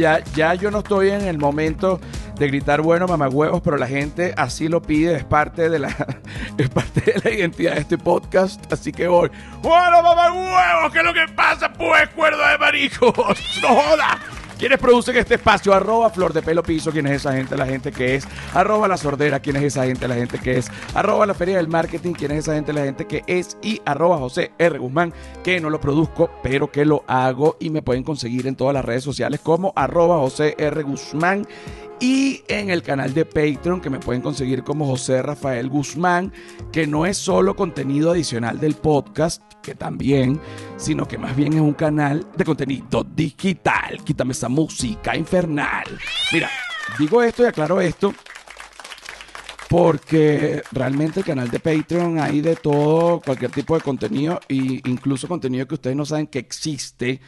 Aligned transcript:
ya, 0.00 0.24
ya 0.34 0.54
yo 0.54 0.70
no 0.70 0.78
estoy 0.78 1.10
en 1.10 1.22
el 1.22 1.38
momento 1.38 2.00
de 2.38 2.48
gritar 2.48 2.80
bueno 2.80 3.06
mamagüevos, 3.06 3.60
pero 3.60 3.76
la 3.76 3.86
gente 3.86 4.32
así 4.36 4.66
lo 4.68 4.80
pide, 4.80 5.14
es 5.14 5.24
parte 5.24 5.68
de 5.68 5.78
la, 5.78 5.94
es 6.58 6.70
parte 6.70 7.00
de 7.02 7.20
la 7.22 7.30
identidad 7.36 7.74
de 7.74 7.80
este 7.80 7.98
podcast, 7.98 8.72
así 8.72 8.92
que 8.92 9.06
voy. 9.06 9.30
Bueno 9.62 10.02
mamagüevos, 10.02 10.92
¿qué 10.92 11.00
es 11.00 11.04
lo 11.04 11.12
que 11.12 11.26
pasa 11.36 11.72
pues, 11.72 12.08
cuerda 12.10 12.52
de 12.52 12.58
maricos? 12.58 13.12
¡No 13.62 13.68
joda! 13.68 14.18
¿Quiénes 14.60 14.78
producen 14.78 15.16
este 15.16 15.36
espacio? 15.36 15.72
Arroba 15.72 16.10
Flor 16.10 16.34
de 16.34 16.42
Pelo 16.42 16.62
Piso, 16.62 16.92
¿quién 16.92 17.06
es 17.06 17.12
esa 17.12 17.32
gente? 17.32 17.56
La 17.56 17.64
gente 17.64 17.90
que 17.90 18.16
es. 18.16 18.28
Arroba 18.52 18.88
La 18.88 18.98
Sordera, 18.98 19.40
¿quién 19.40 19.56
es 19.56 19.62
esa 19.62 19.86
gente? 19.86 20.06
La 20.06 20.16
gente 20.16 20.38
que 20.38 20.58
es. 20.58 20.70
Arroba 20.92 21.24
La 21.24 21.32
Feria 21.32 21.56
del 21.56 21.68
Marketing, 21.68 22.12
¿quién 22.12 22.32
es 22.32 22.40
esa 22.40 22.52
gente? 22.52 22.74
La 22.74 22.84
gente 22.84 23.06
que 23.06 23.24
es. 23.26 23.56
Y 23.62 23.80
arroba 23.86 24.18
José 24.18 24.52
R. 24.58 24.78
Guzmán, 24.78 25.14
que 25.42 25.60
no 25.60 25.70
lo 25.70 25.80
produzco, 25.80 26.30
pero 26.42 26.70
que 26.70 26.84
lo 26.84 27.04
hago. 27.06 27.56
Y 27.58 27.70
me 27.70 27.80
pueden 27.80 28.02
conseguir 28.02 28.46
en 28.46 28.54
todas 28.54 28.74
las 28.74 28.84
redes 28.84 29.02
sociales 29.02 29.40
como 29.40 29.72
arroba 29.76 30.18
José 30.18 30.54
R. 30.58 30.82
Guzmán 30.82 31.46
y 32.00 32.42
en 32.48 32.70
el 32.70 32.82
canal 32.82 33.12
de 33.12 33.26
Patreon 33.26 33.80
que 33.80 33.90
me 33.90 34.00
pueden 34.00 34.22
conseguir 34.22 34.64
como 34.64 34.86
José 34.86 35.22
Rafael 35.22 35.68
Guzmán, 35.68 36.32
que 36.72 36.86
no 36.86 37.04
es 37.04 37.18
solo 37.18 37.54
contenido 37.54 38.10
adicional 38.10 38.58
del 38.58 38.74
podcast, 38.74 39.42
que 39.62 39.74
también, 39.74 40.40
sino 40.78 41.06
que 41.06 41.18
más 41.18 41.36
bien 41.36 41.52
es 41.52 41.60
un 41.60 41.74
canal 41.74 42.26
de 42.36 42.44
contenido 42.44 43.04
digital. 43.04 44.02
Quítame 44.02 44.32
esa 44.32 44.48
música 44.48 45.14
infernal. 45.14 45.84
Mira, 46.32 46.48
digo 46.98 47.22
esto 47.22 47.42
y 47.42 47.46
aclaro 47.46 47.80
esto 47.80 48.14
porque 49.68 50.64
realmente 50.72 51.20
el 51.20 51.26
canal 51.26 51.48
de 51.48 51.60
Patreon 51.60 52.18
hay 52.18 52.40
de 52.40 52.56
todo, 52.56 53.20
cualquier 53.20 53.52
tipo 53.52 53.76
de 53.76 53.80
contenido, 53.80 54.40
e 54.48 54.80
incluso 54.84 55.28
contenido 55.28 55.68
que 55.68 55.74
ustedes 55.74 55.96
no 55.96 56.04
saben 56.04 56.26
que 56.26 56.40
existe 56.40 57.20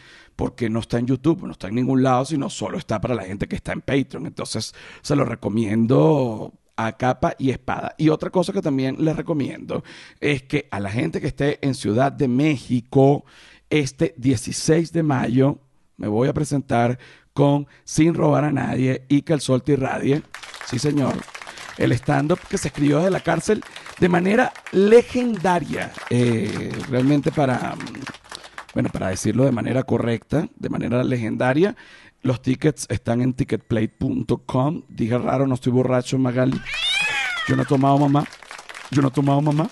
porque 0.43 0.69
no 0.69 0.81
está 0.81 0.99
en 0.99 1.07
YouTube, 1.07 1.45
no 1.45 1.53
está 1.53 1.69
en 1.69 1.77
ningún 1.77 2.03
lado, 2.03 2.25
sino 2.25 2.51
solo 2.51 2.77
está 2.77 3.01
para 3.01 3.15
la 3.15 3.23
gente 3.23 3.47
que 3.47 3.55
está 3.55 3.71
en 3.71 3.81
Patreon. 3.81 4.27
Entonces 4.27 4.75
se 5.01 5.15
lo 5.15 5.25
recomiendo 5.25 6.53
a 6.75 6.97
capa 6.97 7.37
y 7.39 7.51
espada. 7.51 7.95
Y 7.97 8.09
otra 8.09 8.31
cosa 8.31 8.53
que 8.53 8.61
también 8.61 8.97
les 8.99 9.15
recomiendo 9.15 9.85
es 10.19 10.43
que 10.43 10.67
a 10.73 10.81
la 10.81 10.91
gente 10.91 11.21
que 11.21 11.29
esté 11.29 11.65
en 11.65 11.77
Ciudad 11.77 12.11
de 12.11 12.27
México, 12.27 13.25
este 13.71 14.17
16 14.17 14.93
de 14.93 15.05
mayo, 15.05 15.61
me 15.97 16.09
voy 16.09 16.27
a 16.27 16.35
presentar 16.35 16.99
con 17.33 17.69
Sin 17.85 18.13
robar 18.13 18.43
a 18.43 18.51
nadie 18.51 19.05
y 19.09 19.23
que 19.23 19.35
el 19.35 19.41
sol 19.41 19.63
te 19.63 19.75
irradie. 19.75 20.25
Sí, 20.67 20.81
señor. 20.81 21.15
El 21.79 21.93
stand-up 21.93 22.41
que 22.51 22.59
se 22.59 22.67
escribió 22.67 22.99
desde 22.99 23.13
la 23.13 23.21
cárcel 23.21 23.63
de 24.01 24.09
manera 24.09 24.53
legendaria. 24.73 25.93
Eh, 26.11 26.73
realmente 26.91 27.31
para 27.31 27.77
bueno, 28.75 28.89
para 28.91 29.09
decirlo 29.09 29.45
de 29.45 29.53
manera 29.53 29.83
correcta, 29.83 30.49
de 30.57 30.69
manera 30.69 31.05
legendaria, 31.05 31.77
los 32.23 32.41
tickets 32.41 32.87
están 32.89 33.21
en 33.21 33.35
ticketplate.com. 33.35 34.83
Dije 34.89 35.19
raro, 35.19 35.47
no 35.47 35.55
estoy 35.55 35.73
borracho, 35.73 36.19
Magali. 36.19 36.61
Yo 37.49 37.57
no 37.57 37.63
he 37.63 37.67
tomado 37.67 37.99
mamá. 37.99 38.25
Yo 38.91 39.03
no 39.03 39.09
he 39.09 39.11
tomado 39.11 39.41
mamá. 39.41 39.69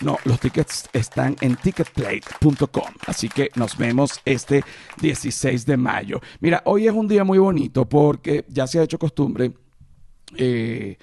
No, 0.00 0.18
los 0.24 0.40
tickets 0.40 0.88
están 0.92 1.36
en 1.40 1.56
ticketplate.com. 1.56 2.90
Así 3.06 3.28
que 3.28 3.50
nos 3.54 3.78
vemos 3.78 4.20
este 4.24 4.62
16 5.00 5.64
de 5.64 5.76
mayo. 5.76 6.20
Mira, 6.40 6.62
hoy 6.66 6.86
es 6.86 6.92
un 6.92 7.08
día 7.08 7.24
muy 7.24 7.38
bonito 7.38 7.88
porque 7.88 8.44
ya 8.48 8.66
se 8.66 8.78
ha 8.78 8.82
hecho 8.82 8.98
costumbre. 8.98 9.52
Eh, 10.36 10.98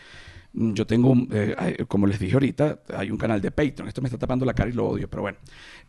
yo 0.53 0.85
tengo, 0.85 1.15
eh, 1.31 1.83
como 1.87 2.05
les 2.05 2.19
dije 2.19 2.35
ahorita, 2.35 2.79
hay 2.95 3.09
un 3.09 3.17
canal 3.17 3.41
de 3.41 3.51
Patreon. 3.51 3.87
Esto 3.87 4.01
me 4.01 4.07
está 4.07 4.19
tapando 4.19 4.45
la 4.45 4.53
cara 4.53 4.69
y 4.69 4.73
lo 4.73 4.87
odio, 4.87 5.09
pero 5.09 5.23
bueno. 5.23 5.39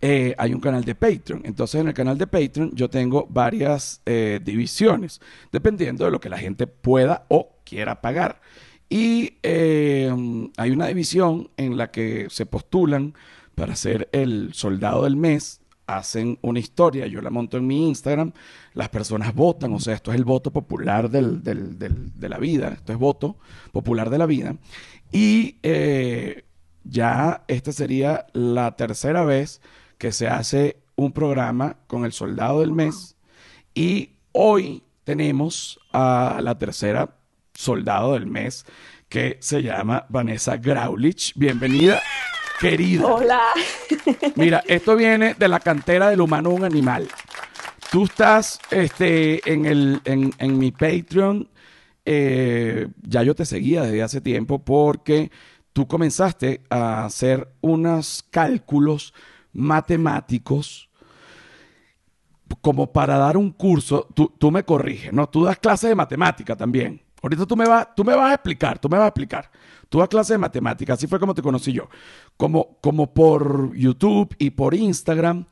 Eh, 0.01 0.35
hay 0.39 0.55
un 0.55 0.61
canal 0.61 0.85
de 0.85 0.95
Patreon. 0.95 1.43
Entonces, 1.45 1.81
en 1.81 1.89
el 1.89 1.95
canal 1.95 2.17
de 2.17 2.27
Patreon 2.27 2.73
yo 2.75 2.89
tengo 2.89 3.27
varias 3.29 4.01
eh, 4.07 4.41
divisiones, 4.43 5.21
dependiendo 5.53 6.05
de 6.07 6.11
lo 6.11 6.21
que 6.21 6.31
la 6.31 6.39
gente 6.39 6.67
pueda 6.67 7.27
o 7.29 7.59
quiera 7.65 8.01
pagar. 8.01 8.41
Y 8.89 9.39
hay 9.43 10.71
una 10.71 10.87
división 10.87 11.51
en 11.57 11.77
la 11.77 11.91
que 11.91 12.29
se 12.31 12.47
postulan 12.47 13.15
para 13.55 13.75
ser 13.77 14.09
el 14.13 14.51
soldado 14.53 15.05
del 15.05 15.17
mes 15.17 15.61
hacen 15.87 16.39
una 16.43 16.59
historia, 16.59 17.07
yo 17.07 17.21
la 17.21 17.31
monto 17.31 17.57
en 17.57 17.67
mi 17.67 17.89
Instagram, 17.89 18.33
las 18.73 18.89
personas 18.89 19.35
votan, 19.35 19.73
o 19.73 19.81
sea, 19.81 19.95
esto 19.95 20.11
es 20.11 20.17
el 20.17 20.25
voto 20.25 20.51
popular 20.51 21.11
de 21.11 22.29
la 22.29 22.39
vida, 22.39 22.69
esto 22.69 22.93
es 22.93 22.99
voto 22.99 23.37
popular 23.73 24.11
de 24.11 24.19
la 24.19 24.27
vida. 24.27 24.57
Y 25.13 25.57
eh, 25.63 26.45
ya 26.85 27.45
esta 27.49 27.73
sería 27.73 28.27
la 28.33 28.77
tercera 28.77 29.25
vez 29.25 29.61
que 29.99 30.13
se 30.13 30.29
hace 30.29 30.79
un 30.97 31.13
programa 31.13 31.77
con 31.87 32.05
el 32.05 32.13
soldado 32.13 32.61
del 32.61 32.73
mes 32.73 33.17
y 33.75 34.11
hoy 34.33 34.83
tenemos 35.05 35.79
a 35.93 36.41
la 36.43 36.59
tercera 36.59 37.17
soldado 37.53 38.15
del 38.15 38.27
mes 38.27 38.65
que 39.09 39.39
se 39.41 39.63
llama 39.63 40.07
Vanessa 40.09 40.57
Graulich. 40.57 41.33
Bienvenida 41.37 42.01
querida. 42.61 43.07
Hola. 43.07 43.43
Mira, 44.37 44.63
esto 44.67 44.97
viene 44.97 45.35
de 45.35 45.49
la 45.49 45.61
cantera 45.61 46.11
del 46.11 46.21
humano 46.21 46.51
un 46.51 46.65
animal. 46.65 47.09
Tú 47.91 48.05
estás 48.05 48.59
este, 48.71 49.41
en, 49.51 49.67
el, 49.67 50.01
en, 50.05 50.59
mi 50.59 50.73
Patreon. 50.73 51.49
Eh, 52.05 52.89
ya 53.03 53.23
yo 53.23 53.35
te 53.35 53.47
seguía 53.47 53.83
desde 53.83 54.03
hace 54.03 54.21
tiempo 54.21 54.59
porque 54.63 55.31
tú 55.73 55.87
comenzaste 55.87 56.63
a 56.69 57.05
hacer 57.05 57.49
unos 57.61 58.25
cálculos 58.31 59.15
matemáticos 59.53 60.91
como 62.61 62.93
para 62.93 63.17
dar 63.17 63.37
un 63.37 63.53
curso. 63.53 64.09
Tú, 64.15 64.33
tú 64.39 64.51
me 64.51 64.65
corriges, 64.65 65.13
¿no? 65.13 65.29
Tú 65.29 65.45
das 65.45 65.59
clases 65.59 65.89
de 65.89 65.95
matemática 65.95 66.57
también. 66.57 67.01
Ahorita 67.23 67.47
tú 67.47 67.57
me, 67.57 67.67
vas, 67.67 67.89
tú 67.95 68.05
me 68.05 68.15
vas 68.15 68.33
a 68.33 68.35
explicar, 68.35 68.79
tú 68.79 68.89
me 68.89 68.99
vas 68.99 69.07
a 69.07 69.09
explicar. 69.09 69.51
Tú 69.89 69.99
das 69.99 70.09
clases 70.09 70.35
de 70.35 70.39
matemática, 70.39 70.93
así 70.93 71.07
fue 71.07 71.19
como 71.19 71.35
te 71.35 71.41
conocí 71.41 71.73
yo. 71.73 71.89
Como, 72.37 72.79
como 72.81 73.15
por 73.15 73.75
YouTube 73.75 74.35
y 74.39 74.51
por 74.51 74.75
Instagram. 74.75 75.47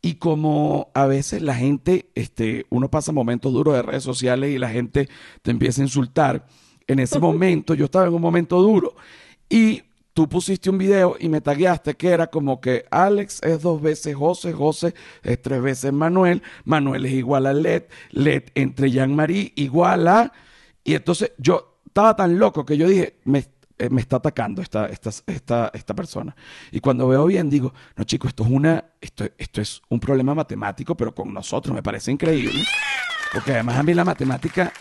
Y 0.00 0.14
como 0.14 0.90
a 0.94 1.06
veces 1.06 1.42
la 1.42 1.54
gente, 1.54 2.10
este, 2.14 2.66
uno 2.70 2.88
pasa 2.90 3.10
momentos 3.10 3.52
duros 3.52 3.74
de 3.74 3.82
redes 3.82 4.04
sociales 4.04 4.50
y 4.50 4.58
la 4.58 4.70
gente 4.70 5.08
te 5.42 5.50
empieza 5.50 5.80
a 5.82 5.84
insultar. 5.84 6.46
En 6.86 7.00
ese 7.00 7.18
momento, 7.18 7.74
yo 7.74 7.86
estaba 7.86 8.06
en 8.06 8.14
un 8.14 8.22
momento 8.22 8.62
duro. 8.62 8.94
Y 9.48 9.82
tú 10.18 10.28
pusiste 10.28 10.68
un 10.68 10.78
video 10.78 11.16
y 11.20 11.28
me 11.28 11.40
tagueaste 11.40 11.94
que 11.94 12.08
era 12.08 12.26
como 12.28 12.60
que 12.60 12.84
Alex 12.90 13.40
es 13.42 13.62
dos 13.62 13.80
veces 13.80 14.16
José, 14.16 14.52
José 14.52 14.92
es 15.22 15.40
tres 15.40 15.62
veces 15.62 15.92
Manuel, 15.92 16.42
Manuel 16.64 17.06
es 17.06 17.12
igual 17.12 17.46
a 17.46 17.52
Led, 17.52 17.84
Led 18.10 18.42
entre 18.56 18.90
Jean-Marie 18.90 19.52
igual 19.54 20.08
a 20.08 20.32
y 20.82 20.94
entonces 20.94 21.32
yo 21.38 21.82
estaba 21.86 22.16
tan 22.16 22.38
loco 22.38 22.64
que 22.64 22.76
yo 22.76 22.88
dije, 22.88 23.18
me, 23.24 23.44
eh, 23.78 23.88
está 23.98 24.16
atacando 24.16 24.60
esta, 24.62 24.86
esta, 24.86 25.10
esta, 25.26 25.70
esta, 25.72 25.94
persona. 25.94 26.34
Y 26.72 26.80
cuando 26.80 27.06
veo 27.08 27.26
bien, 27.26 27.48
digo, 27.48 27.72
no 27.96 28.04
chicos, 28.04 28.30
esto 28.30 28.44
es, 28.44 28.50
una, 28.50 28.84
esto, 29.00 29.24
esto 29.38 29.60
es 29.60 29.82
un 29.88 30.00
problema 30.00 30.34
matemático, 30.34 30.96
pero 30.96 31.14
con 31.14 31.32
nosotros 31.32 31.74
me 31.74 31.82
parece 31.82 32.10
increíble. 32.10 32.64
Porque 33.32 33.52
además 33.52 33.76
a 33.76 33.82
mí 33.82 33.94
la 33.94 34.04
matemática 34.04 34.72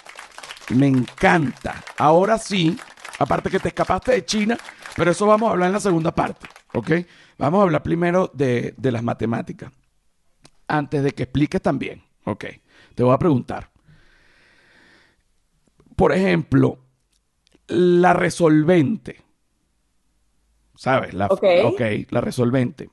me 0.75 0.87
encanta. 0.87 1.83
Ahora 1.97 2.37
sí, 2.37 2.77
aparte 3.19 3.49
que 3.49 3.59
te 3.59 3.69
escapaste 3.69 4.11
de 4.11 4.25
China, 4.25 4.57
pero 4.95 5.11
eso 5.11 5.25
vamos 5.27 5.49
a 5.49 5.51
hablar 5.51 5.67
en 5.67 5.73
la 5.73 5.79
segunda 5.79 6.13
parte, 6.13 6.47
¿ok? 6.73 6.91
Vamos 7.37 7.59
a 7.59 7.63
hablar 7.63 7.83
primero 7.83 8.31
de, 8.33 8.73
de 8.77 8.91
las 8.91 9.03
matemáticas. 9.03 9.71
Antes 10.67 11.03
de 11.03 11.11
que 11.11 11.23
expliques 11.23 11.61
también, 11.61 12.03
¿ok? 12.23 12.45
Te 12.95 13.03
voy 13.03 13.13
a 13.13 13.19
preguntar, 13.19 13.69
por 15.95 16.13
ejemplo, 16.13 16.79
la 17.67 18.13
resolvente. 18.13 19.23
¿Sabes? 20.75 21.13
La, 21.13 21.27
ok, 21.27 21.81
la 22.09 22.21
resolvente. 22.21 22.89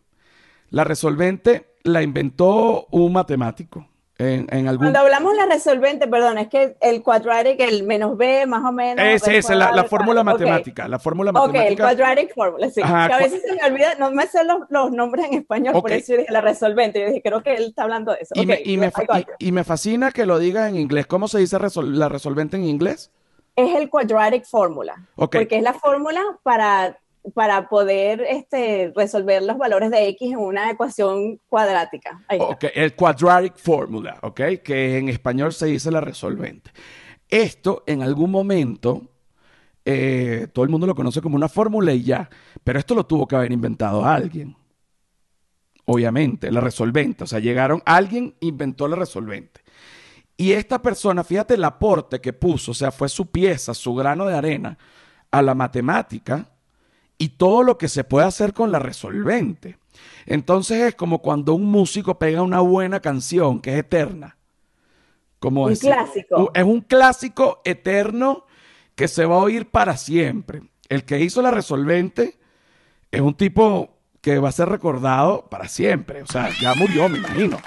La 0.70 0.84
resolvente 0.84 1.74
la 1.82 2.02
inventó 2.02 2.86
un 2.90 3.12
matemático. 3.12 3.88
En, 4.16 4.68
algún... 4.68 4.86
Cuando 4.86 5.00
hablamos 5.00 5.32
de 5.32 5.38
la 5.38 5.46
resolvente, 5.46 6.06
perdón, 6.06 6.38
es 6.38 6.48
que 6.48 6.76
el 6.80 7.02
quadratic, 7.02 7.58
el 7.58 7.82
menos 7.82 8.16
b, 8.16 8.46
más 8.46 8.64
o 8.64 8.70
menos. 8.70 9.04
Es 9.04 9.26
esa, 9.26 9.56
la, 9.56 9.72
la, 9.72 9.84
fórmula 9.84 10.22
matemática. 10.22 10.86
La 10.86 11.00
fórmula 11.00 11.32
matemática. 11.32 11.64
Ok, 11.64 11.70
el 11.70 11.76
quadratic 11.76 12.34
formula, 12.34 12.70
sí. 12.70 12.80
que 12.80 12.86
a 12.86 13.18
veces 13.18 13.42
se 13.42 13.54
me 13.54 13.64
olvida, 13.64 13.96
no 13.98 14.12
me 14.12 14.26
sé 14.28 14.44
los, 14.44 14.60
los 14.70 14.92
nombres 14.92 15.26
en 15.26 15.34
español, 15.34 15.74
por 15.80 15.90
eso 15.90 16.12
yo 16.12 16.18
dije 16.20 16.32
la 16.32 16.40
resolvente. 16.40 17.00
Yo 17.00 17.06
dije, 17.08 17.22
creo 17.22 17.42
que 17.42 17.54
él 17.54 17.64
está 17.64 17.82
hablando 17.82 18.12
de 18.12 18.18
eso. 18.20 18.34
Y, 18.36 18.46
me, 18.46 18.62
y, 18.64 18.76
me, 18.76 18.92
y, 19.40 19.52
me, 19.52 19.64
fascina 19.64 20.12
que 20.12 20.26
lo 20.26 20.38
diga 20.38 20.68
en 20.68 20.76
inglés. 20.76 21.06
¿Cómo 21.06 21.26
se 21.26 21.40
dice 21.40 21.58
la 21.58 22.08
resolvente 22.08 22.56
en 22.56 22.64
inglés? 22.64 23.10
Es 23.56 23.74
el 23.76 23.88
quadratic 23.88 24.44
formula. 24.44 25.06
Porque 25.16 25.48
es 25.50 25.62
la 25.62 25.74
fórmula 25.74 26.22
para 26.42 26.98
para 27.32 27.68
poder 27.68 28.20
este, 28.28 28.92
resolver 28.94 29.42
los 29.42 29.56
valores 29.56 29.90
de 29.90 30.08
X 30.08 30.32
en 30.32 30.38
una 30.38 30.70
ecuación 30.70 31.40
cuadrática. 31.48 32.20
ok, 32.38 32.64
el 32.74 32.94
quadratic 32.94 33.56
formula, 33.56 34.18
ok, 34.22 34.40
que 34.62 34.98
en 34.98 35.08
español 35.08 35.52
se 35.52 35.66
dice 35.66 35.90
la 35.90 36.02
resolvente. 36.02 36.70
Esto 37.28 37.82
en 37.86 38.02
algún 38.02 38.30
momento, 38.30 39.02
eh, 39.84 40.48
todo 40.52 40.64
el 40.64 40.70
mundo 40.70 40.86
lo 40.86 40.94
conoce 40.94 41.22
como 41.22 41.36
una 41.36 41.48
fórmula 41.48 41.92
y 41.92 42.02
ya, 42.02 42.28
pero 42.62 42.78
esto 42.78 42.94
lo 42.94 43.06
tuvo 43.06 43.26
que 43.26 43.36
haber 43.36 43.52
inventado 43.52 44.04
alguien. 44.04 44.56
Obviamente, 45.86 46.50
la 46.50 46.60
resolvente, 46.60 47.24
o 47.24 47.26
sea, 47.26 47.40
llegaron, 47.40 47.82
alguien 47.86 48.34
inventó 48.40 48.86
la 48.86 48.96
resolvente. 48.96 49.63
Y 50.36 50.52
esta 50.52 50.82
persona, 50.82 51.22
fíjate 51.22 51.54
el 51.54 51.64
aporte 51.64 52.20
que 52.20 52.32
puso, 52.32 52.72
o 52.72 52.74
sea, 52.74 52.90
fue 52.90 53.08
su 53.08 53.26
pieza, 53.26 53.72
su 53.72 53.94
grano 53.94 54.26
de 54.26 54.34
arena 54.34 54.76
a 55.30 55.42
la 55.42 55.54
matemática 55.54 56.50
y 57.18 57.30
todo 57.30 57.62
lo 57.62 57.78
que 57.78 57.88
se 57.88 58.04
puede 58.04 58.26
hacer 58.26 58.52
con 58.52 58.72
la 58.72 58.78
resolvente. 58.78 59.78
Entonces 60.26 60.80
es 60.80 60.94
como 60.94 61.20
cuando 61.20 61.54
un 61.54 61.66
músico 61.66 62.18
pega 62.18 62.42
una 62.42 62.60
buena 62.60 63.00
canción 63.00 63.60
que 63.60 63.72
es 63.72 63.78
eterna. 63.80 64.36
Como 65.38 65.64
un 65.64 65.76
clásico. 65.76 66.50
Es 66.54 66.64
un 66.64 66.80
clásico 66.80 67.60
eterno 67.64 68.44
que 68.94 69.08
se 69.08 69.26
va 69.26 69.36
a 69.36 69.38
oír 69.38 69.70
para 69.70 69.96
siempre. 69.96 70.62
El 70.88 71.04
que 71.04 71.20
hizo 71.20 71.42
la 71.42 71.50
resolvente 71.50 72.38
es 73.10 73.20
un 73.20 73.34
tipo 73.34 73.90
que 74.20 74.38
va 74.38 74.48
a 74.48 74.52
ser 74.52 74.68
recordado 74.68 75.48
para 75.50 75.68
siempre. 75.68 76.22
O 76.22 76.26
sea, 76.26 76.48
ya 76.60 76.74
murió, 76.74 77.08
me 77.08 77.18
imagino. 77.18 77.58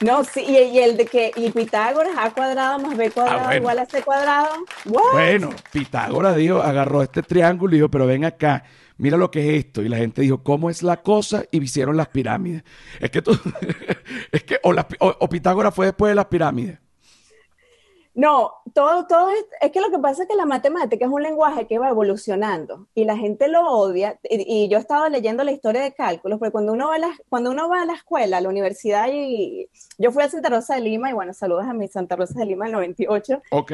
No, 0.00 0.22
sí, 0.24 0.44
y, 0.46 0.78
el 0.78 0.96
de 0.96 1.06
que, 1.06 1.32
y 1.34 1.50
Pitágoras 1.50 2.16
A 2.16 2.32
cuadrado 2.32 2.78
más 2.78 2.96
B 2.96 3.10
cuadrado 3.10 3.48
ah, 3.48 3.56
igual 3.56 3.78
a 3.80 3.86
C 3.86 4.02
cuadrado. 4.02 4.48
Bueno, 4.84 5.50
Pitágoras 5.72 6.36
dijo, 6.36 6.62
agarró 6.62 7.02
este 7.02 7.22
triángulo 7.22 7.74
y 7.74 7.78
dijo, 7.78 7.90
pero 7.90 8.06
ven 8.06 8.24
acá, 8.24 8.64
mira 8.96 9.16
lo 9.16 9.30
que 9.30 9.48
es 9.48 9.64
esto. 9.64 9.82
Y 9.82 9.88
la 9.88 9.96
gente 9.96 10.22
dijo, 10.22 10.42
¿cómo 10.42 10.70
es 10.70 10.82
la 10.82 10.98
cosa? 11.02 11.44
Y 11.50 11.62
hicieron 11.62 11.96
las 11.96 12.08
pirámides. 12.08 12.62
Es 13.00 13.10
que 13.10 13.22
tú, 13.22 13.38
es 14.32 14.44
que, 14.44 14.60
o 14.62 15.28
Pitágoras 15.28 15.74
fue 15.74 15.86
después 15.86 16.10
de 16.10 16.14
las 16.14 16.26
pirámides. 16.26 16.78
No, 18.18 18.50
todo, 18.74 19.06
todo 19.06 19.30
es, 19.30 19.70
que 19.70 19.80
lo 19.80 19.92
que 19.92 19.98
pasa 20.00 20.24
es 20.24 20.28
que 20.28 20.34
la 20.34 20.44
matemática 20.44 21.04
es 21.04 21.10
un 21.10 21.22
lenguaje 21.22 21.68
que 21.68 21.78
va 21.78 21.90
evolucionando 21.90 22.88
y 22.92 23.04
la 23.04 23.16
gente 23.16 23.46
lo 23.46 23.64
odia. 23.70 24.18
Y, 24.28 24.68
yo 24.68 24.76
he 24.76 24.80
estado 24.80 25.08
leyendo 25.08 25.44
la 25.44 25.52
historia 25.52 25.82
de 25.82 25.94
cálculos, 25.94 26.40
porque 26.40 26.50
cuando 26.50 26.72
uno, 26.72 26.88
va 26.88 26.96
a 26.96 26.98
la, 26.98 27.10
cuando 27.28 27.52
uno 27.52 27.68
va 27.68 27.82
a 27.82 27.84
la 27.84 27.92
escuela, 27.92 28.38
a 28.38 28.40
la 28.40 28.48
universidad, 28.48 29.06
y 29.08 29.68
yo 29.98 30.10
fui 30.10 30.24
a 30.24 30.28
Santa 30.28 30.48
Rosa 30.48 30.74
de 30.74 30.80
Lima, 30.80 31.10
y 31.10 31.12
bueno, 31.12 31.32
saludos 31.32 31.66
a 31.68 31.72
mi 31.72 31.86
Santa 31.86 32.16
Rosa 32.16 32.40
de 32.40 32.46
Lima 32.46 32.64
del 32.64 32.72
98. 32.72 33.40
Ok. 33.50 33.70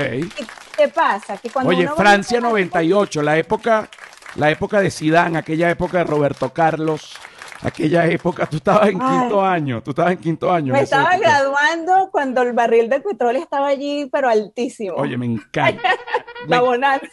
¿Qué 0.77 0.89
pasa? 0.95 1.39
Que 1.39 1.49
cuando 1.49 1.71
Oye, 1.71 1.89
Francia 1.89 2.39
98, 2.39 3.23
la 3.23 3.39
época, 3.39 3.89
la 4.37 4.51
época 4.51 4.83
de 4.83 4.91
Sidán, 4.91 5.37
aquella 5.37 5.71
época 5.71 5.97
de 5.97 6.05
Roberto 6.05 6.53
Carlos 6.53 7.17
aquella 7.65 8.07
época, 8.07 8.47
tú 8.47 8.59
estabas 8.59 8.89
en 8.89 8.99
quinto 8.99 9.43
año, 9.43 9.83
tú 9.83 9.91
estabas 9.91 10.13
en 10.13 10.19
quinto 10.19 10.53
año. 10.53 10.73
Me 10.73 10.83
estaba 10.83 11.17
graduando 11.17 12.11
cuando 12.13 12.43
el 12.43 12.53
barril 12.53 12.89
de 12.89 13.01
petróleo 13.01 13.43
estaba 13.43 13.69
allí, 13.69 14.09
pero 14.13 14.29
altísimo. 14.29 14.97
Oye, 14.97 15.17
me 15.17 15.27
encanta. 15.27 15.91
la 16.47 16.61
bonanza. 16.61 17.09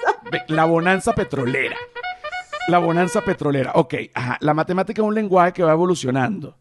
La 0.48 0.66
bonanza 0.66 1.14
petrolera. 1.14 1.78
La 2.68 2.80
bonanza 2.80 3.22
petrolera. 3.22 3.72
Ok, 3.76 3.96
ajá. 4.14 4.38
La 4.42 4.54
matemática 4.54 5.02
es 5.02 5.08
un 5.08 5.16
lenguaje 5.16 5.54
que 5.54 5.64
va 5.64 5.72
evolucionando. 5.72 6.56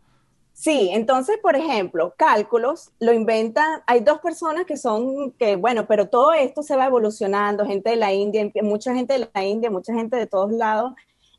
Sí, 0.53 0.91
entonces, 0.93 1.39
por 1.41 1.57
ejemplo, 1.57 2.15
cálculos 2.19 2.91
lo 3.01 3.15
inventan, 3.15 3.83
hay 3.87 4.01
dos 4.01 4.19
personas 4.19 4.67
que 4.67 4.77
son, 4.77 5.33
que 5.33 5.57
bueno, 5.57 5.87
pero 5.87 6.09
todo 6.09 6.35
esto 6.35 6.63
se 6.63 6.77
va 6.77 6.85
evolucionando, 6.85 7.65
gente 7.65 7.89
de 7.89 7.97
la 7.97 8.13
India, 8.13 8.47
mucha 8.63 8.93
gente 8.95 9.15
de 9.15 9.31
la 9.33 9.43
India, 9.43 9.71
mucha 9.71 9.95
gente 9.95 10.17
de 10.17 10.27
todos 10.27 10.53
lados, 10.53 10.93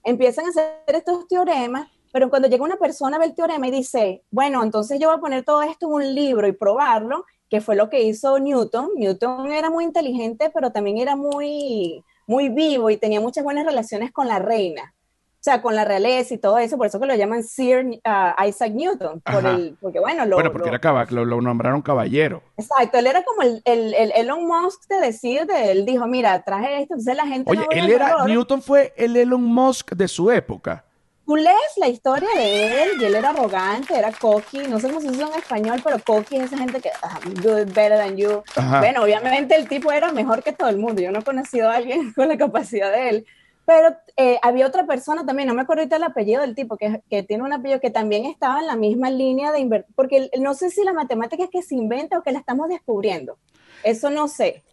empiezan 0.03 0.45
a 0.45 0.49
hacer 0.49 0.73
estos 0.87 1.27
teoremas 1.27 1.87
pero 2.11 2.29
cuando 2.29 2.47
llega 2.47 2.63
una 2.63 2.77
persona 2.77 3.15
a 3.15 3.19
ver 3.19 3.29
el 3.29 3.35
teorema 3.35 3.67
y 3.67 3.71
dice, 3.71 4.23
bueno, 4.31 4.63
entonces 4.63 4.99
yo 4.99 5.07
voy 5.07 5.17
a 5.17 5.21
poner 5.21 5.43
todo 5.43 5.61
esto 5.61 5.87
en 5.87 5.93
un 5.93 6.15
libro 6.15 6.47
y 6.47 6.51
probarlo, 6.51 7.25
que 7.49 7.61
fue 7.61 7.75
lo 7.75 7.89
que 7.89 8.03
hizo 8.03 8.39
Newton. 8.39 8.91
Newton 8.95 9.51
era 9.51 9.69
muy 9.69 9.83
inteligente, 9.83 10.51
pero 10.53 10.71
también 10.71 10.97
era 10.97 11.15
muy, 11.15 12.03
muy 12.27 12.49
vivo 12.49 12.89
y 12.89 12.97
tenía 12.97 13.21
muchas 13.21 13.43
buenas 13.43 13.65
relaciones 13.65 14.11
con 14.11 14.27
la 14.27 14.39
reina. 14.39 14.93
O 15.33 15.43
sea, 15.43 15.59
con 15.63 15.75
la 15.75 15.83
realeza 15.83 16.35
y 16.35 16.37
todo 16.37 16.59
eso, 16.59 16.77
por 16.77 16.85
eso 16.85 16.99
que 16.99 17.07
lo 17.07 17.15
llaman 17.15 17.43
Sir 17.43 17.83
uh, 18.05 18.47
Isaac 18.47 18.73
Newton, 18.73 19.21
por 19.21 19.43
el, 19.43 19.75
porque 19.81 19.99
bueno, 19.99 20.23
lo, 20.27 20.35
bueno, 20.35 20.51
porque 20.51 20.69
era 20.69 21.05
lo, 21.09 21.25
lo, 21.25 21.41
nombraron 21.41 21.81
caballero. 21.81 22.43
Exacto, 22.57 22.99
él 22.99 23.07
era 23.07 23.23
como 23.23 23.41
el, 23.41 23.59
el, 23.65 23.95
el, 23.95 24.11
Elon 24.11 24.45
Musk 24.45 24.87
de 24.87 24.97
decir, 24.97 25.47
de, 25.47 25.71
él 25.71 25.83
dijo, 25.83 26.05
mira, 26.05 26.43
traje 26.43 26.83
esto, 26.83 26.93
entonces 26.93 27.15
la 27.15 27.25
gente... 27.25 27.49
Oye, 27.49 27.65
él 27.71 27.89
era, 27.89 28.23
Newton 28.23 28.61
fue 28.61 28.93
el 28.95 29.17
Elon 29.17 29.43
Musk 29.43 29.93
de 29.93 30.07
su 30.07 30.29
época 30.29 30.85
tú 31.31 31.37
lees 31.37 31.77
la 31.77 31.87
historia 31.87 32.27
de 32.35 32.83
él 32.83 32.89
y 32.99 33.05
él 33.05 33.15
era 33.15 33.29
arrogante, 33.29 33.97
era 33.97 34.11
cocky, 34.11 34.67
no 34.67 34.81
sé 34.81 34.89
cómo 34.89 34.99
se 34.99 35.11
dice 35.11 35.23
en 35.23 35.33
español, 35.39 35.79
pero 35.81 35.97
cocky 36.05 36.35
es 36.35 36.43
esa 36.43 36.57
gente 36.57 36.81
que, 36.81 36.89
ah, 37.01 37.21
good, 37.41 37.73
better 37.73 37.97
than 37.97 38.17
you. 38.17 38.43
Bueno, 38.79 39.03
obviamente 39.03 39.55
el 39.55 39.65
tipo 39.69 39.93
era 39.93 40.11
mejor 40.11 40.43
que 40.43 40.51
todo 40.51 40.67
el 40.67 40.77
mundo, 40.77 41.01
yo 41.01 41.09
no 41.09 41.19
he 41.19 41.23
conocido 41.23 41.69
a 41.69 41.75
alguien 41.75 42.11
con 42.15 42.27
la 42.27 42.37
capacidad 42.37 42.91
de 42.91 43.07
él, 43.07 43.25
pero 43.65 43.95
eh, 44.17 44.39
había 44.41 44.67
otra 44.67 44.85
persona 44.85 45.25
también, 45.25 45.47
no 45.47 45.53
me 45.53 45.61
acuerdo 45.61 45.83
ahorita 45.83 45.95
el 45.95 46.03
apellido 46.03 46.41
del 46.41 46.53
tipo, 46.53 46.75
que, 46.75 47.01
que, 47.09 47.23
tiene 47.23 47.45
un 47.45 47.53
apellido 47.53 47.79
que 47.79 47.91
también 47.91 48.25
estaba 48.25 48.59
en 48.59 48.67
la 48.67 48.75
misma 48.75 49.09
línea 49.09 49.53
de 49.53 49.61
invertir, 49.61 49.95
porque 49.95 50.29
no 50.37 50.53
sé 50.53 50.69
si 50.69 50.83
la 50.83 50.91
matemática 50.91 51.45
es 51.45 51.49
que 51.49 51.61
se 51.61 51.75
inventa 51.75 52.17
o 52.17 52.23
que 52.23 52.33
la 52.33 52.39
estamos 52.39 52.67
descubriendo. 52.67 53.37
Eso 53.83 54.09
no 54.09 54.27
sé. 54.27 54.63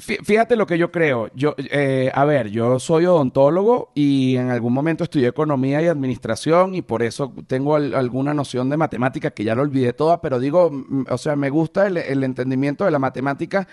fíjate 0.00 0.56
lo 0.56 0.66
que 0.66 0.78
yo 0.78 0.90
creo. 0.90 1.30
Yo, 1.34 1.54
eh, 1.58 2.10
a 2.14 2.24
ver, 2.24 2.50
yo 2.50 2.78
soy 2.78 3.06
odontólogo 3.06 3.92
y 3.94 4.36
en 4.36 4.50
algún 4.50 4.72
momento 4.72 5.04
estudié 5.04 5.28
economía 5.28 5.82
y 5.82 5.86
administración 5.86 6.74
y 6.74 6.82
por 6.82 7.02
eso 7.02 7.32
tengo 7.46 7.76
alguna 7.76 8.34
noción 8.34 8.68
de 8.70 8.76
matemática 8.76 9.30
que 9.30 9.44
ya 9.44 9.54
lo 9.54 9.62
olvidé 9.62 9.92
toda, 9.92 10.20
pero 10.20 10.38
digo, 10.38 10.70
mm, 10.70 11.06
o 11.08 11.18
sea, 11.18 11.36
me 11.36 11.50
gusta 11.50 11.86
el, 11.86 12.24
entendimiento 12.24 12.84
de 12.84 12.90
la 12.90 12.98
matemática. 12.98 13.68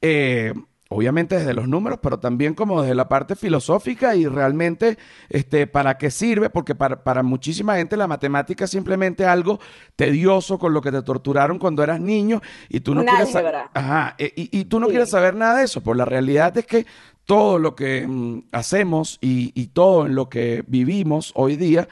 Eh, 0.00 0.54
obviamente 0.92 1.38
desde 1.38 1.54
los 1.54 1.68
números, 1.68 2.00
pero 2.02 2.18
también 2.18 2.54
como 2.54 2.82
desde 2.82 2.96
la 2.96 3.08
parte 3.08 3.36
filosófica 3.36 4.16
y 4.16 4.26
realmente 4.26 4.98
este, 5.28 5.68
para 5.68 5.96
qué 5.96 6.10
sirve, 6.10 6.50
porque 6.50 6.74
para, 6.74 7.22
muchísima 7.22 7.76
gente 7.76 7.96
la 7.96 8.08
matemática 8.08 8.64
es 8.64 8.72
simplemente 8.72 9.24
algo 9.24 9.60
tedioso 9.94 10.58
con 10.58 10.74
lo 10.74 10.82
que 10.82 10.90
te 10.90 11.00
torturaron 11.02 11.60
cuando 11.60 11.84
eras 11.84 12.00
niño 12.00 12.40
y 12.68 12.80
tú 12.80 12.96
no, 12.96 13.04
quieres, 13.04 13.32
Ajá, 13.72 14.16
e, 14.18 14.32
y, 14.34 14.64
tú 14.64 14.80
no 14.80 14.88
quieres 14.88 15.10
saber 15.10 15.36
nada 15.36 15.58
de 15.58 15.64
eso, 15.64 15.80
pues 15.80 15.96
la 15.96 16.04
realidad 16.04 16.58
es 16.58 16.66
que 16.66 16.84
todo 17.24 17.60
lo 17.60 17.76
que 17.76 18.04
mm, 18.08 18.48
hacemos 18.50 19.18
y, 19.20 19.52
y, 19.54 19.68
todo 19.68 20.06
en 20.06 20.16
lo 20.16 20.28
que 20.28 20.64
vivimos 20.66 21.30
hoy 21.36 21.54
día 21.54 21.88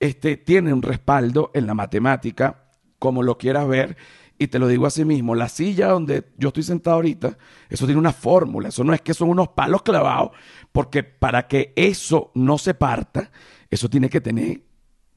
este, 0.00 0.36
tiene 0.36 0.72
un 0.72 0.82
respaldo 0.82 1.52
en 1.54 1.68
la 1.68 1.74
matemática, 1.74 2.64
como 2.98 3.22
lo 3.22 3.38
quieras 3.38 3.68
ver 3.68 3.96
y 4.40 4.48
te 4.48 4.58
lo 4.58 4.68
digo 4.68 4.86
así 4.86 5.04
mismo, 5.04 5.34
la 5.34 5.50
silla 5.50 5.88
donde 5.88 6.24
yo 6.38 6.48
estoy 6.48 6.62
sentado 6.62 6.96
ahorita, 6.96 7.36
eso 7.68 7.84
tiene 7.84 7.98
una 7.98 8.14
fórmula, 8.14 8.70
eso 8.70 8.82
no 8.82 8.94
es 8.94 9.02
que 9.02 9.12
son 9.12 9.28
unos 9.28 9.48
palos 9.48 9.82
clavados, 9.82 10.30
porque 10.72 11.04
para 11.04 11.46
que 11.46 11.74
eso 11.76 12.30
no 12.34 12.56
se 12.56 12.72
parta, 12.72 13.30
eso 13.68 13.90
tiene 13.90 14.08
que 14.08 14.22
tener, 14.22 14.62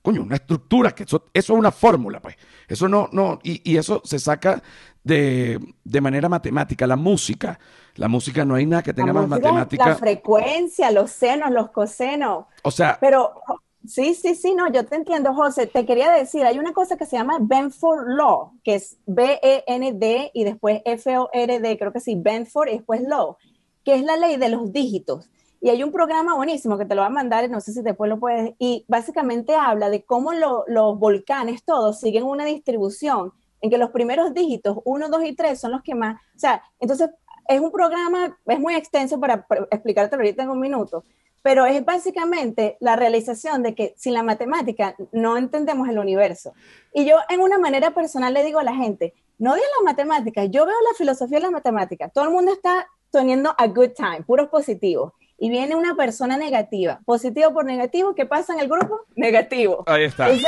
coño, 0.01 0.23
una 0.23 0.35
estructura, 0.35 0.93
que 0.93 1.03
eso, 1.03 1.23
eso 1.33 1.53
es 1.53 1.59
una 1.59 1.71
fórmula, 1.71 2.21
pues. 2.21 2.35
Eso 2.67 2.89
no, 2.89 3.07
no, 3.13 3.39
y, 3.43 3.77
eso 3.77 4.01
se 4.03 4.19
saca 4.19 4.61
de, 5.05 5.57
de, 5.85 6.01
manera 6.01 6.27
matemática. 6.27 6.85
La 6.85 6.97
música, 6.97 7.57
la 7.95 8.09
música 8.09 8.43
no 8.43 8.55
hay 8.55 8.65
nada 8.65 8.83
que 8.83 8.93
tenga 8.93 9.13
más 9.13 9.29
matemática. 9.29 9.87
La 9.87 9.95
frecuencia, 9.95 10.91
los 10.91 11.11
senos, 11.11 11.49
los 11.49 11.71
cosenos. 11.71 12.47
O 12.63 12.71
sea, 12.71 12.97
pero 12.99 13.31
Sí, 13.85 14.13
sí, 14.13 14.35
sí, 14.35 14.55
no, 14.55 14.71
yo 14.71 14.85
te 14.85 14.95
entiendo, 14.95 15.33
José. 15.33 15.67
Te 15.67 15.85
quería 15.85 16.09
decir, 16.11 16.45
hay 16.45 16.57
una 16.57 16.71
cosa 16.71 16.95
que 16.95 17.05
se 17.05 17.17
llama 17.17 17.37
Benford 17.41 18.07
Law, 18.07 18.53
que 18.63 18.75
es 18.75 18.97
B-E-N-D 19.05 20.31
y 20.33 20.43
después 20.45 20.81
F-O-R-D, 20.85 21.77
creo 21.77 21.91
que 21.91 21.99
sí, 21.99 22.15
Benford 22.15 22.69
y 22.69 22.77
después 22.77 23.01
Law, 23.01 23.35
que 23.83 23.95
es 23.95 24.03
la 24.03 24.15
ley 24.15 24.37
de 24.37 24.47
los 24.47 24.71
dígitos. 24.71 25.29
Y 25.59 25.69
hay 25.69 25.83
un 25.83 25.91
programa 25.91 26.35
buenísimo 26.35 26.77
que 26.77 26.85
te 26.85 26.95
lo 26.95 27.01
va 27.01 27.07
a 27.07 27.09
mandar, 27.09 27.49
no 27.49 27.59
sé 27.59 27.73
si 27.73 27.81
después 27.81 28.09
lo 28.09 28.19
puedes, 28.19 28.53
y 28.57 28.85
básicamente 28.87 29.55
habla 29.55 29.89
de 29.89 30.03
cómo 30.03 30.31
los 30.33 30.99
volcanes 30.99 31.63
todos 31.63 31.99
siguen 31.99 32.23
una 32.23 32.45
distribución 32.45 33.33
en 33.61 33.69
que 33.69 33.77
los 33.77 33.91
primeros 33.91 34.33
dígitos, 34.33 34.77
1, 34.83 35.09
2 35.09 35.23
y 35.25 35.35
3, 35.35 35.59
son 35.59 35.71
los 35.71 35.81
que 35.81 35.95
más, 35.95 36.21
o 36.35 36.39
sea, 36.39 36.61
entonces 36.79 37.09
es 37.47 37.61
un 37.61 37.71
programa, 37.71 38.37
es 38.45 38.59
muy 38.59 38.75
extenso 38.75 39.19
para 39.19 39.45
explicarte 39.71 40.15
ahorita 40.15 40.43
en 40.43 40.49
un 40.49 40.59
minuto, 40.59 41.03
pero 41.43 41.65
es 41.65 41.85
básicamente 41.85 42.77
la 42.79 42.95
realización 42.95 43.61
de 43.61 43.75
que 43.75 43.93
sin 43.97 44.13
la 44.13 44.23
matemática 44.23 44.95
no 45.11 45.37
entendemos 45.37 45.87
el 45.89 45.99
universo. 45.99 46.53
Y 46.93 47.05
yo 47.05 47.17
en 47.29 47.41
una 47.41 47.59
manera 47.59 47.91
personal 47.91 48.33
le 48.33 48.43
digo 48.43 48.59
a 48.59 48.63
la 48.63 48.73
gente, 48.73 49.13
no 49.37 49.51
odies 49.51 49.65
la 49.79 49.91
matemática, 49.91 50.45
yo 50.45 50.65
veo 50.65 50.75
la 50.89 50.97
filosofía 50.97 51.37
de 51.37 51.43
la 51.43 51.51
matemática, 51.51 52.09
todo 52.09 52.23
el 52.23 52.31
mundo 52.31 52.53
está 52.53 52.87
teniendo 53.11 53.53
a 53.57 53.67
good 53.67 53.91
time, 53.95 54.23
puros 54.25 54.47
positivos. 54.47 55.13
Y 55.37 55.49
viene 55.49 55.75
una 55.75 55.95
persona 55.95 56.37
negativa, 56.37 57.01
positivo 57.05 57.53
por 57.53 57.65
negativo, 57.65 58.15
¿qué 58.15 58.25
pasa 58.25 58.53
en 58.53 58.61
el 58.61 58.69
grupo? 58.69 59.01
Negativo. 59.15 59.83
Ahí 59.87 60.05
está. 60.05 60.31
E, 60.31 60.39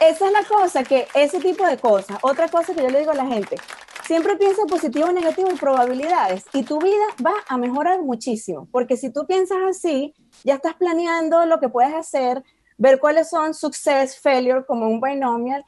esa 0.00 0.26
es 0.26 0.32
la 0.32 0.42
cosa, 0.42 0.82
que 0.82 1.06
ese 1.14 1.38
tipo 1.38 1.64
de 1.64 1.78
cosas. 1.78 2.18
Otra 2.22 2.48
cosa 2.48 2.74
que 2.74 2.82
yo 2.82 2.90
le 2.90 2.98
digo 2.98 3.12
a 3.12 3.14
la 3.14 3.26
gente, 3.26 3.56
Siempre 4.10 4.36
piensa 4.36 4.66
positivo 4.66 5.06
o 5.06 5.12
negativo 5.12 5.48
en 5.50 5.56
probabilidades 5.56 6.44
y 6.52 6.64
tu 6.64 6.80
vida 6.80 7.04
va 7.24 7.32
a 7.46 7.56
mejorar 7.56 8.02
muchísimo, 8.02 8.66
porque 8.72 8.96
si 8.96 9.12
tú 9.12 9.24
piensas 9.24 9.58
así, 9.68 10.14
ya 10.42 10.54
estás 10.54 10.74
planeando 10.74 11.46
lo 11.46 11.60
que 11.60 11.68
puedes 11.68 11.94
hacer, 11.94 12.42
ver 12.76 12.98
cuáles 12.98 13.30
son 13.30 13.54
success, 13.54 14.18
failure 14.18 14.66
como 14.66 14.88
un 14.88 15.00
binomial 15.00 15.64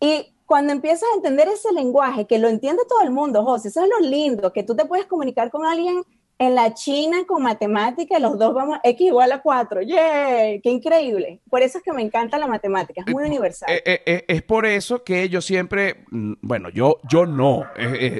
y 0.00 0.34
cuando 0.44 0.74
empiezas 0.74 1.08
a 1.10 1.16
entender 1.16 1.48
ese 1.48 1.72
lenguaje, 1.72 2.26
que 2.26 2.38
lo 2.38 2.48
entiende 2.48 2.82
todo 2.86 3.00
el 3.00 3.10
mundo, 3.10 3.42
José, 3.42 3.68
eso 3.68 3.82
es 3.82 3.88
lo 3.88 4.06
lindo, 4.06 4.52
que 4.52 4.64
tú 4.64 4.76
te 4.76 4.84
puedes 4.84 5.06
comunicar 5.06 5.50
con 5.50 5.64
alguien 5.64 6.02
en 6.40 6.54
la 6.54 6.72
China 6.74 7.18
con 7.26 7.42
matemática, 7.42 8.18
los 8.20 8.38
dos 8.38 8.54
vamos, 8.54 8.78
X 8.84 9.00
igual 9.08 9.32
a 9.32 9.42
4, 9.42 9.82
¡yay! 9.82 10.60
¡Qué 10.60 10.70
increíble! 10.70 11.40
Por 11.50 11.62
eso 11.62 11.78
es 11.78 11.84
que 11.84 11.92
me 11.92 12.02
encanta 12.02 12.38
la 12.38 12.46
matemática, 12.46 13.02
es 13.04 13.12
muy 13.12 13.24
Eh, 13.24 13.26
universal. 13.26 13.68
eh, 13.72 14.02
eh, 14.06 14.24
es 14.28 14.42
por 14.42 14.64
eso 14.64 15.02
que 15.02 15.28
yo 15.28 15.40
siempre, 15.40 16.04
mm, 16.10 16.34
bueno, 16.42 16.68
yo, 16.68 16.98
yo 17.10 17.26
no, 17.26 17.64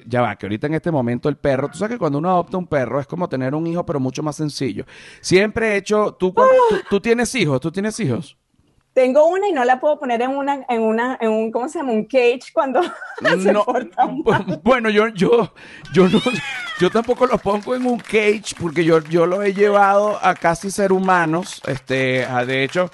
ya 0.06 0.20
va, 0.22 0.36
que 0.36 0.46
ahorita 0.46 0.66
en 0.66 0.74
este 0.74 0.90
momento 0.90 1.28
el 1.28 1.36
perro, 1.36 1.68
tú 1.68 1.78
sabes 1.78 1.94
que 1.94 1.98
cuando 1.98 2.18
uno 2.18 2.30
adopta 2.30 2.56
un 2.58 2.66
perro 2.66 2.98
es 3.00 3.06
como 3.06 3.28
tener 3.28 3.54
un 3.54 3.66
hijo, 3.66 3.86
pero 3.86 4.00
mucho 4.00 4.22
más 4.22 4.36
sencillo. 4.36 4.84
Siempre 5.20 5.74
he 5.74 5.76
hecho, 5.76 6.14
tú, 6.14 6.34
cuando- 6.34 6.54
tú, 6.70 6.76
tú 6.90 7.00
tienes 7.00 7.32
hijos, 7.36 7.60
tú 7.60 7.70
tienes 7.70 7.98
hijos. 8.00 8.36
Tengo 8.98 9.28
una 9.28 9.48
y 9.48 9.52
no 9.52 9.64
la 9.64 9.78
puedo 9.78 9.96
poner 10.00 10.20
en 10.22 10.30
una, 10.30 10.64
en 10.68 10.82
una, 10.82 11.16
en 11.20 11.30
un, 11.30 11.52
¿cómo 11.52 11.68
se 11.68 11.78
llama? 11.78 11.92
Un 11.92 12.04
cage 12.06 12.40
cuando 12.52 12.80
se 13.40 13.52
No, 13.52 13.64
porta 13.64 14.06
mal. 14.06 14.16
bu- 14.24 14.60
bueno, 14.64 14.90
yo, 14.90 15.06
yo, 15.08 15.52
yo 15.92 16.08
no, 16.08 16.20
yo 16.80 16.90
tampoco 16.90 17.26
los 17.26 17.40
pongo 17.40 17.76
en 17.76 17.86
un 17.86 17.98
cage 18.00 18.56
porque 18.58 18.84
yo, 18.84 18.98
yo 19.04 19.24
los 19.24 19.44
he 19.44 19.54
llevado 19.54 20.18
a 20.20 20.34
casi 20.34 20.72
ser 20.72 20.90
humanos. 20.92 21.62
Este, 21.68 22.24
ah, 22.24 22.44
de 22.44 22.64
hecho, 22.64 22.90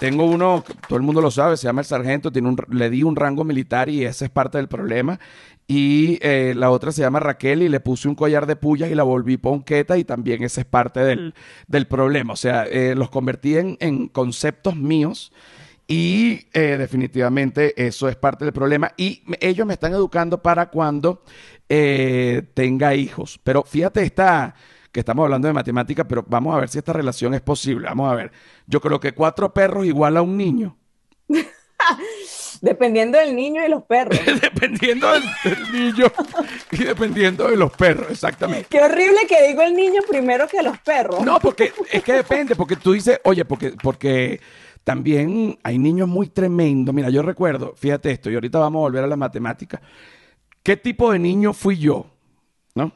tengo 0.00 0.24
uno, 0.24 0.64
todo 0.88 0.96
el 0.96 1.04
mundo 1.04 1.20
lo 1.20 1.30
sabe, 1.30 1.56
se 1.56 1.68
llama 1.68 1.82
el 1.82 1.86
sargento, 1.86 2.32
tiene 2.32 2.48
un, 2.48 2.56
le 2.70 2.90
di 2.90 3.04
un 3.04 3.14
rango 3.14 3.44
militar 3.44 3.88
y 3.88 4.04
ese 4.04 4.24
es 4.24 4.30
parte 4.32 4.58
del 4.58 4.66
problema. 4.66 5.20
Y 5.66 6.18
eh, 6.20 6.52
la 6.54 6.70
otra 6.70 6.92
se 6.92 7.00
llama 7.00 7.20
Raquel 7.20 7.62
y 7.62 7.68
le 7.68 7.80
puse 7.80 8.06
un 8.06 8.14
collar 8.14 8.46
de 8.46 8.56
pullas 8.56 8.90
y 8.90 8.94
la 8.94 9.02
volví 9.02 9.38
ponqueta 9.38 9.96
y 9.96 10.04
también 10.04 10.42
ese 10.42 10.60
es 10.60 10.66
parte 10.66 11.00
del, 11.00 11.34
del 11.66 11.86
problema. 11.86 12.34
O 12.34 12.36
sea, 12.36 12.64
eh, 12.64 12.94
los 12.94 13.08
convertí 13.08 13.56
en, 13.56 13.78
en 13.80 14.08
conceptos 14.08 14.76
míos 14.76 15.32
y 15.86 16.46
eh, 16.54 16.76
definitivamente 16.78 17.86
eso 17.86 18.08
es 18.08 18.16
parte 18.16 18.44
del 18.44 18.54
problema. 18.54 18.92
Y 18.96 19.22
ellos 19.40 19.66
me 19.66 19.74
están 19.74 19.92
educando 19.92 20.42
para 20.42 20.70
cuando 20.70 21.22
eh, 21.68 22.42
tenga 22.54 22.94
hijos. 22.94 23.38
Pero 23.42 23.62
fíjate 23.64 24.02
esta, 24.02 24.54
que 24.90 25.00
estamos 25.00 25.24
hablando 25.24 25.48
de 25.48 25.54
matemática, 25.54 26.04
pero 26.04 26.24
vamos 26.26 26.54
a 26.54 26.60
ver 26.60 26.68
si 26.68 26.78
esta 26.78 26.92
relación 26.92 27.34
es 27.34 27.42
posible. 27.42 27.88
Vamos 27.88 28.10
a 28.10 28.14
ver. 28.14 28.32
Yo 28.66 28.80
creo 28.80 28.98
que 28.98 29.12
cuatro 29.12 29.52
perros 29.52 29.84
igual 29.84 30.16
a 30.16 30.22
un 30.22 30.36
niño. 30.36 30.76
Dependiendo 32.60 33.18
del 33.18 33.34
niño 33.36 33.64
y 33.64 33.68
los 33.68 33.82
perros. 33.84 34.18
dependiendo 34.40 35.12
del, 35.12 35.22
del 35.44 35.72
niño 35.72 36.06
y 36.70 36.76
dependiendo 36.84 37.48
de 37.48 37.56
los 37.56 37.72
perros, 37.72 38.10
exactamente. 38.10 38.66
Qué 38.70 38.80
horrible 38.80 39.26
que 39.28 39.48
digo 39.48 39.62
el 39.62 39.74
niño 39.74 40.00
primero 40.08 40.46
que 40.48 40.62
los 40.62 40.78
perros. 40.78 41.24
No, 41.24 41.38
porque 41.40 41.72
es 41.92 42.02
que 42.02 42.12
depende, 42.14 42.54
porque 42.56 42.76
tú 42.76 42.92
dices, 42.92 43.20
oye, 43.24 43.44
porque, 43.44 43.72
porque 43.82 44.40
también 44.84 45.58
hay 45.62 45.78
niños 45.78 46.08
muy 46.08 46.28
tremendos. 46.28 46.94
Mira, 46.94 47.10
yo 47.10 47.22
recuerdo, 47.22 47.74
fíjate 47.76 48.10
esto, 48.10 48.30
y 48.30 48.34
ahorita 48.34 48.58
vamos 48.58 48.80
a 48.80 48.82
volver 48.82 49.04
a 49.04 49.06
la 49.06 49.16
matemática. 49.16 49.80
¿Qué 50.62 50.76
tipo 50.76 51.12
de 51.12 51.18
niño 51.18 51.52
fui 51.52 51.78
yo? 51.78 52.06
¿No? 52.74 52.92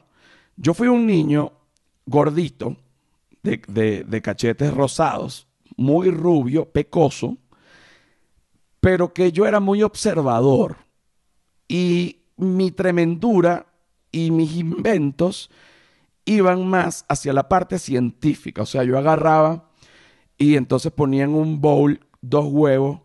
Yo 0.55 0.73
fui 0.73 0.87
un 0.87 1.05
niño 1.05 1.51
gordito, 2.05 2.75
de, 3.43 3.61
de- 3.67 4.03
de 4.03 4.21
cachetes 4.21 4.73
rosados, 4.73 5.47
muy 5.77 6.09
rubio, 6.11 6.65
pecoso, 6.65 7.37
pero 8.79 9.13
que 9.13 9.31
yo 9.31 9.45
era 9.45 9.59
muy 9.59 9.83
observador. 9.83 10.77
Y 11.67 12.23
mi 12.37 12.71
tremendura 12.71 13.67
y 14.11 14.31
mis 14.31 14.55
inventos 14.55 15.49
iban 16.25 16.67
más 16.67 17.05
hacia 17.07 17.33
la 17.33 17.49
parte 17.49 17.79
científica. 17.79 18.61
O 18.61 18.65
sea, 18.65 18.83
yo 18.83 18.97
agarraba 18.97 19.69
y 20.37 20.55
entonces 20.55 20.91
ponía 20.91 21.23
en 21.23 21.33
un 21.33 21.61
bowl 21.61 21.99
dos 22.21 22.45
huevos 22.47 23.01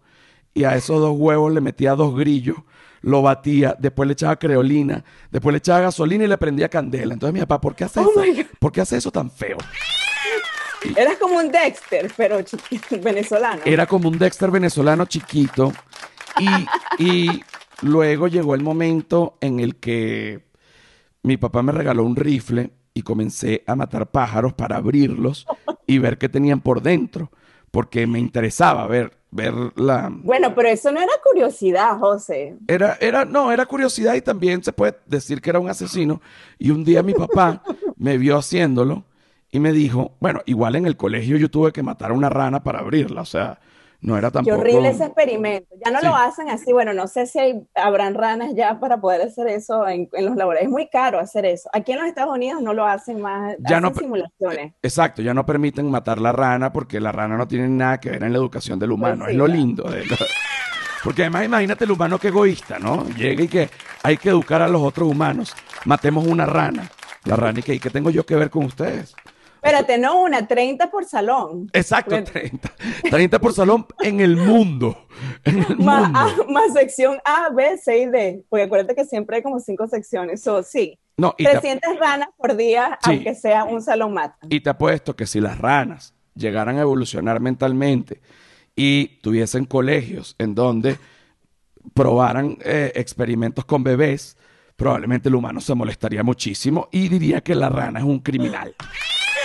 y 0.55 0.65
a 0.65 0.77
esos 0.77 1.01
dos 1.01 1.17
huevos 1.19 1.53
le 1.53 1.61
metía 1.61 1.95
dos 1.95 2.17
grillos, 2.17 2.57
lo 3.01 3.23
batía, 3.23 3.77
después 3.79 4.07
le 4.07 4.13
echaba 4.13 4.37
creolina, 4.37 5.05
después 5.31 5.53
le 5.53 5.59
echaba 5.59 5.81
gasolina 5.81 6.25
y 6.25 6.29
le 6.29 6.39
prendía 6.39 6.69
candela. 6.69 7.13
Entonces 7.13 7.35
mi 7.35 7.41
papá, 7.41 7.61
¿por 7.61 7.75
qué 7.75 7.85
hace 7.85 8.01
Oh 8.01 8.23
eso? 8.23 8.49
¿Por 8.59 8.73
qué 8.73 8.81
hace 8.81 8.97
eso 8.97 9.11
tan 9.11 9.31
feo? 9.31 9.59
Eras 10.97 11.17
como 11.19 11.39
un 11.39 11.51
Dexter, 11.51 12.11
pero 12.17 12.43
chiquito, 12.43 12.99
venezolano. 13.03 13.63
Era 13.65 13.87
como 13.87 14.09
un 14.09 14.19
Dexter 14.19 14.51
venezolano 14.51 15.07
chiquito. 15.07 15.73
Y, 16.39 17.03
y 17.03 17.45
luego 17.83 18.29
llegó 18.29 18.55
el 18.55 18.63
momento 18.63 19.39
en 19.41 19.61
el 19.61 19.77
que 19.77 20.45
mi 21.23 21.37
papá 21.37 21.63
me 21.63 21.73
regaló 21.73 22.05
un 22.05 22.17
rifle 22.17 22.71
y 22.93 23.03
comencé 23.03 23.65
a 23.67 23.75
matar 23.75 24.11
pájaros 24.11 24.53
para 24.53 24.77
abrirlos 24.77 25.47
y 25.87 25.99
ver 25.99 26.19
qué 26.19 26.29
tenían 26.29 26.61
por 26.61 26.83
dentro. 26.83 27.31
Porque 27.71 28.07
me 28.07 28.21
interesaba 28.21 28.87
ver, 28.87 29.19
ver 29.33 29.53
la... 29.75 30.09
Bueno, 30.13 30.55
pero 30.55 30.69
eso 30.69 30.93
no 30.93 31.01
era 31.01 31.13
curiosidad, 31.25 31.99
José. 31.99 32.57
Era, 32.69 32.97
era, 33.01 33.25
no, 33.25 33.51
era 33.51 33.67
curiosidad 33.67 34.15
y 34.15 34.21
también 34.21 34.63
se 34.63 34.73
puede 34.73 34.97
decir 35.07 35.41
que 35.41 35.51
era 35.51 35.59
un 35.59 35.69
asesino. 35.69 36.21
Y 36.57 36.71
un 36.71 36.85
día 36.85 37.03
mi 37.03 37.15
papá 37.15 37.65
me 37.97 38.17
vio 38.17 38.37
haciéndolo 38.37 39.05
y 39.55 39.61
me 39.61 39.71
dijo, 39.73 40.17
bueno, 40.19 40.41
igual 40.47 40.75
en 40.75 40.85
el 40.85 40.97
colegio 40.97 41.37
yo 41.37 41.49
tuve 41.49 41.71
que 41.73 41.83
matar 41.85 42.11
a 42.11 42.15
una 42.15 42.29
rana 42.29 42.65
para 42.65 42.81
abrirla. 42.81 43.21
O 43.21 43.25
sea, 43.25 43.61
no 44.01 44.19
era 44.19 44.29
Qué 44.31 44.35
tampoco... 44.35 44.57
horrible 44.59 44.89
ese 44.89 45.05
experimento. 45.05 45.73
Ya 45.85 45.93
no 45.93 46.01
Sí. 46.01 46.07
lo 46.07 46.17
hacen 46.17 46.51
así. 46.51 46.73
Bueno, 46.73 46.93
no 46.93 47.07
sé 47.07 47.27
si 47.29 47.39
hay- 47.39 47.67
habrán 47.77 48.15
ranas 48.15 48.51
ya 48.57 48.81
para 48.81 49.01
poder 49.01 49.23
hacer 49.23 49.47
eso 49.47 49.87
en, 49.87 50.09
en 50.13 50.27
los 50.27 50.35
laboratorios. 50.35 50.65
Es 50.67 50.71
muy 50.73 50.89
caro 50.89 51.21
hacer 51.21 51.47
eso. 51.47 51.71
Aquí 51.73 51.93
en 51.93 51.99
los 52.01 52.09
Estados 52.09 52.35
Unidos 52.35 52.61
no 52.63 52.75
lo 52.75 52.85
hacen 52.85 53.21
más. 53.21 53.55
Ya 53.61 53.77
hacen 53.79 53.83
no- 53.83 53.95
simulaciones. 53.95 54.75
Exacto, 54.83 55.23
ya 55.23 55.33
no 55.33 55.47
permiten 55.47 55.89
matar 55.89 56.21
la 56.21 56.33
rana 56.33 56.73
porque 56.73 56.99
la 56.99 57.13
rana 57.13 57.37
no 57.37 57.47
tiene 57.47 57.69
nada 57.69 58.01
que 58.01 58.11
ver 58.11 58.25
en 58.25 58.33
la 58.33 58.39
educación 58.39 58.81
del 58.81 58.91
humano. 58.91 59.21
Pues 59.21 59.31
es 59.31 59.37
lo 59.37 59.47
lindo. 59.47 59.85
de 59.85 60.03
Porque 61.05 61.23
además 61.23 61.45
imagínate 61.45 61.85
el 61.85 61.93
humano 61.93 62.19
que 62.19 62.29
egoísta, 62.29 62.81
¿no? 62.81 63.07
Llega 63.17 63.45
y 63.45 63.49
que 63.49 63.69
hay 64.03 64.17
que 64.17 64.31
educar 64.31 64.63
a 64.63 64.69
los 64.69 64.83
otros 64.83 65.09
humanos. 65.09 65.55
Matemos 65.85 66.27
una 66.27 66.45
rana. 66.45 66.91
La 67.25 67.37
rana 67.37 67.61
y 67.61 67.63
que, 67.63 67.75
¿y 67.75 67.79
qué 67.79 67.89
tengo 67.89 68.11
yo 68.11 68.27
que 68.27 68.35
ver 68.37 68.51
con 68.51 68.67
ustedes? 68.67 69.15
Espérate, 69.65 69.97
no 69.99 70.21
una, 70.23 70.47
30 70.47 70.91
por 70.91 71.07
salón. 71.07 71.71
Exacto, 71.73 72.11
Bueno. 72.11 72.27
30. 72.31 72.71
30 73.11 73.39
por 73.39 73.55
salón 73.55 73.87
en 74.03 74.21
el 74.21 74.37
mundo. 74.37 75.07
En 75.45 75.59
el 75.59 75.77
Más, 75.79 76.03
mundo. 76.11 76.19
A- 76.49 76.53
más 76.53 76.73
sección 76.75 77.19
A, 77.25 77.49
B, 77.51 77.79
C 77.79 77.99
y 77.99 78.07
D. 78.07 78.45
Porque 78.51 78.65
acuérdate 78.65 78.95
que 78.95 79.05
siempre 79.07 79.37
hay 79.37 79.43
como 79.43 79.59
cinco 79.61 79.87
secciones. 79.87 80.43
So, 80.43 80.63
sí, 80.63 80.99
No, 81.17 81.35
y 81.39 81.45
te, 81.45 81.51
300 81.53 81.99
ranas 81.99 82.29
por 82.37 82.55
día, 82.57 82.99
Sí. 83.03 83.11
aunque 83.13 83.35
sea 83.35 83.65
un 83.65 83.81
salón 83.81 84.13
mata. 84.13 84.37
y 84.51 84.61
te 84.61 84.69
apuesto 84.71 85.17
que 85.17 85.27
si 85.27 85.41
las 85.41 85.59
ranas 85.59 86.13
llegaran 86.35 86.77
a 86.79 86.83
evolucionar 86.83 87.41
mentalmente 87.41 88.21
y 88.77 89.19
tuviesen 89.23 89.65
colegios 89.65 90.35
en 90.39 90.55
donde 90.55 90.99
probaran 91.95 92.59
eh, 92.65 92.93
experimentos 92.97 93.65
con 93.65 93.83
bebés, 93.85 94.37
probablemente 94.77 95.29
el 95.29 95.37
humano 95.37 95.61
se 95.61 95.75
molestaría 95.75 96.23
muchísimo 96.23 96.89
y 96.91 97.09
diría 97.09 97.41
que 97.41 97.55
la 97.55 97.69
rana 97.69 98.01
es 98.01 98.05
un 98.05 98.19
criminal. 98.21 98.75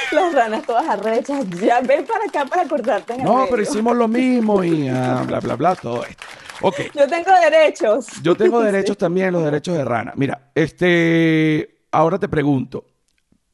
Las 0.11 0.33
ranas 0.33 0.65
todas 0.65 0.87
arrechas. 0.87 1.47
Ya 1.61 1.81
ven 1.81 2.05
para 2.05 2.25
acá 2.25 2.45
para 2.45 2.67
cortarte 2.67 3.13
en 3.13 3.19
el 3.21 3.25
No, 3.25 3.35
medio. 3.37 3.47
pero 3.49 3.61
hicimos 3.61 3.95
lo 3.95 4.07
mismo 4.07 4.63
y 4.63 4.87
ah, 4.89 5.23
bla, 5.27 5.39
bla, 5.39 5.55
bla, 5.55 5.75
todo 5.75 6.03
esto. 6.03 6.23
Ok. 6.61 6.75
Yo 6.93 7.07
tengo 7.07 7.31
derechos. 7.31 8.07
Yo 8.21 8.35
tengo 8.35 8.61
derechos 8.63 8.97
también, 8.97 9.31
los 9.31 9.43
derechos 9.43 9.77
de 9.77 9.85
rana. 9.85 10.13
Mira, 10.15 10.51
este, 10.55 11.83
ahora 11.91 12.17
te 12.19 12.27
pregunto, 12.27 12.85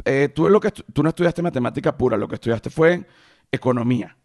eh, 0.04 0.30
tú, 0.34 0.50
lo 0.50 0.60
que 0.60 0.72
tú 0.72 1.04
no 1.04 1.10
estudiaste 1.10 1.42
matemática 1.42 1.96
pura, 1.96 2.18
lo 2.18 2.28
que 2.28 2.36
estudiaste 2.36 2.70
fue 2.70 3.06
economía. 3.52 4.16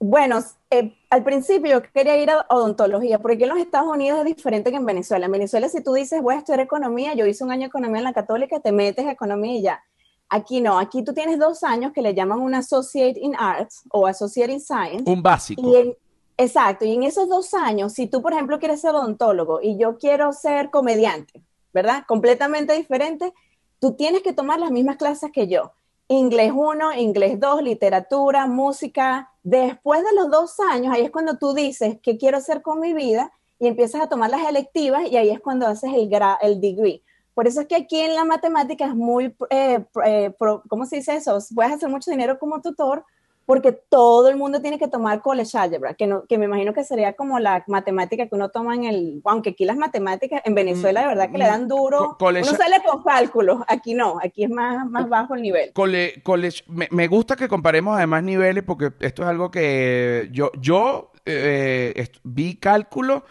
Bueno, 0.00 0.38
eh, 0.70 0.96
al 1.10 1.24
principio 1.24 1.72
yo 1.72 1.82
quería 1.92 2.16
ir 2.16 2.30
a 2.30 2.46
odontología, 2.50 3.18
porque 3.18 3.34
aquí 3.34 3.42
en 3.44 3.48
los 3.48 3.58
Estados 3.58 3.88
Unidos 3.88 4.20
es 4.20 4.26
diferente 4.26 4.70
que 4.70 4.76
en 4.76 4.86
Venezuela. 4.86 5.26
En 5.26 5.32
Venezuela, 5.32 5.68
si 5.68 5.82
tú 5.82 5.92
dices, 5.92 6.22
voy 6.22 6.36
a 6.36 6.38
estudiar 6.38 6.60
economía, 6.60 7.14
yo 7.14 7.26
hice 7.26 7.42
un 7.42 7.50
año 7.50 7.62
de 7.62 7.66
economía 7.66 7.98
en 7.98 8.04
la 8.04 8.12
católica, 8.12 8.60
te 8.60 8.70
metes 8.70 9.06
a 9.06 9.10
economía 9.12 9.54
y 9.54 9.62
ya. 9.62 9.82
Aquí 10.30 10.60
no, 10.60 10.78
aquí 10.78 11.02
tú 11.02 11.14
tienes 11.14 11.38
dos 11.38 11.62
años 11.64 11.92
que 11.92 12.02
le 12.02 12.14
llaman 12.14 12.40
un 12.40 12.54
Associate 12.54 13.18
in 13.18 13.34
Arts 13.38 13.82
o 13.90 14.06
Associate 14.06 14.52
in 14.52 14.60
Science. 14.60 15.04
Un 15.10 15.22
básico. 15.22 15.62
Y 15.62 15.76
en- 15.76 15.96
exacto, 16.36 16.84
y 16.84 16.92
en 16.94 17.02
esos 17.02 17.28
dos 17.28 17.54
años, 17.54 17.92
si 17.94 18.06
tú, 18.06 18.20
por 18.20 18.32
ejemplo, 18.32 18.58
quieres 18.58 18.80
ser 18.80 18.94
odontólogo 18.94 19.60
y 19.62 19.76
yo 19.78 19.96
quiero 19.98 20.32
ser 20.32 20.70
comediante, 20.70 21.42
¿verdad? 21.72 22.04
Completamente 22.06 22.74
diferente, 22.74 23.32
tú 23.78 23.94
tienes 23.94 24.22
que 24.22 24.32
tomar 24.32 24.60
las 24.60 24.70
mismas 24.70 24.96
clases 24.96 25.30
que 25.32 25.48
yo. 25.48 25.72
Inglés 26.08 26.52
1, 26.54 26.94
inglés 26.94 27.38
2, 27.38 27.62
literatura, 27.62 28.46
música. 28.46 29.30
Después 29.42 30.02
de 30.02 30.14
los 30.14 30.30
dos 30.30 30.58
años, 30.70 30.94
ahí 30.94 31.02
es 31.02 31.10
cuando 31.10 31.36
tú 31.38 31.52
dices 31.54 31.98
qué 32.02 32.16
quiero 32.18 32.38
hacer 32.38 32.62
con 32.62 32.80
mi 32.80 32.92
vida 32.94 33.30
y 33.58 33.66
empiezas 33.66 34.00
a 34.02 34.08
tomar 34.08 34.30
las 34.30 34.46
electivas 34.48 35.02
y 35.10 35.16
ahí 35.16 35.30
es 35.30 35.40
cuando 35.40 35.66
haces 35.66 35.92
el, 35.92 36.08
gra- 36.08 36.38
el 36.40 36.60
degree. 36.60 37.02
Por 37.38 37.46
eso 37.46 37.60
es 37.60 37.68
que 37.68 37.76
aquí 37.76 38.00
en 38.00 38.16
la 38.16 38.24
matemática 38.24 38.84
es 38.84 38.96
muy, 38.96 39.26
eh, 39.50 39.78
eh, 40.04 40.30
pro- 40.36 40.60
¿cómo 40.68 40.86
se 40.86 40.96
dice 40.96 41.14
eso? 41.14 41.38
Puedes 41.54 41.70
hacer 41.72 41.88
mucho 41.88 42.10
dinero 42.10 42.36
como 42.36 42.60
tutor 42.60 43.04
porque 43.46 43.70
todo 43.70 44.28
el 44.28 44.36
mundo 44.36 44.60
tiene 44.60 44.76
que 44.76 44.88
tomar 44.88 45.22
college 45.22 45.56
algebra, 45.56 45.94
que, 45.94 46.08
no, 46.08 46.24
que 46.28 46.36
me 46.36 46.46
imagino 46.46 46.74
que 46.74 46.82
sería 46.82 47.12
como 47.12 47.38
la 47.38 47.62
matemática 47.68 48.26
que 48.26 48.34
uno 48.34 48.48
toma 48.48 48.74
en 48.74 48.82
el, 48.82 49.22
aunque 49.24 49.50
aquí 49.50 49.64
las 49.64 49.76
matemáticas 49.76 50.42
en 50.44 50.56
Venezuela 50.56 51.02
de 51.02 51.06
verdad 51.06 51.30
que 51.30 51.38
le 51.38 51.44
dan 51.46 51.68
duro, 51.68 51.98
Co- 51.98 52.16
uno 52.48 52.58
sale 52.58 52.82
con 52.84 53.04
cálculos, 53.04 53.60
aquí 53.68 53.94
no, 53.94 54.18
aquí 54.20 54.42
es 54.42 54.50
más, 54.50 54.84
más 54.90 55.08
bajo 55.08 55.36
el 55.36 55.42
nivel. 55.42 55.72
Cole- 55.74 56.20
college- 56.24 56.64
me, 56.66 56.88
me 56.90 57.06
gusta 57.06 57.36
que 57.36 57.46
comparemos 57.46 57.96
además 57.96 58.24
niveles 58.24 58.64
porque 58.64 58.90
esto 58.98 59.22
es 59.22 59.28
algo 59.28 59.52
que 59.52 60.28
yo, 60.32 60.50
yo 60.60 61.12
eh, 61.24 61.92
est- 61.94 62.16
vi 62.24 62.56
cálculo 62.56 63.22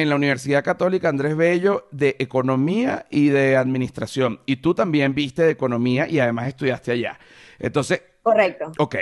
en 0.00 0.08
la 0.08 0.16
Universidad 0.16 0.64
Católica 0.64 1.08
Andrés 1.08 1.36
Bello 1.36 1.88
de 1.90 2.16
Economía 2.18 3.06
y 3.10 3.28
de 3.28 3.56
Administración. 3.56 4.40
Y 4.46 4.56
tú 4.56 4.74
también 4.74 5.14
viste 5.14 5.42
de 5.42 5.50
Economía 5.50 6.08
y 6.08 6.18
además 6.18 6.48
estudiaste 6.48 6.92
allá. 6.92 7.18
Entonces... 7.58 8.02
Correcto. 8.22 8.72
Ok. 8.78 8.96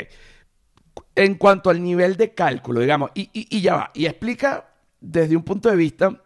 En 1.14 1.34
cuanto 1.34 1.70
al 1.70 1.82
nivel 1.82 2.16
de 2.16 2.34
cálculo, 2.34 2.80
digamos, 2.80 3.10
y, 3.14 3.30
y, 3.32 3.60
ya 3.60 3.74
va, 3.74 3.90
y 3.94 4.06
explica 4.06 4.68
desde 5.00 5.36
un 5.36 5.42
punto 5.42 5.68
de 5.68 5.76
vista 5.76 6.22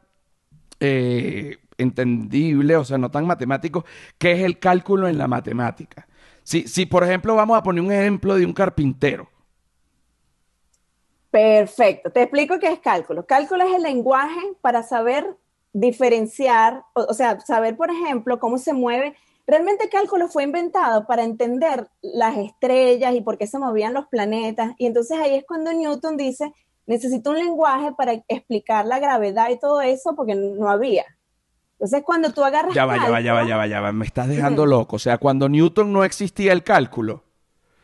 eh, 0.81 1.59
entendible, 1.79 2.77
o 2.77 2.85
sea, 2.85 2.99
no 2.99 3.11
tan 3.11 3.27
matemático, 3.27 3.85
qué 4.19 4.33
es 4.33 4.41
el 4.41 4.59
cálculo 4.59 5.09
en 5.09 5.19
la 5.19 5.29
matemática. 5.29 6.07
Si, 6.43 6.67
si, 6.67 6.87
por 6.87 7.05
ejemplo, 7.05 7.35
vamos 7.35 7.57
a 7.57 7.63
poner 7.63 7.83
un 7.83 7.93
ejemplo 7.93 8.35
de 8.37 8.45
un 8.45 8.53
carpintero. 8.53 9.32
Perfecto. 11.33 12.11
Te 12.11 12.23
explico 12.23 12.59
qué 12.59 12.69
es 12.69 12.79
cálculo. 12.81 13.25
Cálculo 13.25 13.65
es 13.65 13.75
el 13.75 13.83
lenguaje 13.83 14.39
para 14.61 14.83
saber 14.83 15.35
diferenciar, 15.73 16.85
o, 16.93 17.15
sea, 17.15 17.41
saber, 17.41 17.75
por 17.75 17.91
ejemplo, 17.91 18.39
cómo 18.39 18.59
se 18.59 18.75
mueve. 18.75 19.17
Realmente 19.47 19.89
cálculo 19.89 20.29
fue 20.29 20.43
inventado 20.43 21.07
para 21.07 21.25
entender 21.25 21.89
las 22.03 22.37
estrellas 22.37 23.15
y 23.15 23.23
por 23.23 23.39
qué 23.39 23.47
se 23.47 23.59
movían 23.59 23.95
los 23.95 24.09
planetas. 24.09 24.73
Y 24.77 24.85
entonces 24.85 25.19
ahí 25.19 25.35
es 25.35 25.45
cuando 25.49 25.73
Newton 25.73 26.19
dice, 26.19 26.53
necesito 26.87 27.31
un 27.31 27.39
lenguaje 27.39 27.93
para 27.97 28.13
explicar 28.29 28.85
la 28.85 28.99
gravedad 28.99 29.49
y 29.49 29.59
todo 29.59 29.81
eso 29.81 30.15
porque 30.15 30.35
no 30.35 30.69
había. 30.69 31.07
Entonces, 31.73 32.03
cuando 32.05 32.31
tú 32.31 32.45
agarras. 32.45 32.75
Ya 32.75 32.85
va, 32.85 32.97
ya 32.97 33.11
va, 33.11 33.21
ya 33.23 33.33
va, 33.33 33.49
ya 33.49 33.57
va, 33.57 33.67
ya 33.67 33.81
va. 33.81 33.91
Me 33.91 34.05
estás 34.05 34.29
dejando 34.29 34.67
loco. 34.67 34.97
O 34.97 34.99
sea, 34.99 35.17
cuando 35.17 35.49
Newton 35.49 35.95
no 35.95 36.05
existía 36.05 36.53
el 36.53 36.63
cálculo, 36.63 37.25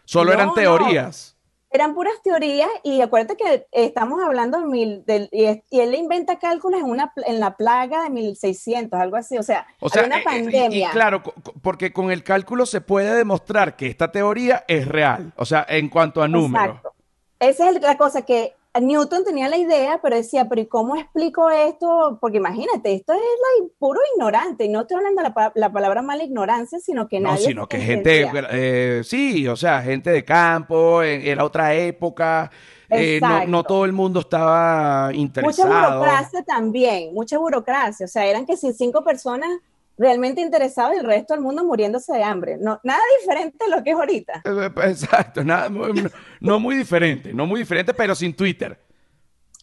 solo 0.04 0.34
eran 0.34 0.52
teorías. 0.52 1.37
Eran 1.70 1.94
puras 1.94 2.14
teorías 2.22 2.68
y 2.82 3.02
acuérdate 3.02 3.36
que 3.36 3.66
estamos 3.72 4.22
hablando 4.22 4.60
de 4.60 5.02
del, 5.06 5.28
y, 5.30 5.80
él 5.80 5.94
inventa 5.94 6.38
cálculos 6.38 6.80
en, 6.80 6.86
una, 6.86 7.12
en 7.26 7.40
la 7.40 7.56
plaga 7.56 8.04
de 8.04 8.10
1600, 8.10 8.98
algo 8.98 9.16
así. 9.16 9.36
O 9.36 9.42
sea, 9.42 9.66
o 9.80 9.88
sea 9.88 10.04
una 10.04 10.22
pandemia. 10.22 10.86
Eh, 10.86 10.90
y, 10.90 10.92
claro, 10.92 11.22
porque 11.60 11.92
con 11.92 12.10
el 12.10 12.24
cálculo 12.24 12.64
se 12.64 12.80
puede 12.80 13.14
demostrar 13.14 13.76
que 13.76 13.86
esta 13.86 14.10
teoría 14.10 14.64
es 14.66 14.88
real. 14.88 15.32
O 15.36 15.44
sea, 15.44 15.66
en 15.68 15.88
cuanto 15.88 16.22
a 16.22 16.28
números. 16.28 16.76
Exacto. 16.76 16.94
Esa 17.40 17.70
es 17.70 17.80
la 17.80 17.96
cosa 17.96 18.22
que 18.22 18.54
Newton 18.80 19.24
tenía 19.24 19.48
la 19.48 19.56
idea, 19.56 20.00
pero 20.02 20.16
decía, 20.16 20.48
pero 20.48 20.60
¿y 20.60 20.66
cómo 20.66 20.96
explico 20.96 21.50
esto? 21.50 22.18
Porque 22.20 22.38
imagínate, 22.38 22.94
esto 22.94 23.12
es 23.12 23.18
la, 23.18 23.68
puro 23.78 24.00
ignorante, 24.14 24.64
y 24.64 24.68
no 24.68 24.82
estoy 24.82 24.98
hablando 24.98 25.22
la, 25.22 25.52
la 25.54 25.72
palabra 25.72 26.02
mala 26.02 26.24
ignorancia, 26.24 26.78
sino 26.78 27.08
que 27.08 27.20
nadie... 27.20 27.40
No, 27.40 27.48
sino 27.48 27.68
que 27.68 27.78
gente, 27.78 28.30
eh, 28.50 29.02
sí, 29.04 29.46
o 29.48 29.56
sea, 29.56 29.82
gente 29.82 30.10
de 30.10 30.24
campo, 30.24 31.02
era 31.02 31.44
otra 31.44 31.74
época, 31.74 32.50
eh, 32.90 33.18
no, 33.20 33.46
no, 33.46 33.64
todo 33.64 33.84
el 33.84 33.92
mundo 33.92 34.20
estaba 34.20 35.10
interesado. 35.12 35.68
Mucha 35.68 35.88
burocracia 35.88 36.42
también, 36.42 37.14
mucha 37.14 37.38
burocracia, 37.38 38.06
o 38.06 38.08
sea, 38.08 38.26
eran 38.26 38.46
que 38.46 38.56
si 38.56 38.72
cinco 38.72 39.04
personas 39.04 39.50
realmente 39.98 40.40
interesado 40.40 40.94
y 40.94 40.98
el 40.98 41.04
resto 41.04 41.34
del 41.34 41.42
mundo 41.42 41.64
muriéndose 41.64 42.12
de 42.12 42.22
hambre. 42.22 42.56
No, 42.58 42.80
nada 42.84 43.00
diferente 43.20 43.64
a 43.64 43.76
lo 43.76 43.82
que 43.82 43.90
es 43.90 43.96
ahorita. 43.96 44.42
Eh, 44.44 44.70
eh, 44.76 44.88
exacto, 44.88 45.44
nada, 45.44 45.68
no, 46.40 46.60
muy 46.60 46.76
diferente, 46.76 47.34
no 47.34 47.46
muy 47.46 47.60
diferente, 47.60 47.92
pero 47.92 48.14
sin 48.14 48.34
Twitter. 48.34 48.78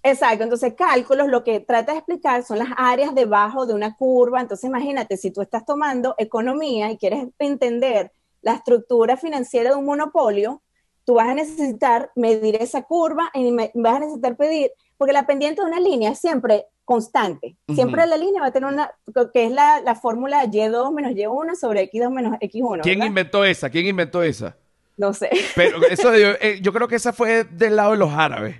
Exacto, 0.04 0.44
entonces 0.44 0.76
cálculos 0.76 1.30
lo 1.30 1.44
que 1.44 1.62
trata 1.62 1.94
de 1.94 1.98
explicar 1.98 2.44
son 2.44 2.60
las 2.60 2.68
áreas 2.78 3.16
debajo 3.16 3.66
de 3.66 3.74
una 3.74 3.96
curva. 3.96 4.40
Entonces 4.40 4.68
imagínate, 4.70 5.18
si 5.18 5.32
tú 5.32 5.42
estás 5.42 5.66
tomando 5.66 6.14
economía 6.20 6.92
y 6.92 6.98
quieres 6.98 7.28
entender 7.40 8.12
la 8.42 8.54
estructura 8.54 9.18
financiera 9.18 9.72
de 9.72 9.76
un 9.78 9.86
monopolio, 9.86 10.62
tú 11.06 11.16
vas 11.16 11.30
a 11.30 11.34
necesitar 11.34 12.12
medir 12.16 12.56
esa 12.60 12.84
curva 12.84 13.32
y 13.34 13.52
vas 13.52 13.96
a 13.96 14.00
necesitar 14.00 14.36
pedir, 14.38 14.72
porque 14.98 15.14
la 15.14 15.26
pendiente 15.26 15.62
de 15.62 15.68
una 15.68 15.80
línea 15.80 16.16
siempre 16.16 16.66
constante. 16.86 17.58
Siempre 17.74 18.06
la 18.06 18.16
línea 18.16 18.42
va 18.42 18.48
a 18.48 18.52
tener 18.52 18.72
una, 18.72 18.92
que 19.34 19.46
es 19.46 19.52
la, 19.52 19.82
la 19.82 19.96
fórmula 19.96 20.46
Y2 20.46 20.94
menos 20.94 21.12
Y1 21.12 21.56
sobre 21.56 21.92
X2 21.92 22.12
menos 22.12 22.34
X1. 22.34 22.82
¿Quién 22.84 23.04
inventó 23.04 23.44
esa? 23.44 23.70
¿Quién 23.70 23.88
inventó 23.88 24.22
esa? 24.22 24.56
No 24.98 25.14
sé. 25.14 25.30
Pero 25.56 25.86
eso 25.90 26.14
eh, 26.14 26.60
yo 26.62 26.72
creo 26.72 26.88
que 26.88 26.96
esa 26.96 27.12
fue 27.12 27.44
del 27.44 27.76
lado 27.76 27.92
de 27.92 27.98
los 27.98 28.14
árabes. 28.14 28.58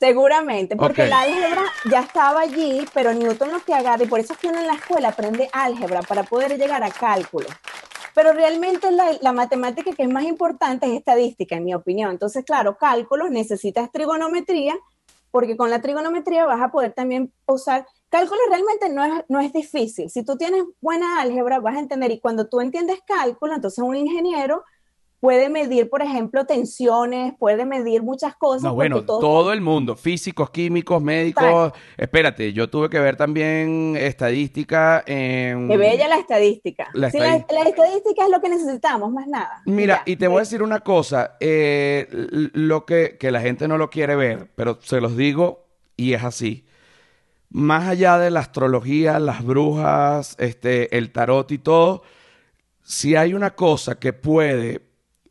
Seguramente, 0.00 0.76
porque 0.76 1.02
el 1.02 1.12
álgebra 1.12 1.62
ya 1.90 2.00
estaba 2.00 2.40
allí, 2.40 2.86
pero 2.94 3.12
Newton 3.12 3.52
lo 3.52 3.60
que 3.60 3.74
agarra, 3.74 4.02
y 4.02 4.06
por 4.06 4.18
eso 4.18 4.32
es 4.32 4.38
que 4.38 4.48
uno 4.48 4.58
en 4.58 4.66
la 4.66 4.72
escuela 4.72 5.08
aprende 5.08 5.50
álgebra 5.52 6.00
para 6.00 6.22
poder 6.22 6.56
llegar 6.56 6.82
a 6.82 6.90
cálculo. 6.90 7.46
Pero 8.14 8.32
realmente 8.32 8.90
la, 8.90 9.18
la, 9.20 9.32
matemática 9.32 9.92
que 9.92 10.02
es 10.02 10.08
más 10.08 10.24
importante 10.24 10.86
es 10.86 10.92
estadística, 10.94 11.56
en 11.56 11.64
mi 11.64 11.74
opinión. 11.74 12.12
Entonces, 12.12 12.46
claro, 12.46 12.78
cálculo, 12.78 13.28
necesitas 13.28 13.92
trigonometría, 13.92 14.74
porque 15.30 15.56
con 15.56 15.70
la 15.70 15.80
trigonometría 15.80 16.46
vas 16.46 16.60
a 16.60 16.70
poder 16.70 16.92
también 16.92 17.32
usar 17.46 17.86
cálculo 18.10 18.40
realmente 18.48 18.88
no 18.88 19.04
es, 19.04 19.24
no 19.28 19.40
es 19.40 19.52
difícil. 19.52 20.10
Si 20.10 20.24
tú 20.24 20.36
tienes 20.36 20.64
buena 20.80 21.20
álgebra, 21.20 21.60
vas 21.60 21.76
a 21.76 21.80
entender, 21.80 22.10
y 22.10 22.20
cuando 22.20 22.48
tú 22.48 22.60
entiendes 22.60 22.98
cálculo, 23.06 23.54
entonces 23.54 23.82
un 23.82 23.96
ingeniero 23.96 24.64
puede 25.20 25.50
medir, 25.50 25.90
por 25.90 26.00
ejemplo, 26.02 26.46
tensiones, 26.46 27.34
puede 27.38 27.66
medir 27.66 28.02
muchas 28.02 28.34
cosas. 28.36 28.64
No, 28.64 28.74
bueno, 28.74 29.04
todo... 29.04 29.52
el 29.52 29.60
mundo, 29.60 29.94
físicos, 29.94 30.50
químicos, 30.50 31.02
médicos. 31.02 31.72
Espérate, 31.96 32.52
yo 32.54 32.70
tuve 32.70 32.88
que 32.88 32.98
ver 32.98 33.16
también 33.16 33.96
estadística 33.98 35.04
en... 35.06 35.68
Qué 35.68 35.76
bella 35.76 36.08
la 36.08 36.16
estadística. 36.16 36.88
La, 36.94 37.08
estadística 37.08 38.24
es 38.24 38.30
lo 38.30 38.40
que 38.40 38.48
necesitamos, 38.48 39.12
más 39.12 39.28
nada. 39.28 39.62
Mira, 39.66 40.02
y 40.06 40.16
te 40.16 40.26
voy 40.26 40.38
a 40.38 40.40
decir 40.40 40.62
una 40.62 40.80
cosa, 40.80 41.36
eh, 41.38 42.08
lo 42.10 42.86
que, 42.86 43.18
que 43.18 43.30
la 43.30 43.42
gente 43.42 43.68
no 43.68 43.76
lo 43.76 43.90
quiere 43.90 44.16
ver, 44.16 44.48
pero 44.56 44.78
se 44.80 45.02
los 45.02 45.16
digo 45.16 45.66
y 45.96 46.14
es 46.14 46.24
así. 46.24 46.64
Más 47.50 47.88
allá 47.88 48.16
de 48.18 48.30
la 48.30 48.40
astrología, 48.40 49.18
las 49.18 49.44
brujas, 49.44 50.36
este, 50.38 50.96
el 50.96 51.12
tarot 51.12 51.50
y 51.52 51.58
todo, 51.58 52.02
si 52.82 53.16
hay 53.16 53.34
una 53.34 53.50
cosa 53.50 53.98
que 53.98 54.12
puede 54.12 54.89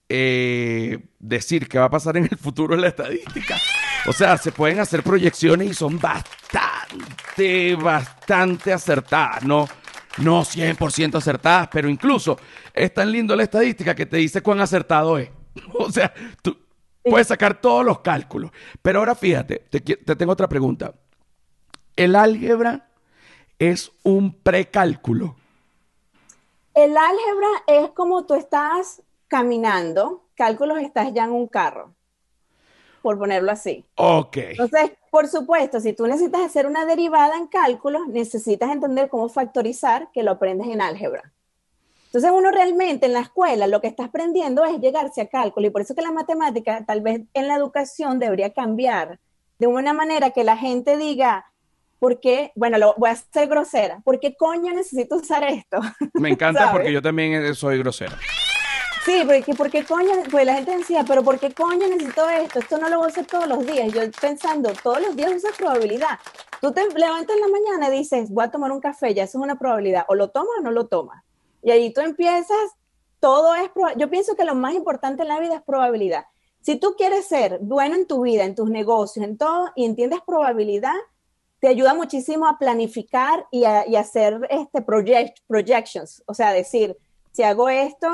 eh, 0.09 0.97
decir 1.19 1.69
qué 1.69 1.77
va 1.77 1.85
a 1.85 1.89
pasar 1.89 2.17
en 2.17 2.23
el 2.23 2.37
futuro 2.37 2.73
en 2.73 2.81
la 2.81 2.87
estadística. 2.87 3.57
O 4.07 4.13
sea, 4.13 4.37
se 4.37 4.51
pueden 4.51 4.79
hacer 4.79 5.03
proyecciones 5.03 5.69
y 5.69 5.73
son 5.73 5.99
bastante, 5.99 7.75
bastante 7.75 8.73
acertadas. 8.73 9.43
No, 9.43 9.67
no 10.17 10.41
100% 10.41 11.15
acertadas, 11.15 11.69
pero 11.71 11.87
incluso 11.89 12.39
es 12.73 12.93
tan 12.93 13.11
lindo 13.11 13.35
la 13.35 13.43
estadística 13.43 13.93
que 13.93 14.07
te 14.07 14.17
dice 14.17 14.41
cuán 14.41 14.59
acertado 14.61 15.17
es. 15.17 15.29
O 15.73 15.91
sea, 15.91 16.13
tú 16.41 16.57
puedes 17.03 17.27
sacar 17.27 17.61
todos 17.61 17.85
los 17.85 17.99
cálculos. 17.99 18.51
Pero 18.81 18.99
ahora 18.99 19.15
fíjate, 19.15 19.65
te, 19.69 19.79
te 19.81 20.15
tengo 20.15 20.31
otra 20.31 20.49
pregunta. 20.49 20.93
¿El 21.95 22.15
álgebra 22.15 22.89
es 23.59 23.91
un 24.03 24.33
precálculo? 24.41 25.35
El 26.73 26.95
álgebra 26.95 27.47
es 27.67 27.89
como 27.91 28.25
tú 28.25 28.35
estás 28.35 29.01
caminando, 29.29 30.25
cálculos 30.35 30.79
estás 30.79 31.13
ya 31.13 31.23
en 31.23 31.31
un 31.31 31.47
carro, 31.47 31.93
por 33.01 33.17
ponerlo 33.17 33.51
así. 33.51 33.85
Ok. 33.95 34.37
Entonces, 34.37 34.91
por 35.09 35.27
supuesto, 35.27 35.79
si 35.79 35.93
tú 35.93 36.05
necesitas 36.07 36.41
hacer 36.41 36.65
una 36.67 36.85
derivada 36.85 37.37
en 37.37 37.47
cálculos, 37.47 38.07
necesitas 38.09 38.71
entender 38.71 39.07
cómo 39.07 39.29
factorizar, 39.29 40.11
que 40.11 40.23
lo 40.23 40.31
aprendes 40.31 40.67
en 40.67 40.81
álgebra. 40.81 41.31
Entonces, 42.07 42.31
uno 42.33 42.49
realmente 42.49 43.05
en 43.05 43.13
la 43.13 43.21
escuela 43.21 43.67
lo 43.67 43.81
que 43.81 43.87
está 43.87 44.05
aprendiendo 44.05 44.65
es 44.65 44.79
llegarse 44.79 45.21
a 45.21 45.27
cálculo 45.27 45.67
y 45.67 45.69
por 45.69 45.81
eso 45.81 45.93
que 45.93 46.01
la 46.01 46.11
matemática 46.11 46.83
tal 46.85 47.01
vez 47.01 47.21
en 47.35 47.47
la 47.47 47.55
educación 47.55 48.17
debería 48.17 48.51
cambiar 48.51 49.19
de 49.59 49.67
una 49.67 49.93
manera 49.93 50.31
que 50.31 50.43
la 50.43 50.57
gente 50.57 50.97
diga, 50.97 51.45
¿por 51.99 52.19
qué? 52.19 52.51
Bueno, 52.55 52.79
lo 52.79 52.95
voy 52.97 53.11
a 53.11 53.15
ser 53.15 53.47
grosera, 53.47 54.01
¿por 54.03 54.19
qué 54.19 54.35
coño 54.35 54.73
necesito 54.73 55.17
usar 55.17 55.43
esto? 55.43 55.79
Me 56.13 56.29
encanta 56.29 56.71
porque 56.71 56.91
yo 56.91 57.01
también 57.01 57.53
soy 57.53 57.77
grosera. 57.77 58.17
Sí, 59.05 59.23
porque, 59.25 59.53
porque 59.55 59.85
coño, 59.85 60.11
pues 60.29 60.45
la 60.45 60.55
gente 60.55 60.77
decía, 60.77 61.05
pero 61.07 61.23
¿por 61.23 61.39
qué 61.39 61.53
coño 61.53 61.87
necesito 61.87 62.29
esto? 62.29 62.59
Esto 62.59 62.77
no 62.77 62.89
lo 62.89 62.97
voy 62.97 63.05
a 63.05 63.09
hacer 63.09 63.25
todos 63.25 63.47
los 63.47 63.65
días. 63.65 63.91
Yo 63.93 64.01
pensando, 64.19 64.71
todos 64.83 65.01
los 65.01 65.15
días 65.15 65.33
usas 65.33 65.55
probabilidad. 65.57 66.19
Tú 66.61 66.73
te 66.73 66.87
levantas 66.89 67.35
en 67.35 67.41
la 67.41 67.47
mañana 67.47 67.87
y 67.87 67.99
dices, 67.99 68.29
voy 68.29 68.43
a 68.43 68.51
tomar 68.51 68.71
un 68.71 68.81
café, 68.81 69.13
ya 69.13 69.23
eso 69.23 69.37
es 69.37 69.43
una 69.43 69.57
probabilidad. 69.57 70.03
O 70.09 70.15
lo 70.15 70.29
tomas 70.29 70.59
o 70.59 70.61
no 70.61 70.71
lo 70.71 70.87
tomas. 70.87 71.23
Y 71.63 71.71
ahí 71.71 71.93
tú 71.93 72.01
empiezas, 72.01 72.57
todo 73.19 73.55
es, 73.55 73.71
yo 73.97 74.09
pienso 74.09 74.35
que 74.35 74.43
lo 74.43 74.55
más 74.55 74.73
importante 74.73 75.23
en 75.23 75.29
la 75.29 75.39
vida 75.39 75.55
es 75.55 75.61
probabilidad. 75.61 76.25
Si 76.61 76.75
tú 76.75 76.95
quieres 76.97 77.25
ser 77.25 77.59
bueno 77.61 77.95
en 77.95 78.05
tu 78.05 78.21
vida, 78.21 78.43
en 78.43 78.55
tus 78.55 78.69
negocios, 78.69 79.25
en 79.25 79.37
todo, 79.37 79.71
y 79.75 79.85
entiendes 79.85 80.19
probabilidad, 80.27 80.95
te 81.61 81.69
ayuda 81.69 81.93
muchísimo 81.93 82.47
a 82.47 82.57
planificar 82.57 83.47
y 83.49 83.63
a, 83.63 83.87
y 83.87 83.95
hacer 83.95 84.45
este 84.49 84.81
project, 84.81 85.39
projections. 85.47 86.21
O 86.25 86.33
sea, 86.33 86.51
decir, 86.51 86.97
si 87.31 87.43
hago 87.43 87.69
esto, 87.69 88.09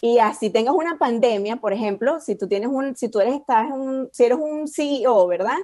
y 0.00 0.18
así 0.18 0.50
tengas 0.50 0.74
una 0.74 0.98
pandemia, 0.98 1.56
por 1.56 1.72
ejemplo, 1.72 2.20
si 2.20 2.36
tú 2.36 2.48
tienes 2.48 2.70
un, 2.70 2.96
si 2.96 3.08
tú 3.08 3.20
eres, 3.20 3.34
estás 3.34 3.70
un, 3.70 4.08
si 4.12 4.24
eres 4.24 4.38
un 4.38 4.66
CEO, 4.66 5.26
¿verdad? 5.26 5.58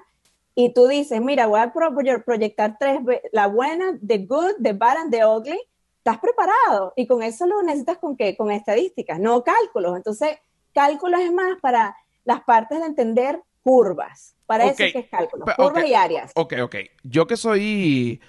Y 0.54 0.72
tú 0.72 0.86
dices, 0.86 1.20
mira, 1.20 1.46
voy 1.46 1.60
a 1.60 1.72
proyectar 2.24 2.76
tres, 2.78 3.00
la 3.32 3.46
buena, 3.46 3.98
the 4.06 4.18
good, 4.18 4.54
the 4.62 4.72
bad 4.72 4.96
and 4.96 5.10
the 5.10 5.24
ugly, 5.24 5.60
estás 5.98 6.18
preparado. 6.18 6.92
Y 6.96 7.06
con 7.06 7.22
eso 7.22 7.46
lo 7.46 7.62
necesitas 7.62 7.98
con 7.98 8.16
qué? 8.16 8.36
Con 8.36 8.50
estadísticas, 8.50 9.18
no 9.18 9.42
cálculos. 9.42 9.96
Entonces, 9.96 10.38
cálculos 10.72 11.20
es 11.20 11.32
más 11.32 11.60
para 11.60 11.96
las 12.24 12.42
partes 12.44 12.80
de 12.80 12.86
entender 12.86 13.42
curvas. 13.62 14.34
Para 14.46 14.64
eso 14.64 14.84
es 14.84 14.92
que 14.92 14.98
es 15.00 15.08
cálculo, 15.08 15.44
curvas 15.56 15.86
y 15.86 15.94
áreas. 15.94 16.32
Ok, 16.34 16.54
ok. 16.62 16.76
Yo 17.02 17.26
que 17.26 17.36
soy 17.36 18.20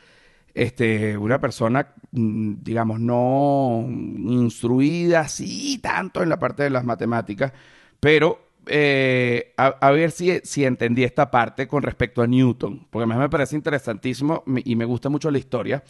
este, 0.58 1.16
una 1.16 1.40
persona, 1.40 1.94
mm, 2.12 2.56
digamos, 2.64 3.00
no 3.00 3.86
instruida 3.88 5.20
así 5.20 5.78
tanto 5.78 6.24
en 6.24 6.30
la 6.30 6.40
parte 6.40 6.64
de 6.64 6.72
las 6.72 6.84
matemáticas, 6.84 7.54
pero 8.00 8.40
eh, 8.66 9.54
a, 9.56 9.92
ver 9.92 10.10
si, 10.10 10.40
si 10.44 10.66
entendí 10.66 11.04
esta 11.04 11.30
parte 11.30 11.68
con 11.68 11.84
respecto 11.84 12.24
a 12.24 12.28
Newton, 12.28 12.88
porque 12.90 13.04
a 13.04 13.06
mí 13.06 13.16
me 13.16 13.30
parece 13.30 13.56
interesantísimo 13.56 14.44
y 14.66 14.76
me 14.76 14.86
gusta 14.86 15.10
mucho 15.10 15.30
la 15.30 15.38
historia, 15.38 15.84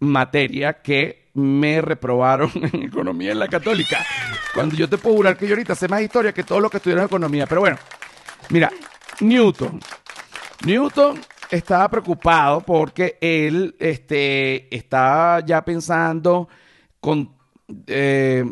materia 0.00 0.80
que 0.80 1.28
me 1.34 1.82
reprobaron 1.82 2.50
en 2.72 2.84
economía 2.84 3.32
en 3.32 3.38
la 3.38 3.48
católica. 3.48 3.98
Cuando 4.54 4.76
yo 4.76 4.88
te 4.88 4.96
puedo 4.96 5.16
jurar 5.16 5.36
que 5.36 5.46
yo 5.46 5.52
ahorita 5.52 5.74
sé 5.74 5.88
más 5.88 6.00
historia 6.00 6.32
que 6.32 6.42
todo 6.42 6.60
lo 6.60 6.70
que 6.70 6.78
estudiaron 6.78 7.02
en 7.02 7.08
economía. 7.08 7.46
Pero 7.46 7.60
bueno, 7.60 7.76
mira, 8.48 8.72
Newton. 9.20 9.78
Newton 10.64 11.20
estaba 11.50 11.88
preocupado 11.88 12.60
porque 12.60 13.18
él 13.20 13.76
este, 13.78 14.74
estaba 14.74 15.40
ya 15.40 15.64
pensando 15.64 16.48
con, 17.00 17.34
eh, 17.86 18.44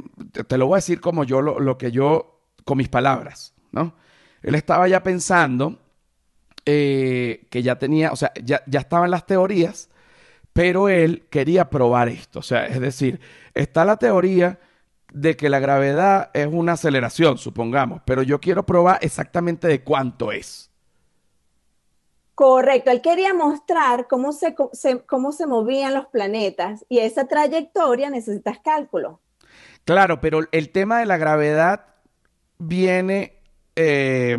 te, 0.47 0.59
lo 0.59 0.67
voy 0.67 0.75
a 0.75 0.79
decir 0.79 1.01
como 1.01 1.25
yo, 1.25 1.43
lo, 1.43 1.79
que 1.79 1.91
yo, 1.91 2.41
con 2.65 2.79
mis 2.79 2.89
palabras, 2.89 3.55
¿no? 3.73 3.95
Él 4.43 4.55
estaba 4.55 4.87
ya 4.89 5.03
pensando 5.03 5.81
eh, 6.67 7.47
que 7.51 7.63
ya 7.63 7.79
tenía, 7.79 8.13
o 8.13 8.17
sea, 8.17 8.33
ya, 8.43 8.63
ya 8.67 8.81
estaban 8.81 9.11
las 9.11 9.27
teorías, 9.27 9.89
pero 10.53 10.89
él 10.89 11.27
quería 11.31 11.71
probar 11.71 12.09
esto. 12.09 12.39
O 12.39 12.43
sea, 12.43 12.67
es 12.67 12.81
decir, 12.81 13.21
está 13.55 13.85
la 13.85 13.97
teoría 13.97 14.61
de 15.13 15.37
que 15.37 15.49
la 15.49 15.61
gravedad 15.61 16.31
es 16.35 16.49
una 16.51 16.73
aceleración, 16.73 17.39
supongamos, 17.39 18.03
pero 18.05 18.23
yo 18.23 18.41
quiero 18.41 18.67
probar 18.67 18.99
exactamente 19.01 19.69
de 19.69 19.83
cuánto 19.83 20.33
es. 20.33 20.71
Correcto, 22.35 22.91
él 22.91 23.01
quería 23.01 23.33
mostrar 23.33 24.09
cómo 24.09 24.33
se, 24.33 24.55
cómo 25.07 25.33
se 25.33 25.47
movían 25.47 25.95
los 25.95 26.07
planetas 26.07 26.85
y 26.89 26.99
esa 26.99 27.27
trayectoria 27.29 28.11
necesitas 28.11 28.59
cálculo. 28.59 29.21
Claro, 29.85 30.21
pero 30.21 30.41
el 30.51 30.71
tema 30.71 30.99
de 30.99 31.07
la 31.07 31.17
gravedad 31.17 31.87
viene, 32.59 33.35
eh, 33.77 34.37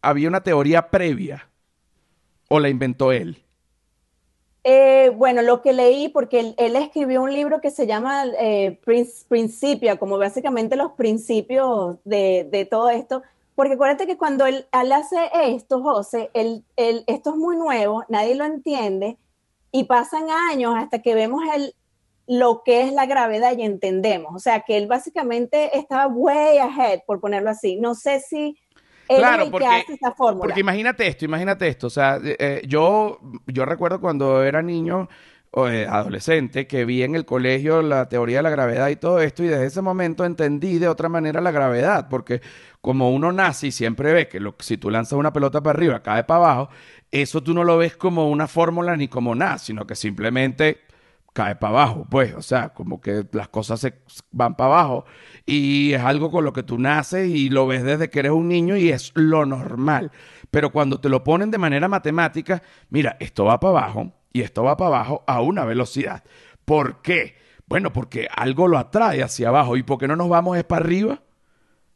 había 0.00 0.28
una 0.28 0.42
teoría 0.42 0.90
previa 0.90 1.48
o 2.48 2.60
la 2.60 2.68
inventó 2.68 3.12
él. 3.12 3.42
Eh, 4.68 5.12
bueno, 5.14 5.42
lo 5.42 5.62
que 5.62 5.72
leí, 5.72 6.08
porque 6.08 6.54
él, 6.56 6.74
escribió 6.74 7.22
un 7.22 7.32
libro 7.32 7.60
que 7.60 7.70
se 7.70 7.86
llama 7.86 8.24
eh, 8.40 8.80
Principia, 9.28 9.96
como 9.96 10.18
básicamente 10.18 10.74
los 10.74 10.90
principios 10.92 11.98
de, 12.04 12.66
todo 12.68 12.90
esto, 12.90 13.22
porque 13.56 13.72
acuérdate 13.72 14.06
que 14.06 14.18
cuando 14.18 14.46
él, 14.46 14.66
hace 14.70 15.30
esto, 15.32 15.82
José, 15.82 16.30
él, 16.34 16.64
esto 16.76 17.30
es 17.30 17.36
muy 17.36 17.56
nuevo, 17.56 18.04
nadie 18.08 18.34
lo 18.34 18.44
entiende, 18.44 19.16
y 19.72 19.84
pasan 19.84 20.30
años 20.30 20.74
hasta 20.76 21.00
que 21.00 21.14
vemos 21.14 21.42
el, 21.54 21.74
lo 22.26 22.62
que 22.64 22.82
es 22.82 22.92
la 22.92 23.06
gravedad 23.06 23.56
y 23.56 23.62
entendemos. 23.62 24.34
O 24.34 24.38
sea, 24.38 24.60
que 24.60 24.76
él 24.76 24.86
básicamente 24.86 25.76
estaba 25.76 26.06
way 26.06 26.58
ahead, 26.58 27.00
por 27.06 27.18
ponerlo 27.18 27.50
así. 27.50 27.76
No 27.76 27.94
sé 27.94 28.20
si 28.20 28.58
claro, 29.06 29.50
porque, 29.50 29.66
porque 30.38 30.60
imagínate 30.60 31.06
esto, 31.06 31.24
imagínate 31.24 31.68
esto. 31.68 31.86
O 31.86 31.90
sea, 31.90 32.16
eh, 32.22 32.36
eh, 32.38 32.62
yo, 32.66 33.20
yo 33.46 33.64
recuerdo 33.64 34.00
cuando 34.00 34.42
era 34.42 34.62
niño 34.62 35.08
adolescente 35.64 36.66
que 36.66 36.84
vi 36.84 37.02
en 37.02 37.14
el 37.14 37.24
colegio 37.24 37.80
la 37.80 38.08
teoría 38.08 38.38
de 38.38 38.42
la 38.42 38.50
gravedad 38.50 38.88
y 38.88 38.96
todo 38.96 39.20
esto 39.20 39.42
y 39.42 39.48
desde 39.48 39.66
ese 39.66 39.80
momento 39.80 40.24
entendí 40.24 40.78
de 40.78 40.88
otra 40.88 41.08
manera 41.08 41.40
la 41.40 41.50
gravedad 41.50 42.08
porque 42.10 42.42
como 42.82 43.10
uno 43.10 43.32
nace 43.32 43.68
y 43.68 43.72
siempre 43.72 44.12
ve 44.12 44.28
que 44.28 44.38
si 44.58 44.76
tú 44.76 44.90
lanzas 44.90 45.18
una 45.18 45.32
pelota 45.32 45.62
para 45.62 45.78
arriba 45.78 46.02
cae 46.02 46.24
para 46.24 46.44
abajo 46.44 46.68
eso 47.10 47.42
tú 47.42 47.54
no 47.54 47.64
lo 47.64 47.78
ves 47.78 47.96
como 47.96 48.28
una 48.30 48.46
fórmula 48.46 48.96
ni 48.96 49.08
como 49.08 49.34
nada 49.34 49.56
sino 49.56 49.86
que 49.86 49.94
simplemente 49.94 50.86
cae 51.36 51.54
para 51.54 51.82
abajo, 51.82 52.06
pues, 52.08 52.34
o 52.34 52.40
sea, 52.40 52.70
como 52.70 52.98
que 52.98 53.26
las 53.32 53.48
cosas 53.48 53.78
se 53.78 53.92
van 54.32 54.56
para 54.56 54.70
abajo 54.70 55.04
y 55.44 55.92
es 55.92 56.00
algo 56.00 56.30
con 56.30 56.44
lo 56.46 56.54
que 56.54 56.62
tú 56.62 56.78
naces 56.78 57.28
y 57.28 57.50
lo 57.50 57.66
ves 57.66 57.84
desde 57.84 58.08
que 58.08 58.20
eres 58.20 58.32
un 58.32 58.48
niño 58.48 58.74
y 58.78 58.88
es 58.88 59.12
lo 59.14 59.44
normal. 59.44 60.10
Pero 60.50 60.72
cuando 60.72 60.98
te 60.98 61.10
lo 61.10 61.22
ponen 61.24 61.50
de 61.50 61.58
manera 61.58 61.88
matemática, 61.88 62.62
mira, 62.88 63.18
esto 63.20 63.44
va 63.44 63.60
para 63.60 63.70
abajo 63.80 64.12
y 64.36 64.42
esto 64.42 64.62
va 64.62 64.76
para 64.76 64.96
abajo 64.96 65.24
a 65.26 65.40
una 65.40 65.64
velocidad. 65.64 66.22
¿Por 66.66 67.00
qué? 67.00 67.36
Bueno, 67.66 67.90
porque 67.90 68.28
algo 68.30 68.68
lo 68.68 68.76
atrae 68.76 69.22
hacia 69.22 69.48
abajo 69.48 69.78
y 69.78 69.82
¿por 69.82 69.96
qué 69.96 70.06
no 70.06 70.14
nos 70.14 70.28
vamos 70.28 70.58
es 70.58 70.64
para 70.64 70.84
arriba? 70.84 71.22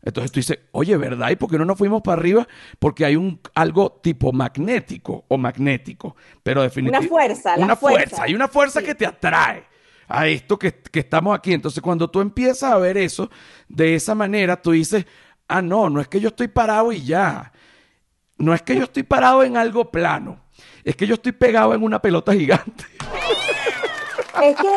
Entonces 0.02 0.32
tú 0.32 0.40
dices, 0.40 0.58
oye, 0.72 0.96
¿verdad? 0.96 1.28
¿Y 1.28 1.36
por 1.36 1.50
qué 1.50 1.58
no 1.58 1.66
nos 1.66 1.76
fuimos 1.76 2.00
para 2.00 2.18
arriba? 2.18 2.48
Porque 2.78 3.04
hay 3.04 3.14
un 3.14 3.38
algo 3.54 3.92
tipo 4.02 4.32
magnético 4.32 5.26
o 5.28 5.36
magnético, 5.36 6.16
pero 6.42 6.62
definitivamente... 6.62 7.12
Una 7.12 7.22
fuerza, 7.22 7.54
Una 7.58 7.76
fuerza. 7.76 8.22
Hay 8.22 8.34
una 8.34 8.48
fuerza 8.48 8.82
que 8.82 8.94
te 8.94 9.04
atrae 9.04 9.64
a 10.08 10.26
esto 10.26 10.58
que, 10.58 10.72
que, 10.72 11.00
estamos 11.00 11.36
aquí. 11.36 11.52
Entonces 11.52 11.82
cuando 11.82 12.08
tú 12.08 12.22
empiezas 12.22 12.72
a 12.72 12.78
ver 12.78 12.96
eso 12.96 13.30
de 13.68 13.96
esa 13.96 14.14
manera, 14.14 14.62
tú 14.62 14.70
dices, 14.70 15.04
ah, 15.46 15.60
no, 15.60 15.90
no 15.90 16.00
es 16.00 16.08
que 16.08 16.20
yo 16.20 16.28
estoy 16.28 16.48
parado 16.48 16.90
y 16.90 17.04
ya. 17.04 17.52
No 18.38 18.54
es 18.54 18.62
que 18.62 18.76
yo 18.76 18.84
estoy 18.84 19.02
parado 19.02 19.44
en 19.44 19.58
algo 19.58 19.90
plano. 19.90 20.40
Es 20.84 20.96
que 20.96 21.06
yo 21.06 21.14
estoy 21.14 21.32
pegado 21.32 21.74
en 21.74 21.82
una 21.82 22.00
pelota 22.00 22.32
gigante. 22.32 22.84
Es 24.42 24.56
que 24.56 24.68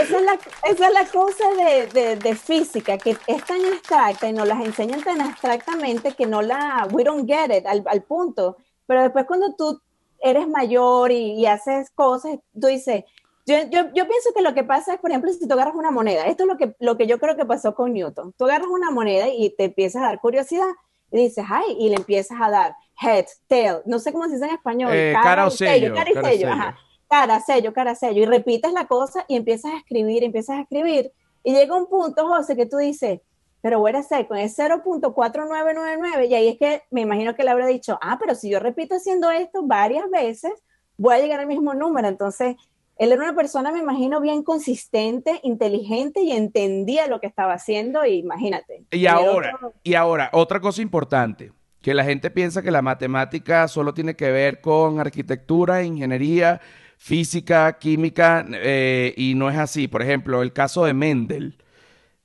esa 0.00 0.16
es 0.18 0.22
la, 0.22 0.38
esa 0.70 0.86
es 0.86 0.92
la 0.92 1.04
cosa 1.06 1.44
de, 1.92 2.16
de, 2.16 2.34
física, 2.36 2.98
que 2.98 3.16
es 3.26 3.44
tan 3.44 3.64
abstracta 3.64 4.28
y 4.28 4.32
nos 4.32 4.46
las 4.46 4.64
enseñan 4.64 5.02
tan 5.02 5.20
abstractamente 5.20 6.12
que 6.12 6.26
no 6.26 6.40
la, 6.40 6.86
we 6.92 7.02
don't 7.02 7.28
get 7.28 7.50
it 7.56 7.66
al, 7.66 7.82
al 7.86 8.02
punto. 8.02 8.56
Pero 8.86 9.02
después 9.02 9.24
cuando 9.26 9.54
tú 9.56 9.80
eres 10.20 10.46
mayor 10.48 11.10
y, 11.10 11.32
y 11.32 11.46
haces 11.46 11.90
cosas, 11.90 12.38
tú 12.60 12.68
dices, 12.68 13.04
yo, 13.46 13.56
yo, 13.70 13.86
yo, 13.94 14.06
pienso 14.06 14.32
que 14.34 14.42
lo 14.42 14.54
que 14.54 14.62
pasa 14.62 14.94
es, 14.94 15.00
por 15.00 15.10
ejemplo, 15.10 15.32
si 15.32 15.48
tú 15.48 15.54
agarras 15.54 15.74
una 15.74 15.90
moneda, 15.90 16.26
esto 16.26 16.44
es 16.44 16.48
lo 16.48 16.56
que, 16.56 16.76
lo 16.80 16.96
que 16.98 17.06
yo 17.06 17.18
creo 17.18 17.34
que 17.34 17.46
pasó 17.46 17.74
con 17.74 17.94
Newton. 17.94 18.34
Tú 18.36 18.44
agarras 18.44 18.68
una 18.68 18.90
moneda 18.90 19.28
y 19.28 19.50
te 19.56 19.64
empiezas 19.64 20.02
a 20.02 20.06
dar 20.06 20.20
curiosidad 20.20 20.68
y 21.10 21.16
dices, 21.16 21.44
ay, 21.48 21.76
y 21.78 21.88
le 21.88 21.96
empiezas 21.96 22.38
a 22.40 22.50
dar 22.50 22.74
head, 23.00 23.26
tail, 23.46 23.78
no 23.86 23.98
sé 23.98 24.12
cómo 24.12 24.24
se 24.24 24.34
dice 24.34 24.46
en 24.46 24.54
español, 24.54 24.90
eh, 24.92 25.14
cara, 25.22 25.46
o 25.46 25.50
sello, 25.50 25.94
cara 25.94 26.10
y 26.10 26.14
sello, 26.14 26.50
Ajá. 26.50 26.78
Cara, 27.08 27.40
sello, 27.40 27.72
cara, 27.72 27.94
sello, 27.94 28.22
y 28.22 28.26
repites 28.26 28.72
la 28.72 28.86
cosa 28.86 29.24
y 29.28 29.36
empiezas 29.36 29.72
a 29.72 29.78
escribir, 29.78 30.24
empiezas 30.24 30.58
a 30.58 30.60
escribir, 30.62 31.12
y 31.42 31.54
llega 31.54 31.74
un 31.74 31.86
punto, 31.86 32.26
José, 32.28 32.54
que 32.54 32.66
tú 32.66 32.76
dices, 32.76 33.20
pero 33.60 33.80
voy 33.80 33.92
a 33.92 33.98
hacer 33.98 34.26
con 34.28 34.36
el 34.36 34.50
0.4999, 34.50 36.28
y 36.28 36.34
ahí 36.34 36.48
es 36.48 36.58
que 36.58 36.82
me 36.90 37.00
imagino 37.00 37.34
que 37.34 37.44
le 37.44 37.50
habrá 37.50 37.66
dicho, 37.66 37.98
ah, 38.02 38.18
pero 38.20 38.34
si 38.34 38.50
yo 38.50 38.60
repito 38.60 38.94
haciendo 38.94 39.30
esto 39.30 39.62
varias 39.62 40.08
veces, 40.10 40.52
voy 40.96 41.14
a 41.14 41.18
llegar 41.18 41.40
al 41.40 41.46
mismo 41.46 41.74
número. 41.74 42.08
Entonces, 42.08 42.56
él 42.96 43.12
era 43.12 43.22
una 43.22 43.34
persona, 43.34 43.72
me 43.72 43.78
imagino, 43.78 44.20
bien 44.20 44.42
consistente, 44.42 45.40
inteligente 45.42 46.20
y 46.20 46.32
entendía 46.32 47.06
lo 47.06 47.20
que 47.20 47.26
estaba 47.26 47.54
haciendo, 47.54 48.04
y 48.04 48.18
imagínate. 48.18 48.84
Y 48.90 49.06
ahora, 49.06 49.58
y 49.82 49.94
ahora, 49.94 50.30
otra 50.32 50.60
cosa 50.60 50.82
importante, 50.82 51.52
que 51.80 51.94
la 51.94 52.04
gente 52.04 52.30
piensa 52.30 52.62
que 52.62 52.70
la 52.70 52.82
matemática 52.82 53.68
solo 53.68 53.94
tiene 53.94 54.16
que 54.16 54.30
ver 54.30 54.60
con 54.60 55.00
arquitectura, 55.00 55.82
ingeniería, 55.82 56.60
física, 56.96 57.78
química, 57.78 58.44
eh, 58.52 59.14
y 59.16 59.34
no 59.34 59.48
es 59.48 59.56
así. 59.56 59.88
Por 59.88 60.02
ejemplo, 60.02 60.42
el 60.42 60.52
caso 60.52 60.84
de 60.84 60.94
Mendel. 60.94 61.56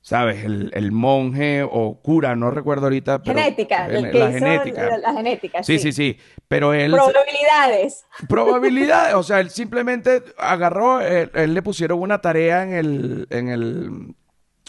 ¿Sabes? 0.00 0.44
El, 0.44 0.92
monje 0.92 1.62
o 1.62 1.98
cura, 2.02 2.36
no 2.36 2.50
recuerdo 2.50 2.84
ahorita. 2.84 3.22
genética, 3.24 3.86
el 3.86 4.10
que 4.10 4.18
la, 4.18 4.32
genética. 4.32 4.98
La, 4.98 5.14
genética. 5.14 5.62
Sí, 5.62 5.78
sí, 5.78 5.92
sí, 5.92 6.18
Pero 6.46 6.74
él. 6.74 6.90
Probabilidades. 6.90 8.04
Probabilidades. 8.28 9.14
o 9.14 9.22
sea, 9.22 9.40
él 9.40 9.48
simplemente 9.48 10.22
agarró, 10.36 11.00
él, 11.00 11.54
le 11.54 11.62
pusieron 11.62 12.02
una 12.02 12.20
tarea 12.20 12.64
en 12.64 12.74
el, 12.74 13.26
en 13.30 13.48
el. 13.48 14.14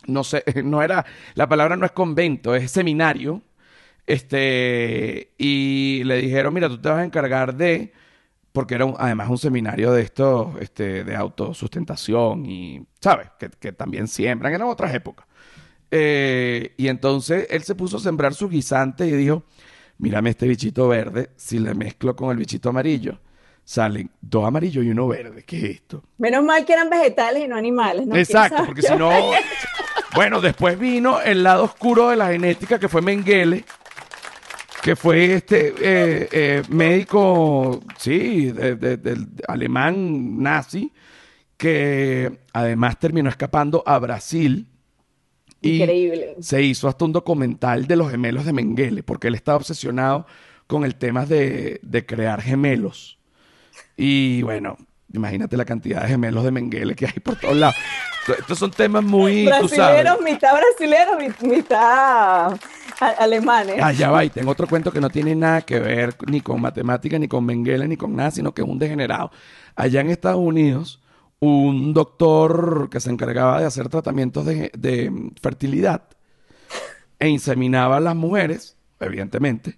No 0.07 0.23
sé, 0.23 0.41
no 0.63 0.81
era. 0.81 1.05
La 1.33 1.49
palabra 1.49 1.75
no 1.75 1.85
es 1.85 1.91
convento, 1.91 2.55
es 2.55 2.71
seminario. 2.71 3.41
Este. 4.05 5.33
Y 5.37 6.03
le 6.05 6.21
dijeron, 6.21 6.53
mira, 6.53 6.69
tú 6.69 6.79
te 6.79 6.89
vas 6.89 6.99
a 6.99 7.05
encargar 7.05 7.55
de 7.55 7.91
porque 8.55 8.73
era 8.73 8.85
además 8.97 9.29
un 9.29 9.37
seminario 9.37 9.91
de 9.91 10.01
esto, 10.01 10.55
este, 10.61 11.03
de 11.03 11.15
autosustentación 11.15 12.45
y, 12.45 12.87
¿sabes? 13.01 13.27
Que, 13.37 13.73
también 13.73 14.07
siembran, 14.07 14.53
eran 14.53 14.69
otras 14.69 14.95
épocas. 14.95 15.27
Eh, 15.91 16.73
y 16.77 16.87
entonces 16.87 17.47
él 17.49 17.63
se 17.63 17.75
puso 17.75 17.97
a 17.97 17.99
sembrar 17.99 18.33
su 18.33 18.47
guisante 18.47 19.05
y 19.05 19.11
dijo, 19.11 19.43
mírame 19.97 20.29
este 20.29 20.47
bichito 20.47 20.87
verde, 20.87 21.31
si 21.35 21.59
le 21.59 21.75
mezclo 21.75 22.15
con 22.15 22.31
el 22.31 22.37
bichito 22.37 22.69
amarillo, 22.69 23.19
salen 23.65 24.09
dos 24.21 24.45
amarillos 24.45 24.85
y 24.85 24.89
uno 24.89 25.09
verde. 25.09 25.43
¿Qué 25.43 25.57
es 25.57 25.63
esto? 25.75 26.03
Menos 26.17 26.43
mal 26.45 26.63
que 26.65 26.73
eran 26.73 26.89
vegetales 26.89 27.43
y 27.43 27.47
no 27.49 27.57
animales. 27.57 28.07
¿no? 28.07 28.15
Exacto, 28.15 28.63
porque 28.65 28.83
si 28.83 28.95
no... 28.95 29.11
bueno, 30.15 30.39
después 30.39 30.79
vino 30.79 31.19
el 31.19 31.43
lado 31.43 31.65
oscuro 31.65 32.09
de 32.09 32.15
la 32.15 32.29
genética, 32.29 32.79
que 32.79 32.87
fue 32.87 33.01
Mengele, 33.01 33.65
que 34.85 34.95
fue 34.95 35.33
este 35.33 35.73
eh, 35.81 36.29
eh, 36.31 36.63
médico, 36.69 37.81
sí, 37.97 38.51
del 38.51 39.27
alemán 39.47 40.43
nazi, 40.43 40.93
que 41.57 42.31
además 42.53 42.99
terminó 42.99 43.27
escapando 43.29 43.81
a 43.83 43.97
Brasil. 43.97 44.67
Increíble. 45.63 46.35
se 46.39 46.61
hizo 46.61 46.87
hasta 46.87 47.03
un 47.03 47.13
documental 47.13 47.87
de 47.87 47.95
los 47.95 48.11
gemelos 48.11 48.45
de 48.45 48.53
Mengele, 48.53 49.01
porque 49.01 49.27
él 49.29 49.33
estaba 49.33 49.57
obsesionado 49.57 50.27
con 50.67 50.85
el 50.85 50.93
tema 50.97 51.25
de, 51.25 51.79
de 51.81 52.05
crear 52.05 52.39
gemelos. 52.43 53.17
Y 53.97 54.43
bueno, 54.43 54.77
imagínate 55.11 55.57
la 55.57 55.65
cantidad 55.65 56.03
de 56.03 56.09
gemelos 56.09 56.43
de 56.43 56.51
Mengele 56.51 56.93
que 56.93 57.07
hay 57.07 57.13
por 57.23 57.37
todos 57.39 57.55
lados. 57.57 57.75
Estos 58.37 58.59
son 58.59 58.69
temas 58.69 59.03
muy, 59.03 59.45
tú 59.59 59.67
sabes. 59.67 60.03
Brasileros, 60.03 60.21
mitad 60.21 60.51
brasileros, 60.53 61.17
mi- 61.41 61.47
mitad 61.55 62.55
alemanes. 63.01 63.77
Ah, 63.81 63.91
ya 63.91 64.09
va, 64.11 64.23
y 64.23 64.29
tengo 64.29 64.51
otro 64.51 64.67
cuento 64.67 64.91
que 64.91 65.01
no 65.01 65.09
tiene 65.09 65.35
nada 65.35 65.61
que 65.61 65.79
ver 65.79 66.15
ni 66.27 66.41
con 66.41 66.61
matemática, 66.61 67.17
ni 67.19 67.27
con 67.27 67.45
Mengele, 67.45 67.87
ni 67.87 67.97
con 67.97 68.15
nada, 68.15 68.31
sino 68.31 68.53
que 68.53 68.61
es 68.61 68.67
un 68.67 68.79
degenerado. 68.79 69.31
Allá 69.75 70.01
en 70.01 70.09
Estados 70.09 70.39
Unidos, 70.39 71.01
un 71.39 71.93
doctor 71.93 72.89
que 72.89 72.99
se 72.99 73.09
encargaba 73.11 73.59
de 73.59 73.65
hacer 73.65 73.89
tratamientos 73.89 74.45
de, 74.45 74.71
de 74.77 75.31
fertilidad 75.41 76.03
e 77.19 77.27
inseminaba 77.29 77.97
a 77.97 77.99
las 77.99 78.15
mujeres, 78.15 78.77
evidentemente. 78.99 79.77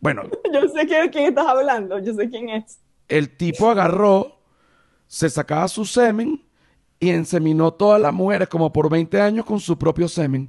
Bueno, 0.00 0.22
Yo 0.52 0.68
sé 0.68 0.86
quién, 0.86 1.08
quién 1.10 1.26
estás 1.26 1.46
hablando, 1.46 1.98
yo 1.98 2.14
sé 2.14 2.28
quién 2.28 2.48
es. 2.50 2.78
el 3.08 3.36
tipo 3.36 3.70
agarró, 3.70 4.38
se 5.06 5.28
sacaba 5.30 5.66
su 5.68 5.84
semen 5.84 6.42
y 7.00 7.10
inseminó 7.10 7.72
todas 7.72 8.00
las 8.00 8.12
mujeres 8.12 8.48
como 8.48 8.72
por 8.72 8.88
20 8.90 9.20
años 9.20 9.44
con 9.44 9.60
su 9.60 9.76
propio 9.78 10.08
semen. 10.08 10.48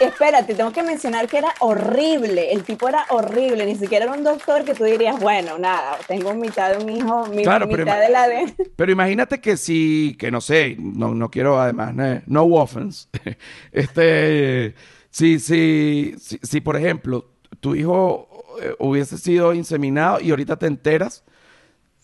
Espérate, 0.00 0.54
tengo 0.54 0.72
que 0.72 0.82
mencionar 0.82 1.26
que 1.26 1.38
era 1.38 1.54
horrible. 1.60 2.52
El 2.52 2.64
tipo 2.64 2.88
era 2.88 3.06
horrible. 3.10 3.64
Ni 3.64 3.76
siquiera 3.76 4.04
era 4.04 4.14
un 4.14 4.22
doctor 4.24 4.64
que 4.64 4.74
tú 4.74 4.84
dirías, 4.84 5.18
bueno, 5.18 5.58
nada, 5.58 5.96
tengo 6.06 6.34
mitad 6.34 6.76
de 6.76 6.84
un 6.84 6.90
hijo, 6.90 7.26
mi, 7.28 7.42
Claro, 7.44 7.66
mitad 7.66 7.98
de 8.00 8.08
la 8.10 8.28
de. 8.28 8.54
Pero 8.76 8.92
imagínate 8.92 9.40
que 9.40 9.56
si, 9.56 10.14
que 10.18 10.30
no 10.30 10.40
sé, 10.42 10.76
no, 10.78 11.14
no 11.14 11.30
quiero 11.30 11.58
además, 11.60 11.94
no, 11.94 12.22
no 12.26 12.44
offense, 12.56 13.08
este, 13.72 14.74
si, 15.10 15.38
si, 15.38 16.14
si, 16.18 16.38
si, 16.42 16.60
por 16.60 16.76
ejemplo 16.76 17.30
tu 17.60 17.74
hijo 17.74 18.28
eh, 18.62 18.74
hubiese 18.78 19.16
sido 19.18 19.54
inseminado 19.54 20.20
y 20.20 20.30
ahorita 20.30 20.56
te 20.58 20.66
enteras 20.66 21.24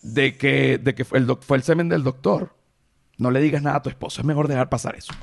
de 0.01 0.35
que, 0.35 0.77
de 0.79 0.95
que 0.95 1.05
fue, 1.05 1.19
el 1.19 1.27
doc- 1.27 1.43
fue 1.43 1.57
el 1.57 1.63
semen 1.63 1.89
del 1.89 2.03
doctor, 2.03 2.55
no 3.17 3.29
le 3.31 3.39
digas 3.39 3.61
nada 3.61 3.77
a 3.77 3.81
tu 3.81 3.89
esposo, 3.89 4.21
es 4.21 4.25
mejor 4.25 4.47
dejar 4.47 4.69
pasar 4.69 4.95
eso. 4.95 5.13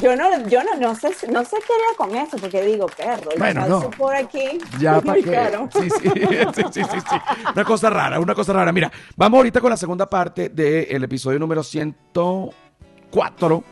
Yo 0.00 0.16
no, 0.16 0.48
yo 0.48 0.62
no, 0.64 0.74
no 0.80 0.94
sé, 0.94 1.08
no 1.30 1.44
sé 1.44 1.56
qué 1.66 1.72
haría 1.74 1.96
con 1.98 2.16
eso, 2.16 2.38
porque 2.38 2.62
digo, 2.62 2.86
perro, 2.86 3.30
Bueno, 3.38 3.68
no. 3.68 3.90
por 3.90 4.14
aquí. 4.16 4.58
Ya 4.78 4.98
para 5.00 5.20
qué. 5.22 5.50
Sí, 5.72 5.90
sí, 5.90 6.10
sí, 6.54 6.62
sí, 6.72 6.84
sí, 6.84 7.00
sí. 7.10 7.16
Una 7.54 7.64
cosa 7.64 7.90
rara, 7.90 8.18
una 8.18 8.34
cosa 8.34 8.54
rara. 8.54 8.72
Mira, 8.72 8.90
vamos 9.16 9.36
ahorita 9.38 9.60
con 9.60 9.68
la 9.70 9.76
segunda 9.76 10.08
parte 10.08 10.48
del 10.48 11.04
episodio 11.04 11.38
número 11.38 11.62
104 11.62 13.64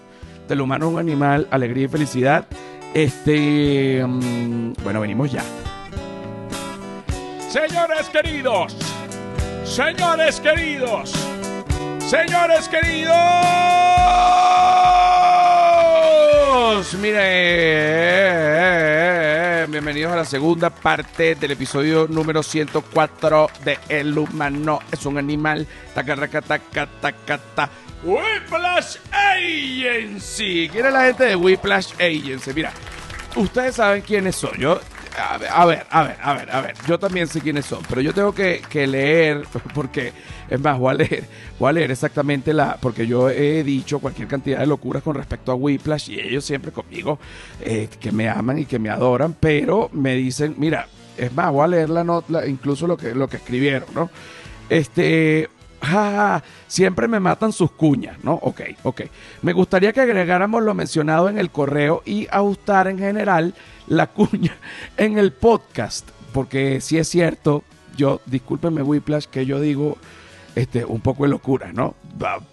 del 0.46 0.60
humano 0.60 0.88
es 0.88 0.92
un 0.92 0.98
animal, 0.98 1.48
alegría 1.50 1.86
y 1.86 1.88
felicidad. 1.88 2.46
Este, 2.92 4.04
mm, 4.06 4.74
bueno, 4.82 5.00
venimos 5.00 5.32
ya. 5.32 5.42
Señores 7.48 8.08
queridos, 8.10 8.76
señores 9.64 10.38
queridos, 10.40 11.12
señores 11.98 12.68
queridos. 12.68 13.16
Mire, 16.70 17.26
bienvenidos 19.66 20.12
a 20.12 20.16
la 20.16 20.24
segunda 20.24 20.70
parte 20.70 21.34
del 21.34 21.50
episodio 21.50 22.06
número 22.08 22.44
104 22.44 23.50
de 23.64 23.76
El 23.88 24.16
humano 24.16 24.78
es 24.92 25.04
un 25.04 25.18
animal. 25.18 25.66
Tacarraca, 25.92 26.40
taca, 26.40 26.86
taca, 27.00 27.40
ta. 27.56 27.68
Whiplash 28.04 28.98
Agency. 29.10 30.68
¿Quién 30.70 30.86
es 30.86 30.92
la 30.92 31.06
gente 31.06 31.24
de 31.24 31.34
Whiplash 31.34 31.92
Agency? 31.94 32.52
Mira, 32.54 32.72
ustedes 33.34 33.74
saben 33.74 34.02
quiénes 34.02 34.36
son. 34.36 34.56
Yo, 34.56 34.80
a 35.18 35.38
ver, 35.38 35.48
a 35.50 35.66
ver, 36.02 36.16
a 36.20 36.34
ver, 36.34 36.50
a 36.50 36.60
ver. 36.60 36.74
Yo 36.86 36.98
también 36.98 37.26
sé 37.26 37.40
quiénes 37.40 37.66
son, 37.66 37.82
pero 37.88 38.00
yo 38.00 38.12
tengo 38.12 38.32
que, 38.34 38.62
que 38.68 38.86
leer, 38.86 39.44
porque, 39.74 40.12
es 40.48 40.60
más, 40.60 40.78
voy 40.78 40.90
a 40.90 40.94
leer, 40.94 41.24
voy 41.58 41.70
a 41.70 41.72
leer 41.72 41.90
exactamente 41.90 42.52
la, 42.52 42.76
porque 42.80 43.06
yo 43.06 43.28
he 43.30 43.62
dicho 43.64 43.98
cualquier 43.98 44.28
cantidad 44.28 44.60
de 44.60 44.66
locuras 44.66 45.02
con 45.02 45.14
respecto 45.14 45.52
a 45.52 45.54
Whiplash 45.54 46.10
y 46.10 46.20
ellos 46.20 46.44
siempre 46.44 46.72
conmigo, 46.72 47.18
eh, 47.60 47.88
que 48.00 48.12
me 48.12 48.28
aman 48.28 48.58
y 48.58 48.66
que 48.66 48.78
me 48.78 48.90
adoran, 48.90 49.34
pero 49.38 49.90
me 49.92 50.14
dicen, 50.14 50.54
mira, 50.58 50.86
es 51.16 51.32
más, 51.32 51.52
voy 51.52 51.64
a 51.64 51.68
leer 51.68 51.90
la 51.90 52.04
nota, 52.04 52.46
incluso 52.46 52.86
lo 52.86 52.96
que, 52.96 53.14
lo 53.14 53.28
que 53.28 53.36
escribieron, 53.36 53.88
¿no? 53.94 54.10
Este, 54.68 55.48
ja, 55.82 56.42
siempre 56.66 57.08
me 57.08 57.20
matan 57.20 57.52
sus 57.52 57.70
cuñas, 57.70 58.16
¿no? 58.22 58.34
Ok, 58.34 58.60
ok. 58.82 59.02
Me 59.42 59.52
gustaría 59.52 59.92
que 59.92 60.00
agregáramos 60.00 60.62
lo 60.62 60.74
mencionado 60.74 61.28
en 61.28 61.38
el 61.38 61.50
correo 61.50 62.02
y 62.04 62.26
ajustar 62.30 62.88
en 62.88 62.98
general 62.98 63.54
la 63.86 64.08
cuña 64.08 64.56
en 64.96 65.18
el 65.18 65.32
podcast, 65.32 66.08
porque 66.32 66.80
si 66.80 66.98
es 66.98 67.08
cierto, 67.08 67.64
yo, 67.96 68.20
discúlpenme 68.26 68.82
Whiplash, 68.82 69.24
que 69.26 69.46
yo 69.46 69.60
digo 69.60 69.96
este, 70.54 70.84
un 70.84 71.00
poco 71.00 71.24
de 71.24 71.30
locura, 71.30 71.72
¿no? 71.72 71.94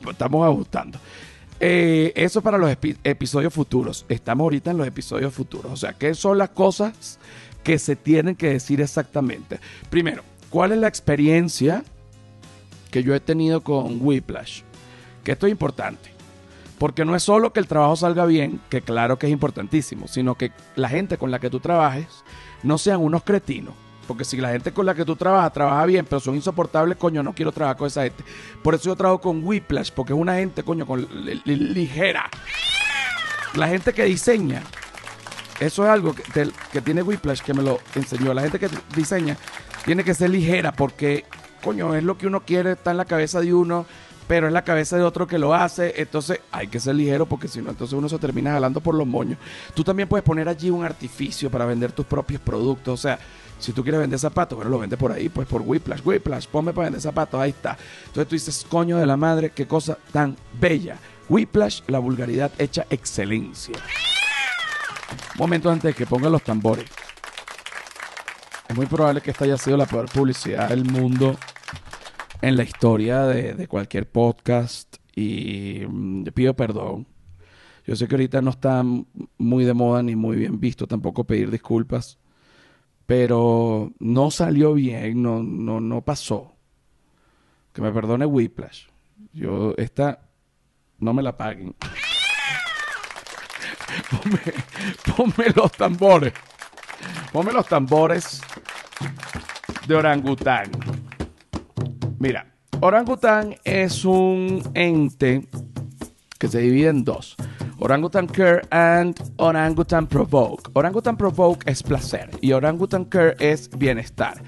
Estamos 0.10 0.48
ajustando. 0.48 1.00
Eh, 1.60 2.14
eso 2.16 2.42
para 2.42 2.58
los 2.58 2.70
epi- 2.70 2.98
episodios 3.04 3.54
futuros. 3.54 4.06
Estamos 4.10 4.44
ahorita 4.46 4.72
en 4.72 4.78
los 4.78 4.88
episodios 4.88 5.34
futuros. 5.34 5.72
O 5.72 5.76
sea, 5.78 5.94
¿qué 5.94 6.14
son 6.14 6.38
las 6.38 6.50
cosas 6.50 7.18
que 7.64 7.80
se 7.80 7.96
tienen 7.96 8.36
que 8.36 8.50
decir 8.50 8.80
exactamente? 8.80 9.60
Primero, 9.90 10.24
¿cuál 10.50 10.72
es 10.72 10.78
la 10.78 10.88
experiencia 10.88 11.84
que 12.90 13.04
yo 13.04 13.14
he 13.16 13.20
tenido 13.20 13.62
con 13.62 13.98
Whiplash? 14.02 14.62
Que 15.24 15.34
esto 15.34 15.46
es 15.48 15.52
importante. 15.52 16.12
Porque 16.80 17.06
no 17.06 17.16
es 17.16 17.24
solo 17.24 17.54
que 17.54 17.60
el 17.60 17.68
trabajo 17.68 17.96
salga 17.96 18.26
bien, 18.26 18.62
que 18.70 18.82
claro 18.82 19.18
que 19.18 19.26
es 19.28 19.32
importantísimo, 19.34 20.08
sino 20.08 20.36
que 20.36 20.52
la 20.76 20.90
gente 20.90 21.18
con 21.18 21.32
la 21.32 21.40
que 21.40 21.50
tú 21.50 21.60
trabajes 21.60 22.06
no 22.64 22.78
sean 22.78 23.02
unos 23.02 23.24
cretinos. 23.24 23.74
Porque 24.08 24.24
si 24.24 24.38
la 24.38 24.50
gente 24.52 24.72
con 24.72 24.86
la 24.86 24.94
que 24.96 25.04
tú 25.04 25.16
trabajas 25.16 25.52
trabaja 25.52 25.86
bien, 25.86 26.06
pero 26.06 26.20
son 26.22 26.36
insoportables, 26.36 26.98
coño, 26.98 27.24
no 27.24 27.34
quiero 27.34 27.52
trabajar 27.52 27.78
con 27.78 27.88
esa 27.88 28.04
gente. 28.04 28.24
Por 28.64 28.76
eso 28.76 28.86
yo 28.86 28.96
trabajo 28.96 29.20
con 29.20 29.44
Whiplash, 29.44 29.92
porque 29.92 30.14
es 30.14 30.20
una 30.20 30.36
gente, 30.36 30.64
coño, 30.64 30.86
con 30.86 31.02
li- 31.26 31.42
li- 31.44 31.56
ligera. 31.56 32.30
La 33.56 33.68
gente 33.68 33.92
que 33.92 34.04
diseña, 34.06 34.62
eso 35.60 35.84
es 35.84 35.90
algo 35.90 36.14
que, 36.14 36.24
que 36.72 36.82
tiene 36.82 37.02
Whiplash, 37.02 37.42
que 37.42 37.54
me 37.54 37.64
lo 37.64 37.80
enseñó. 37.96 38.34
La 38.34 38.44
gente 38.44 38.60
que 38.60 38.70
diseña 38.96 39.36
tiene 39.84 40.04
que 40.04 40.14
ser 40.14 40.30
ligera, 40.30 40.72
porque, 40.72 41.26
coño, 41.62 41.96
es 41.96 42.04
lo 42.04 42.18
que 42.18 42.28
uno 42.28 42.42
quiere, 42.42 42.74
está 42.74 42.92
en 42.92 42.98
la 42.98 43.06
cabeza 43.06 43.42
de 43.42 43.54
uno, 43.54 43.86
pero 44.28 44.48
es 44.48 44.54
la 44.54 44.64
cabeza 44.64 44.98
de 44.98 45.04
otro 45.04 45.28
que 45.28 45.38
lo 45.38 45.54
hace. 45.54 45.94
Entonces 45.98 46.40
hay 46.52 46.68
que 46.68 46.80
ser 46.80 46.96
ligero, 46.96 47.26
porque 47.26 47.48
si 47.48 47.62
no, 47.62 47.70
entonces 47.70 47.98
uno 47.98 48.10
se 48.10 48.20
termina 48.20 48.52
jalando 48.52 48.82
por 48.82 48.96
los 48.96 49.08
moños. 49.08 49.38
Tú 49.74 49.84
también 49.84 50.10
puedes 50.10 50.24
poner 50.24 50.50
allí 50.50 50.70
un 50.70 50.84
artificio 50.84 51.50
para 51.50 51.66
vender 51.66 51.92
tus 51.92 52.06
propios 52.06 52.42
productos. 52.42 52.94
O 52.94 53.02
sea, 53.02 53.20
si 53.60 53.72
tú 53.72 53.84
quieres 53.84 54.02
vender 54.02 54.20
zapatos, 54.20 54.56
bueno, 54.56 54.70
lo 54.70 54.80
vende 54.80 54.98
por 54.98 55.12
ahí, 55.12 55.30
pues 55.30 55.48
por 55.48 55.62
Whiplash. 55.62 56.02
Whiplash, 56.04 56.48
ponme 56.48 56.74
para 56.74 56.86
vender 56.86 57.02
zapatos, 57.02 57.40
ahí 57.40 57.52
está. 57.52 57.78
Entonces 58.06 58.28
tú 58.28 58.36
dices, 58.36 58.66
coño 58.70 58.98
de 58.98 59.06
la 59.06 59.18
madre, 59.18 59.52
qué 59.52 59.66
cosa 59.66 59.98
tan 60.12 60.36
bella. 60.60 60.98
Whiplash, 61.30 61.82
la 61.88 62.00
vulgaridad 62.00 62.52
hecha 62.58 62.86
excelencia. 62.90 63.78
Momento 65.36 65.70
antes 65.70 65.90
de 65.90 65.94
que 65.94 66.06
pongan 66.06 66.32
los 66.32 66.44
tambores. 66.44 66.86
Es 68.68 68.76
muy 68.76 68.86
probable 68.86 69.22
que 69.22 69.32
esta 69.32 69.46
haya 69.46 69.58
sido 69.58 69.78
la 69.78 69.86
peor 69.86 70.10
publicidad 70.10 70.70
del 70.70 70.84
mundo 70.84 71.38
en 72.42 72.58
la 72.58 72.64
historia 72.64 73.24
de, 73.24 73.68
cualquier 73.68 74.10
podcast. 74.10 74.98
Y 75.16 75.84
mm, 75.88 76.26
pido 76.34 76.54
perdón. 76.54 77.08
Yo 77.86 77.96
sé 77.96 78.08
que 78.08 78.16
ahorita 78.16 78.42
no 78.42 78.50
está 78.50 78.84
muy 79.38 79.64
de 79.64 79.74
moda 79.74 80.04
ni 80.04 80.18
muy 80.18 80.36
bien 80.36 80.60
visto 80.60 80.86
tampoco 80.86 81.24
pedir 81.24 81.50
disculpas. 81.50 82.20
Pero 83.06 83.94
no 84.00 84.32
salió 84.32 84.74
bien, 84.74 85.22
no, 85.22 85.42
no, 85.42 85.80
no 85.80 86.02
pasó. 86.02 86.54
Que 87.72 87.82
me 87.82 87.94
perdone 87.94 88.26
Whiplash. 88.26 88.88
Yo, 89.32 89.74
esta, 89.78 90.28
no 91.00 91.14
me 91.14 91.24
la 91.24 91.38
paguen. 91.38 91.74
ponme, 94.12 94.42
ponme 95.16 95.54
los 95.56 95.72
tambores. 95.72 96.34
Ponme 97.32 97.54
los 97.54 97.66
tambores 97.66 98.42
de 99.88 99.96
orangután. 99.96 100.70
Mira, 102.20 102.48
orangután 102.82 103.56
es 103.64 104.04
un 104.06 104.62
ente 104.74 105.48
que 106.40 106.48
se 106.48 106.60
divide 106.60 106.90
en 106.90 107.04
dos. 107.04 107.36
Orangutan 107.80 108.26
Care 108.28 108.62
and 108.72 109.16
Orangutan 109.38 110.08
Provoke. 110.08 110.72
Orangutan 110.74 111.16
Provoke 111.16 111.70
es 111.70 111.84
placer 111.84 112.30
y 112.42 112.52
Orangutan 112.52 113.06
Care 113.06 113.36
es 113.40 113.70
bienestar. 113.70 114.42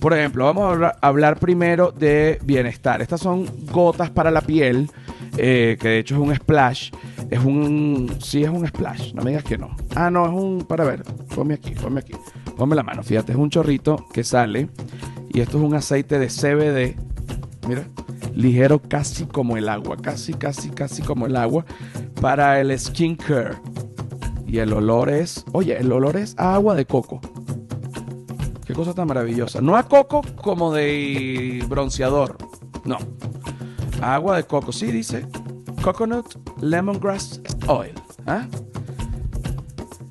Por 0.00 0.14
ejemplo, 0.14 0.46
vamos 0.46 0.82
a 0.82 0.96
hablar, 1.02 1.38
primero 1.38 1.92
de 1.92 2.38
bienestar. 2.42 3.02
Estas 3.02 3.20
son 3.20 3.46
gotas 3.70 4.10
para 4.10 4.30
la 4.30 4.40
piel, 4.40 4.90
eh, 5.36 5.76
que 5.78 5.88
de 5.88 5.98
hecho 5.98 6.14
es 6.14 6.20
un 6.22 6.34
splash. 6.34 6.90
Es 7.28 7.44
un... 7.44 8.16
Sí, 8.20 8.42
es 8.42 8.48
un 8.48 8.66
splash. 8.66 9.12
No 9.12 9.22
me 9.22 9.30
digas 9.30 9.44
que 9.44 9.58
no. 9.58 9.76
Ah, 9.94 10.10
no, 10.10 10.24
es 10.24 10.32
un... 10.32 10.64
Para 10.66 10.84
ver. 10.84 11.02
Ponme 11.34 11.54
aquí, 11.54 11.72
ponme 11.72 12.00
aquí. 12.00 12.14
Ponme 12.60 12.76
la 12.76 12.82
mano. 12.82 13.02
Fíjate, 13.02 13.32
es 13.32 13.38
un 13.38 13.48
chorrito 13.48 14.04
que 14.12 14.22
sale. 14.22 14.68
Y 15.30 15.40
esto 15.40 15.56
es 15.56 15.64
un 15.64 15.74
aceite 15.74 16.18
de 16.18 16.26
CBD. 16.26 16.94
Mira, 17.66 17.88
ligero 18.34 18.82
casi 18.82 19.24
como 19.24 19.56
el 19.56 19.66
agua, 19.66 19.96
casi, 19.96 20.34
casi, 20.34 20.68
casi 20.68 21.00
como 21.00 21.24
el 21.24 21.36
agua 21.36 21.64
para 22.20 22.60
el 22.60 22.78
skin 22.78 23.16
care. 23.16 23.56
Y 24.46 24.58
el 24.58 24.74
olor 24.74 25.08
es, 25.08 25.46
oye, 25.52 25.78
el 25.78 25.90
olor 25.90 26.18
es 26.18 26.34
a 26.36 26.52
agua 26.52 26.74
de 26.74 26.84
coco. 26.84 27.22
Qué 28.66 28.74
cosa 28.74 28.92
tan 28.92 29.08
maravillosa. 29.08 29.62
No 29.62 29.74
a 29.74 29.84
coco 29.84 30.20
como 30.36 30.70
de 30.74 31.64
bronceador. 31.66 32.36
No. 32.84 32.98
Agua 34.02 34.36
de 34.36 34.42
coco. 34.42 34.70
Sí, 34.70 34.92
dice. 34.92 35.26
Coconut 35.82 36.34
lemongrass 36.60 37.40
oil. 37.68 37.94
¿Ah? 38.26 38.46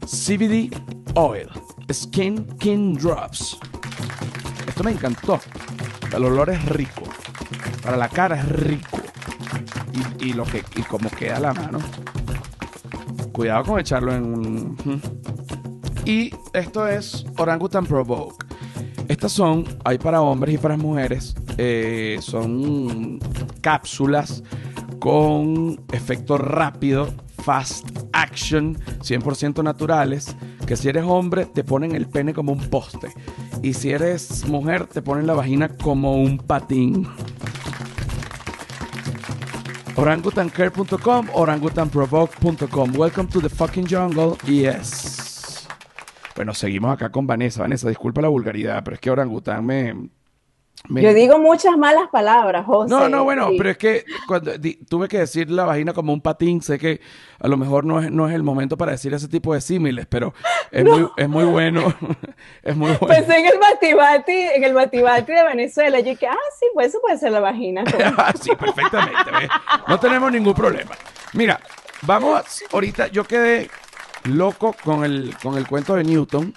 CBD 0.08 0.76
oil. 1.14 1.48
Skin 1.92 2.46
King 2.58 2.96
Drops. 2.96 3.58
Esto 4.68 4.84
me 4.84 4.92
encantó. 4.92 5.40
El 6.16 6.26
olor 6.26 6.50
es 6.50 6.64
rico. 6.66 7.04
Para 7.84 7.98
la 7.98 8.10
cara 8.10 8.40
es 8.40 8.48
rico. 8.50 9.00
Y, 10.20 10.30
y 10.30 10.34
lo 10.34 10.44
que, 10.44 10.64
y 10.76 10.82
como 10.84 11.10
queda 11.10 11.40
la 11.40 11.54
mano. 11.54 11.80
Cuidado 13.32 13.64
con 13.64 13.80
echarlo 13.80 14.14
en 14.14 14.24
un. 14.24 15.02
Y 16.06 16.32
esto 16.54 16.88
es 16.88 17.26
Orangutan 17.38 17.86
Provoke. 17.86 18.46
Estas 19.08 19.32
son, 19.32 19.66
hay 19.86 19.98
para 19.98 20.22
hombres 20.22 20.56
y 20.56 20.58
para 20.60 20.78
mujeres, 20.78 21.36
eh, 21.58 22.20
son 22.22 23.20
cápsulas 23.60 24.44
con 25.00 25.82
efecto 25.92 26.38
rápido, 26.38 27.14
fast 27.44 27.90
action, 28.14 28.78
100% 29.00 29.64
naturales, 29.64 30.36
que 30.70 30.78
si 30.78 30.88
eres 30.88 31.04
hombre 31.04 31.48
te 31.48 31.64
ponen 31.64 31.96
el 31.96 32.08
pene 32.08 32.32
como 32.32 32.52
un 32.52 32.70
poste 32.70 33.12
y 33.64 33.74
si 33.74 33.90
eres 33.90 34.48
mujer 34.48 34.86
te 34.86 35.02
ponen 35.02 35.26
la 35.26 35.34
vagina 35.34 35.68
como 35.68 36.22
un 36.22 36.38
patín. 36.38 37.08
Orangutancare.com, 39.96 41.30
orangutanprovoke.com. 41.34 42.96
Welcome 42.96 43.30
to 43.30 43.42
the 43.42 43.50
fucking 43.50 43.88
jungle. 43.90 44.38
Yes. 44.46 45.68
Bueno, 46.36 46.54
seguimos 46.54 46.94
acá 46.94 47.12
con 47.12 47.26
Vanessa. 47.26 47.62
Vanessa, 47.62 47.90
disculpa 47.90 48.22
la 48.22 48.28
vulgaridad, 48.28 48.84
pero 48.84 48.94
es 48.94 49.02
que 49.02 49.10
orangután 49.10 49.66
me. 49.66 50.19
Yo 50.88 51.14
digo 51.14 51.38
muchas 51.38 51.78
malas 51.78 52.08
palabras, 52.12 52.66
José. 52.66 52.90
No, 52.90 53.10
no, 53.10 53.24
bueno, 53.24 53.50
Sí. 53.50 53.56
pero 53.58 53.70
es 53.72 53.78
que 53.78 54.06
cuando 54.28 54.58
di- 54.58 54.76
tuve 54.88 55.08
que 55.08 55.20
decir 55.20 55.52
la 55.52 55.66
vagina 55.66 55.94
como 55.94 56.14
un 56.14 56.22
patín, 56.22 56.62
sé 56.62 56.80
que 56.80 57.02
a 57.40 57.48
lo 57.48 57.58
mejor 57.58 57.84
no 57.86 58.00
es, 58.02 58.10
no 58.10 58.28
es 58.28 58.34
el 58.34 58.44
momento 58.44 58.78
para 58.78 58.94
decir 58.94 59.14
ese 59.14 59.28
tipo 59.28 59.54
de 59.54 59.62
símiles, 59.62 60.08
pero 60.08 60.34
es, 60.72 60.84
muy, 60.86 61.08
es 61.18 61.30
muy 61.30 61.44
bueno. 61.44 61.94
es 62.64 62.76
muy 62.76 62.92
bueno. 63.00 63.08
Pensé 63.08 63.38
en 63.40 63.46
el 63.46 63.60
batibati, 63.60 64.32
en 64.56 64.64
el 64.64 64.74
batibati 64.74 65.32
de 65.34 65.44
Venezuela. 65.44 66.00
Yo 66.00 66.12
dije, 66.12 66.28
ah, 66.28 66.36
sí, 66.60 66.66
pues 66.74 66.88
eso 66.88 67.00
puede 67.02 67.18
ser 67.18 67.32
la 67.34 67.40
vagina. 67.42 67.84
Ah, 68.18 68.34
sí, 68.40 68.52
perfectamente. 68.58 69.32
¿ves? 69.32 69.50
No 69.88 70.00
tenemos 70.00 70.32
ningún 70.32 70.54
problema. 70.54 70.92
Mira, 71.34 71.60
vamos 72.04 72.64
ahorita. 72.72 73.08
Yo 73.08 73.24
quedé 73.26 73.70
loco 74.24 74.76
con 74.84 75.04
el, 75.04 75.36
con 75.42 75.58
el 75.58 75.68
cuento 75.68 75.96
de 75.96 76.04
Newton. 76.04 76.54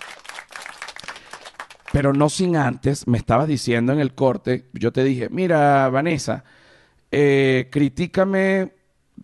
Pero 1.92 2.12
no 2.12 2.28
sin 2.30 2.56
antes, 2.56 3.06
me 3.06 3.18
estabas 3.18 3.46
diciendo 3.48 3.92
en 3.92 4.00
el 4.00 4.14
corte, 4.14 4.66
yo 4.72 4.92
te 4.92 5.04
dije, 5.04 5.28
mira, 5.30 5.88
Vanessa, 5.90 6.42
eh, 7.10 7.68
critícame 7.70 8.72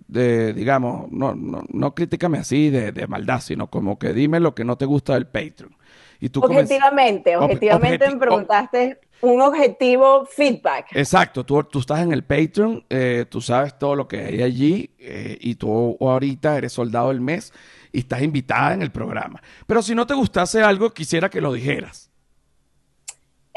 de, 0.06 0.52
digamos, 0.52 1.10
no, 1.10 1.34
no, 1.34 1.64
no 1.68 1.94
critícame 1.94 2.38
así 2.38 2.68
de, 2.70 2.92
de 2.92 3.06
maldad, 3.06 3.40
sino 3.40 3.68
como 3.68 3.98
que 3.98 4.12
dime 4.12 4.38
lo 4.38 4.54
que 4.54 4.64
no 4.64 4.76
te 4.76 4.84
gusta 4.84 5.14
del 5.14 5.26
Patreon. 5.26 5.74
Y 6.20 6.28
tú 6.28 6.40
Objetivamente, 6.40 7.36
Ob- 7.38 7.44
objetivamente 7.44 8.06
objeti- 8.06 8.12
me 8.12 8.18
preguntaste 8.18 8.98
un 9.22 9.40
objetivo 9.40 10.26
feedback. 10.26 10.88
Exacto, 10.92 11.44
tú, 11.44 11.62
tú 11.64 11.78
estás 11.78 12.00
en 12.00 12.12
el 12.12 12.22
Patreon, 12.24 12.84
eh, 12.90 13.24
tú 13.28 13.40
sabes 13.40 13.78
todo 13.78 13.96
lo 13.96 14.06
que 14.06 14.18
hay 14.18 14.42
allí 14.42 14.90
eh, 14.98 15.38
y 15.40 15.54
tú 15.54 15.96
ahorita 16.00 16.58
eres 16.58 16.72
soldado 16.72 17.08
del 17.08 17.20
mes 17.20 17.52
y 17.92 18.00
estás 18.00 18.22
invitada 18.22 18.74
en 18.74 18.82
el 18.82 18.90
programa. 18.90 19.40
Pero 19.66 19.80
si 19.80 19.94
no 19.94 20.06
te 20.06 20.14
gustase 20.14 20.62
algo, 20.62 20.92
quisiera 20.92 21.30
que 21.30 21.40
lo 21.40 21.52
dijeras. 21.52 22.07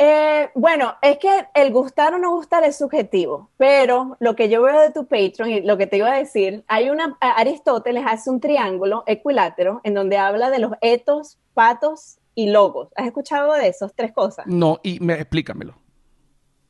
Eh, 0.03 0.49
bueno, 0.55 0.95
es 1.03 1.19
que 1.19 1.29
el 1.53 1.71
gustar 1.71 2.15
o 2.15 2.17
no 2.17 2.31
gustar 2.31 2.63
es 2.63 2.75
subjetivo, 2.75 3.51
pero 3.57 4.17
lo 4.19 4.35
que 4.35 4.49
yo 4.49 4.63
veo 4.63 4.81
de 4.81 4.89
tu 4.89 5.05
Patreon 5.05 5.51
y 5.51 5.61
lo 5.61 5.77
que 5.77 5.85
te 5.85 5.97
iba 5.97 6.11
a 6.11 6.17
decir, 6.17 6.63
hay 6.67 6.89
una, 6.89 7.19
Aristóteles 7.19 8.03
hace 8.07 8.31
un 8.31 8.39
triángulo 8.39 9.03
equilátero 9.05 9.79
en 9.83 9.93
donde 9.93 10.17
habla 10.17 10.49
de 10.49 10.57
los 10.57 10.71
etos, 10.81 11.37
patos 11.53 12.17
y 12.33 12.49
logos. 12.49 12.89
¿Has 12.95 13.05
escuchado 13.05 13.53
de 13.53 13.67
esos 13.67 13.93
tres 13.93 14.11
cosas? 14.11 14.47
No, 14.47 14.79
y 14.81 14.99
me, 15.01 15.13
explícamelo. 15.13 15.75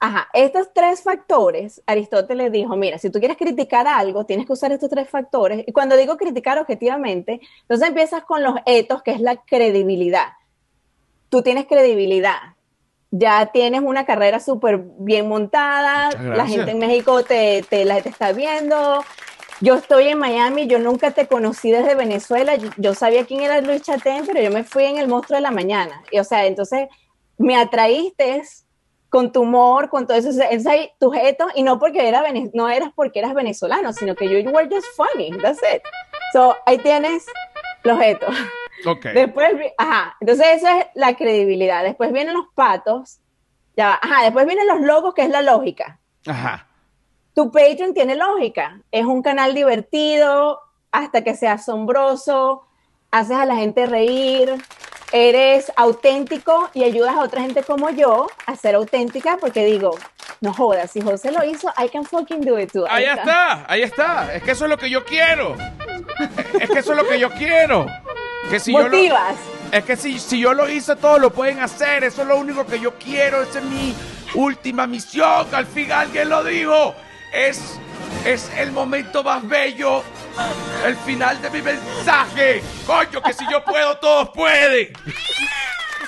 Ajá, 0.02 0.28
estos 0.34 0.74
tres 0.74 1.02
factores, 1.02 1.82
Aristóteles 1.86 2.52
dijo, 2.52 2.76
mira, 2.76 2.98
si 2.98 3.10
tú 3.12 3.20
quieres 3.20 3.38
criticar 3.38 3.88
algo, 3.88 4.26
tienes 4.26 4.46
que 4.46 4.52
usar 4.52 4.74
estos 4.74 4.90
tres 4.90 5.10
factores. 5.10 5.64
Y 5.66 5.72
cuando 5.72 5.96
digo 5.96 6.18
criticar 6.18 6.60
objetivamente, 6.60 7.40
entonces 7.62 7.88
empiezas 7.88 8.26
con 8.26 8.44
los 8.44 8.56
etos, 8.66 9.02
que 9.04 9.12
es 9.12 9.22
la 9.22 9.38
credibilidad. 9.38 10.34
Tú 11.30 11.42
tienes 11.42 11.66
credibilidad. 11.66 12.56
Ya 13.14 13.48
tienes 13.48 13.82
una 13.82 14.06
carrera 14.06 14.40
súper 14.40 14.80
bien 15.00 15.28
montada, 15.28 16.10
la 16.38 16.48
gente 16.48 16.72
en 16.72 16.80
México 16.80 17.24
te, 17.24 17.62
te, 17.70 17.84
la, 17.84 18.02
te 18.02 18.08
está 18.10 18.32
viendo. 18.32 19.04
Yo 19.60 19.76
estoy 19.76 20.08
en 20.08 20.18
Miami, 20.18 20.66
yo 20.68 20.80
nunca 20.80 21.12
te 21.12 21.28
conocí 21.28 21.70
desde 21.72 21.94
Venezuela, 21.94 22.56
yo, 22.56 22.70
yo 22.78 22.96
sabía 22.96 23.26
quién 23.26 23.42
era 23.42 23.62
Luis 23.62 23.82
Chatén, 23.84 24.26
pero 24.26 24.42
yo 24.42 24.50
me 24.50 24.64
fui 24.64 24.86
en 24.86 24.98
el 24.98 25.08
monstruo 25.08 25.36
de 25.36 25.42
la 25.42 25.52
mañana. 25.52 26.02
Y, 26.10 26.18
o 26.20 26.24
sea, 26.24 26.46
entonces 26.46 26.88
me 27.38 27.56
atraíste 27.58 28.42
con 29.10 29.32
tu 29.34 29.42
humor, 29.42 29.90
con 29.90 30.08
todo 30.08 30.18
eso, 30.18 30.30
ese, 30.30 30.48
ese- 30.56 30.94
tus 31.00 31.16
etos, 31.18 31.52
y 31.54 31.64
no 31.64 31.80
porque 31.80 32.08
era 32.08 32.24
no 32.54 32.70
eras 32.70 32.92
porque 32.96 33.20
eras 33.20 33.34
venezolano, 33.34 33.92
sino 33.92 34.16
que 34.16 34.30
you 34.30 34.50
were 34.52 34.70
just 34.74 34.88
funny, 34.96 35.32
that's 35.42 35.60
it. 35.60 35.82
So, 36.32 36.56
ahí 36.66 36.78
tienes 36.78 37.26
los 37.84 38.02
etos. 38.02 38.34
Ok. 38.86 39.06
Después, 39.14 39.54
ajá, 39.78 40.16
entonces 40.20 40.48
eso 40.56 40.68
es 40.68 40.86
la 40.96 41.16
credibilidad. 41.16 41.84
Después 41.84 42.12
vienen 42.12 42.34
los 42.34 42.48
patos, 42.56 43.20
ya 43.76 43.90
va, 43.90 44.00
ajá, 44.02 44.24
después 44.24 44.46
vienen 44.46 44.68
los 44.68 44.82
logos, 44.82 45.14
que 45.14 45.24
es 45.24 45.30
la 45.30 45.42
lógica. 45.42 46.00
Ajá. 46.26 46.68
Tu 47.34 47.52
Patreon 47.52 47.94
tiene 47.94 48.16
lógica, 48.16 48.82
es 48.92 49.06
un 49.06 49.22
canal 49.22 49.54
divertido, 49.54 50.60
hasta 50.92 51.24
que 51.24 51.36
sea 51.36 51.54
asombroso, 51.54 52.68
haces 53.12 53.38
a 53.38 53.46
la 53.46 53.56
gente 53.56 53.86
reír, 53.86 54.54
eres 55.12 55.72
auténtico 55.76 56.70
y 56.74 56.84
ayudas 56.84 57.16
a 57.16 57.22
otra 57.22 57.42
gente 57.42 57.64
como 57.64 57.90
yo 57.90 58.28
a 58.46 58.56
ser 58.56 58.76
auténtica, 58.76 59.38
porque 59.38 59.66
digo, 59.66 59.98
no 60.42 60.54
jodas, 60.54 60.92
si 60.92 61.02
José 61.02 61.32
lo 61.32 61.44
hizo, 61.44 61.72
I 61.78 61.88
can 61.90 62.04
fucking 62.04 62.42
do 62.42 62.60
it 62.60 62.72
too. 62.72 62.86
Ahí 62.90 63.06
está, 63.06 63.66
ahí 63.68 63.84
está. 63.84 64.34
Es 64.34 64.44
que 64.44 64.52
eso 64.52 64.66
es 64.66 64.70
lo 64.72 64.78
que 64.78 64.90
yo 64.90 65.06
quiero. 65.06 65.56
Es 66.60 66.70
que 66.70 66.80
eso 66.80 66.92
es 66.92 66.98
lo 66.98 67.08
que 67.08 67.20
yo 67.20 67.30
quiero. 67.32 67.86
Que 68.52 68.60
si 68.60 68.74
yo 68.74 68.80
lo, 68.80 68.90
Motivas. 68.90 69.36
es 69.72 69.86
que 69.86 69.96
si, 69.96 70.20
si 70.20 70.42
yo 70.42 70.54
lo 70.54 70.68
hice, 70.68 70.98
todos 70.98 71.22
lo 71.22 71.32
pueden 71.32 71.60
hacer. 71.62 72.04
Eso 72.04 72.24
es 72.24 72.28
lo 72.28 72.36
único 72.36 72.66
que 72.66 72.82
yo 72.82 72.96
quiero. 72.96 73.44
Esa 73.44 73.60
es 73.60 73.66
mi 73.66 73.96
última 74.36 74.86
misión. 74.88 75.48
Al 75.54 75.66
fin 75.66 75.90
alguien 75.90 76.28
lo 76.28 76.44
dijo. 76.44 76.94
Es, 77.32 77.80
es 78.26 78.52
el 78.58 78.74
momento 78.74 79.24
más 79.24 79.48
bello. 79.48 80.04
El 80.86 80.98
final 80.98 81.42
de 81.42 81.50
mi 81.50 81.62
mensaje. 81.62 82.62
Coño, 82.86 83.22
que 83.22 83.32
si 83.32 83.46
yo 83.50 83.64
puedo, 83.64 83.98
todos 84.00 84.32
pueden. 84.32 84.90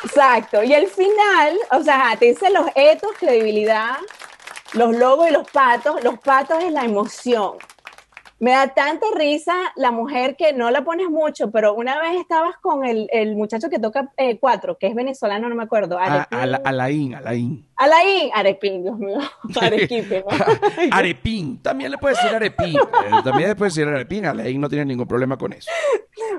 Exacto. 0.04 0.62
Y 0.64 0.74
el 0.74 0.88
final, 0.88 1.58
o 1.72 1.82
sea, 1.82 2.14
te 2.20 2.26
dice 2.26 2.50
los 2.50 2.68
etos, 2.76 3.12
credibilidad, 3.18 3.96
los 4.74 4.94
logos 4.98 5.30
y 5.30 5.32
los 5.32 5.50
patos. 5.50 6.04
Los 6.04 6.20
patos 6.20 6.62
es 6.62 6.74
la 6.74 6.84
emoción. 6.84 7.54
Me 8.44 8.52
da 8.52 8.68
tanta 8.74 9.06
risa 9.16 9.54
la 9.78 9.92
mujer 9.92 10.36
que 10.36 10.52
no 10.52 10.70
la 10.70 10.84
pones 10.84 11.10
mucho, 11.10 11.50
pero 11.50 11.76
una 11.76 11.98
vez 12.02 12.20
estabas 12.20 12.58
con 12.58 12.84
el, 12.84 13.08
el 13.14 13.38
muchacho 13.38 13.70
que 13.70 13.80
toca 13.80 14.12
eh, 14.18 14.38
cuatro, 14.38 14.78
que 14.78 14.88
es 14.88 14.96
venezolano, 14.96 15.48
no 15.48 15.56
me 15.56 15.64
acuerdo. 15.64 15.98
A, 15.98 16.04
Arepín. 16.04 16.40
a 16.40 16.46
la- 16.48 16.62
Alain, 16.66 17.16
Alain. 17.16 17.66
Alain, 17.84 18.32
Arepín, 18.34 18.84
Dios 18.84 18.98
mío. 18.98 19.20
Arequipe, 19.62 20.24
¿no? 20.30 20.38
Arepín. 20.92 21.62
También 21.62 21.92
le 21.92 21.98
puedes 21.98 22.18
decir 22.18 22.34
Arepín. 22.36 22.78
Eh, 22.78 23.12
También 23.24 23.50
le 23.50 23.56
puedes 23.56 23.76
decir 23.76 23.88
Arepín. 23.88 24.26
Alain 24.26 24.60
no 24.62 24.70
tiene 24.70 24.86
ningún 24.86 25.08
problema 25.08 25.38
con 25.38 25.52
eso. 25.54 25.70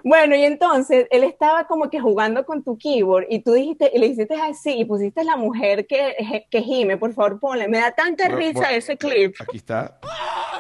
Bueno, 0.02 0.36
y 0.36 0.44
entonces 0.44 1.06
él 1.10 1.24
estaba 1.24 1.64
como 1.66 1.90
que 1.90 2.00
jugando 2.00 2.44
con 2.44 2.62
tu 2.62 2.76
keyboard 2.78 3.26
y 3.28 3.40
tú 3.40 3.52
dijiste, 3.52 3.90
y 3.94 3.98
le 3.98 4.06
hiciste 4.06 4.34
así 4.34 4.72
y 4.78 4.84
pusiste 4.84 5.24
la 5.24 5.36
mujer 5.36 5.86
que, 5.86 6.46
que 6.50 6.62
gime, 6.62 6.96
por 6.96 7.12
favor, 7.14 7.40
ponle. 7.40 7.68
Me 7.68 7.78
da 7.78 7.90
tanta 7.92 8.24
Bueno, 8.24 8.38
risa 8.38 8.52
bueno, 8.60 8.68
ese 8.76 8.96
clip. 8.96 9.34
Aquí 9.40 9.56
está. 9.58 9.98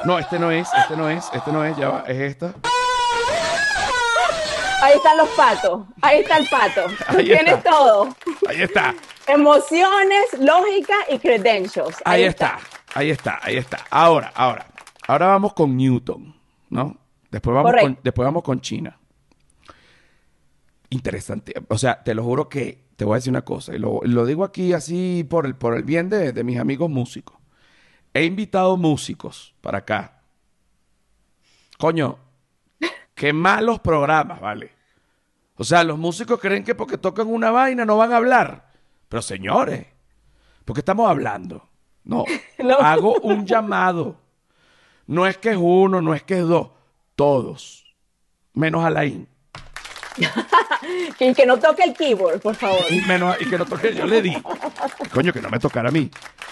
No, 0.04 0.18
este 0.18 0.38
no 0.38 0.50
es, 0.50 0.68
este 0.76 0.96
no 0.96 1.08
es, 1.08 1.30
este 1.32 1.52
no 1.52 1.64
es, 1.64 1.76
ya 1.76 1.88
va, 1.88 2.04
es 2.06 2.18
esta. 2.20 2.54
Ahí 4.84 4.96
están 4.96 5.16
los 5.16 5.28
patos, 5.30 5.86
ahí 6.02 6.20
está 6.20 6.36
el 6.36 6.46
pato. 6.48 6.82
Tú 7.10 7.18
Ahí 7.18 7.24
tienes 7.24 7.54
está. 7.56 7.70
todo. 7.70 8.16
Ahí 8.48 8.60
está. 8.62 8.94
Emociones, 9.26 10.24
lógica 10.40 10.94
y 11.10 11.18
credentials. 11.18 11.96
Ahí 12.04 12.24
está, 12.24 12.58
ahí 12.94 13.08
está, 13.10 13.38
ahí 13.42 13.56
está. 13.56 13.78
Ahora, 13.90 14.30
ahora, 14.34 14.66
ahora 15.08 15.26
vamos 15.28 15.54
con 15.54 15.74
Newton, 15.74 16.34
¿no? 16.68 16.98
Después 17.30 17.54
vamos, 17.54 17.70
Correcto. 17.70 17.94
con, 17.94 17.98
después 18.04 18.26
vamos 18.26 18.42
con 18.42 18.60
China. 18.60 18.98
Interesante. 20.90 21.54
O 21.68 21.78
sea, 21.78 22.02
te 22.02 22.14
lo 22.14 22.22
juro 22.22 22.48
que 22.48 22.84
te 22.96 23.04
voy 23.04 23.14
a 23.14 23.16
decir 23.16 23.30
una 23.30 23.42
cosa, 23.42 23.74
y 23.74 23.78
lo, 23.78 24.00
lo 24.04 24.26
digo 24.26 24.44
aquí 24.44 24.72
así 24.72 25.26
por 25.28 25.46
el, 25.46 25.56
por 25.56 25.74
el 25.74 25.82
bien 25.82 26.08
de, 26.10 26.32
de 26.32 26.44
mis 26.44 26.58
amigos 26.58 26.90
músicos. 26.90 27.38
He 28.12 28.24
invitado 28.24 28.76
músicos 28.76 29.54
para 29.62 29.78
acá. 29.78 30.20
Coño, 31.78 32.18
qué 33.14 33.32
malos 33.32 33.80
programas, 33.80 34.40
¿vale? 34.40 34.73
O 35.56 35.64
sea, 35.64 35.84
los 35.84 35.98
músicos 35.98 36.40
creen 36.40 36.64
que 36.64 36.74
porque 36.74 36.98
tocan 36.98 37.28
una 37.28 37.50
vaina 37.50 37.84
no 37.84 37.96
van 37.96 38.12
a 38.12 38.16
hablar. 38.16 38.72
Pero 39.08 39.22
señores, 39.22 39.86
¿por 40.64 40.74
qué 40.74 40.80
estamos 40.80 41.08
hablando? 41.08 41.68
No, 42.04 42.24
No. 42.58 42.76
hago 42.78 43.14
un 43.20 43.46
llamado. 43.46 44.20
No 45.06 45.26
es 45.26 45.36
que 45.38 45.50
es 45.50 45.58
uno, 45.60 46.00
no 46.00 46.14
es 46.14 46.22
que 46.22 46.38
es 46.38 46.46
dos, 46.46 46.70
todos. 47.14 47.94
Menos 48.54 48.84
Alain. 48.84 49.28
Que, 51.18 51.32
que 51.32 51.46
no 51.46 51.58
toque 51.58 51.82
el 51.82 51.94
keyboard, 51.94 52.40
por 52.40 52.54
favor. 52.54 52.82
Y, 52.90 53.00
menos, 53.02 53.36
y 53.40 53.46
que 53.48 53.56
no 53.56 53.64
toque, 53.64 53.94
yo 53.94 54.04
le 54.04 54.20
di. 54.20 54.36
Coño, 55.12 55.32
que 55.32 55.40
no 55.40 55.48
me 55.48 55.58
tocara 55.58 55.88
a 55.88 55.92
mí. 55.92 56.10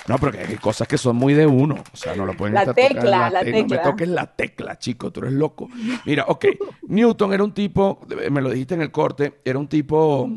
No, 0.08 0.16
porque 0.18 0.38
hay 0.40 0.56
cosas 0.56 0.88
que 0.88 0.96
son 0.96 1.16
muy 1.16 1.34
de 1.34 1.46
uno. 1.46 1.74
O 1.92 1.96
sea, 1.96 2.14
no 2.14 2.24
lo 2.24 2.34
pueden 2.34 2.54
La 2.54 2.60
estar 2.62 2.74
tocando. 2.74 3.00
tecla, 3.00 3.30
la 3.30 3.40
te- 3.40 3.50
No 3.52 3.56
me 3.58 3.62
tecla. 3.64 3.82
toques 3.82 4.08
la 4.08 4.26
tecla, 4.34 4.78
chico, 4.78 5.10
tú 5.12 5.20
eres 5.20 5.34
loco. 5.34 5.68
Mira, 6.06 6.24
ok. 6.28 6.46
Newton 6.88 7.32
era 7.34 7.44
un 7.44 7.52
tipo, 7.52 8.00
me 8.30 8.40
lo 8.40 8.48
dijiste 8.50 8.74
en 8.74 8.82
el 8.82 8.90
corte, 8.90 9.40
era 9.44 9.58
un 9.58 9.68
tipo 9.68 10.30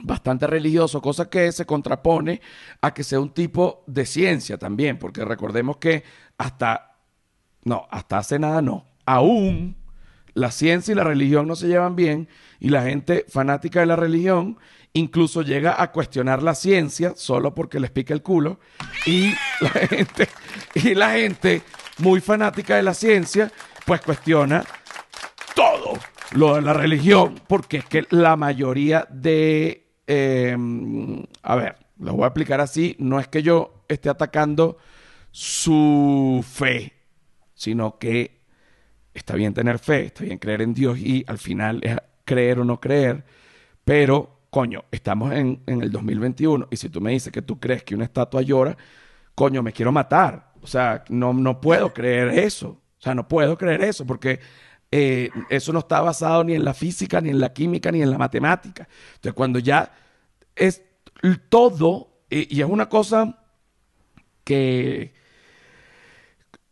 bastante 0.00 0.46
religioso, 0.46 1.02
cosa 1.02 1.28
que 1.28 1.52
se 1.52 1.66
contrapone 1.66 2.40
a 2.80 2.94
que 2.94 3.04
sea 3.04 3.20
un 3.20 3.30
tipo 3.34 3.82
de 3.86 4.06
ciencia 4.06 4.56
también, 4.56 4.98
porque 4.98 5.24
recordemos 5.24 5.76
que 5.76 6.02
hasta, 6.38 6.96
no, 7.64 7.86
hasta 7.90 8.18
hace 8.18 8.38
nada 8.38 8.62
no, 8.62 8.86
aún 9.04 9.76
la 10.34 10.50
ciencia 10.50 10.92
y 10.92 10.94
la 10.94 11.04
religión 11.04 11.46
no 11.46 11.56
se 11.56 11.68
llevan 11.68 11.96
bien 11.96 12.28
y 12.60 12.68
la 12.68 12.82
gente 12.82 13.24
fanática 13.28 13.80
de 13.80 13.86
la 13.86 13.96
religión 13.96 14.58
incluso 14.92 15.42
llega 15.42 15.80
a 15.80 15.92
cuestionar 15.92 16.42
la 16.42 16.54
ciencia 16.54 17.12
solo 17.16 17.54
porque 17.54 17.80
les 17.80 17.90
pica 17.90 18.14
el 18.14 18.22
culo 18.22 18.58
y 19.06 19.32
la 19.60 19.70
gente 19.88 20.28
y 20.74 20.94
la 20.94 21.12
gente 21.12 21.62
muy 21.98 22.20
fanática 22.20 22.76
de 22.76 22.82
la 22.82 22.94
ciencia 22.94 23.50
pues 23.84 24.00
cuestiona 24.00 24.64
todo 25.54 25.98
lo 26.32 26.56
de 26.56 26.62
la 26.62 26.72
religión, 26.72 27.40
porque 27.46 27.78
es 27.78 27.84
que 27.84 28.06
la 28.10 28.36
mayoría 28.36 29.06
de, 29.10 29.86
eh, 30.06 30.56
a 31.42 31.56
ver, 31.56 31.76
lo 31.98 32.14
voy 32.14 32.24
a 32.24 32.28
explicar 32.28 32.60
así, 32.60 32.96
no 32.98 33.18
es 33.18 33.28
que 33.28 33.42
yo 33.42 33.84
esté 33.88 34.08
atacando 34.08 34.78
su 35.30 36.44
fe, 36.48 36.92
sino 37.54 37.98
que 37.98 38.37
está 39.18 39.34
bien 39.34 39.54
tener 39.54 39.78
fe, 39.78 40.06
está 40.06 40.24
bien 40.24 40.38
creer 40.38 40.62
en 40.62 40.74
Dios 40.74 40.98
y 40.98 41.24
al 41.26 41.38
final 41.38 41.80
es 41.82 41.96
creer 42.24 42.60
o 42.60 42.64
no 42.64 42.80
creer, 42.80 43.24
pero 43.84 44.38
coño, 44.50 44.84
estamos 44.90 45.32
en, 45.32 45.62
en 45.66 45.82
el 45.82 45.90
2021 45.90 46.68
y 46.70 46.76
si 46.76 46.88
tú 46.88 47.00
me 47.00 47.10
dices 47.10 47.32
que 47.32 47.42
tú 47.42 47.58
crees 47.60 47.82
que 47.82 47.94
una 47.94 48.04
estatua 48.04 48.42
llora, 48.42 48.76
coño, 49.34 49.62
me 49.62 49.72
quiero 49.72 49.92
matar. 49.92 50.52
O 50.60 50.66
sea, 50.66 51.04
no, 51.08 51.32
no 51.32 51.60
puedo 51.60 51.92
creer 51.92 52.30
eso. 52.30 52.80
O 52.98 53.02
sea, 53.02 53.14
no 53.14 53.28
puedo 53.28 53.56
creer 53.56 53.82
eso 53.82 54.04
porque 54.04 54.40
eh, 54.90 55.30
eso 55.50 55.72
no 55.72 55.80
está 55.80 56.00
basado 56.00 56.42
ni 56.44 56.54
en 56.54 56.64
la 56.64 56.74
física, 56.74 57.20
ni 57.20 57.30
en 57.30 57.40
la 57.40 57.52
química, 57.52 57.92
ni 57.92 58.02
en 58.02 58.10
la 58.10 58.18
matemática. 58.18 58.88
Entonces, 59.14 59.34
cuando 59.34 59.58
ya 59.58 59.92
es 60.56 60.82
todo, 61.48 62.22
y, 62.30 62.56
y 62.56 62.60
es 62.60 62.68
una 62.68 62.88
cosa 62.88 63.38
que, 64.44 65.14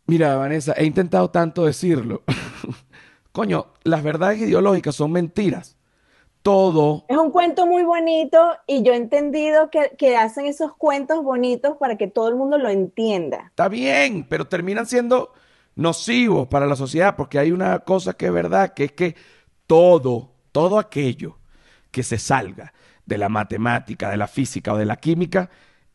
mira, 0.07 0.35
Vanessa, 0.35 0.73
he 0.73 0.85
intentado 0.85 1.29
tanto 1.29 1.65
decirlo. 1.65 2.23
Coño, 3.31 3.67
las 3.83 4.03
verdades 4.03 4.41
ideológicas 4.41 4.95
son 4.95 5.11
mentiras. 5.11 5.77
Todo 6.41 7.03
Es 7.09 7.17
un 7.17 7.31
cuento 7.31 7.65
muy 7.65 7.83
bonito 7.83 8.39
y 8.67 8.81
yo 8.81 8.93
he 8.93 8.95
entendido 8.95 9.69
que, 9.69 9.95
que 9.97 10.15
hacen 10.15 10.45
esos 10.45 10.73
cuentos 10.77 11.21
bonitos 11.21 11.75
para 11.77 11.97
que 11.97 12.07
todo 12.07 12.29
el 12.29 12.35
mundo 12.35 12.57
lo 12.57 12.69
entienda. 12.69 13.47
Está 13.49 13.67
bien, 13.67 14.25
pero 14.29 14.47
terminan 14.47 14.85
siendo 14.85 15.33
nocivos 15.75 16.47
para 16.47 16.65
la 16.65 16.75
sociedad 16.75 17.15
porque 17.17 17.37
hay 17.37 17.51
una 17.51 17.79
cosa 17.79 18.13
que 18.13 18.27
es 18.27 18.33
verdad, 18.33 18.73
que 18.73 18.85
es 18.85 18.91
que 18.93 19.15
todo, 19.67 20.31
todo 20.51 20.79
aquello 20.79 21.37
que 21.91 22.03
se 22.03 22.17
salga 22.17 22.73
de 23.05 23.17
la 23.17 23.29
matemática, 23.29 24.09
de 24.09 24.17
la 24.17 24.27
física 24.27 24.73
o 24.73 24.77
de 24.77 24.85
la 24.85 24.97
química, 24.97 25.49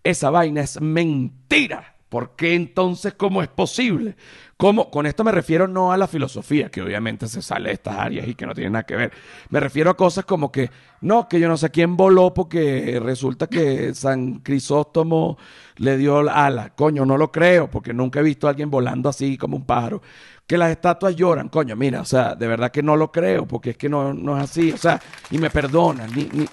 esa 0.04 0.30
vaina 0.30 0.62
es 0.62 0.80
mentira. 0.80 1.91
¿Por 2.12 2.36
qué 2.36 2.54
entonces 2.54 3.14
cómo 3.14 3.42
es 3.42 3.48
posible? 3.48 4.16
¿Cómo? 4.58 4.90
Con 4.90 5.06
esto 5.06 5.24
me 5.24 5.32
refiero 5.32 5.66
no 5.66 5.92
a 5.92 5.96
la 5.96 6.06
filosofía, 6.06 6.68
que 6.68 6.82
obviamente 6.82 7.26
se 7.26 7.40
sale 7.40 7.70
de 7.70 7.76
estas 7.76 7.96
áreas 7.96 8.28
y 8.28 8.34
que 8.34 8.44
no 8.44 8.52
tiene 8.52 8.68
nada 8.68 8.82
que 8.82 8.96
ver. 8.96 9.12
Me 9.48 9.58
refiero 9.60 9.88
a 9.88 9.96
cosas 9.96 10.26
como 10.26 10.52
que, 10.52 10.70
no, 11.00 11.26
que 11.26 11.40
yo 11.40 11.48
no 11.48 11.56
sé 11.56 11.70
quién 11.70 11.96
voló 11.96 12.34
porque 12.34 13.00
resulta 13.02 13.46
que 13.46 13.94
San 13.94 14.40
Crisóstomo 14.40 15.38
le 15.76 15.96
dio 15.96 16.18
ala. 16.30 16.74
Coño, 16.74 17.06
no 17.06 17.16
lo 17.16 17.32
creo, 17.32 17.70
porque 17.70 17.94
nunca 17.94 18.20
he 18.20 18.22
visto 18.22 18.46
a 18.46 18.50
alguien 18.50 18.70
volando 18.70 19.08
así 19.08 19.38
como 19.38 19.56
un 19.56 19.64
pájaro. 19.64 20.02
Que 20.46 20.58
las 20.58 20.70
estatuas 20.70 21.16
lloran, 21.16 21.48
coño, 21.48 21.76
mira, 21.76 22.02
o 22.02 22.04
sea, 22.04 22.34
de 22.34 22.46
verdad 22.46 22.70
que 22.70 22.82
no 22.82 22.94
lo 22.94 23.10
creo, 23.10 23.46
porque 23.46 23.70
es 23.70 23.78
que 23.78 23.88
no, 23.88 24.12
no 24.12 24.36
es 24.36 24.44
así, 24.44 24.70
o 24.70 24.76
sea, 24.76 25.00
y 25.30 25.38
me 25.38 25.48
perdonan, 25.48 26.10
ni, 26.14 26.24
ni, 26.24 26.46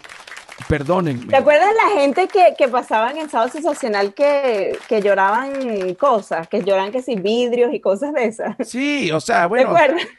perdónenme. 0.68 1.28
¿Te 1.28 1.36
acuerdas 1.36 1.70
la 1.76 2.00
gente 2.00 2.28
que, 2.28 2.56
que 2.58 2.68
pasaba 2.68 3.12
en 3.12 3.18
el 3.18 3.26
estado 3.26 3.50
sensacional 3.50 4.14
que, 4.14 4.78
que 4.88 5.02
lloraban 5.02 5.94
cosas, 5.96 6.48
que 6.48 6.64
lloran 6.64 6.92
que 6.92 7.02
si 7.02 7.16
vidrios 7.16 7.74
y 7.74 7.80
cosas 7.80 8.14
de 8.14 8.26
esas? 8.26 8.56
Sí, 8.68 9.12
o 9.12 9.20
sea, 9.20 9.48
bueno, 9.48 9.74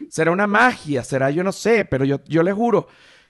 será 0.09 0.30
una 0.30 0.47
magia, 0.47 1.05
será 1.05 1.30
yo 1.30 1.45
no 1.45 1.53
sé, 1.53 1.84
pero 1.84 2.05
yo, 2.05 2.20
yo 2.26 2.43
les 2.43 2.55
juro 2.55 2.88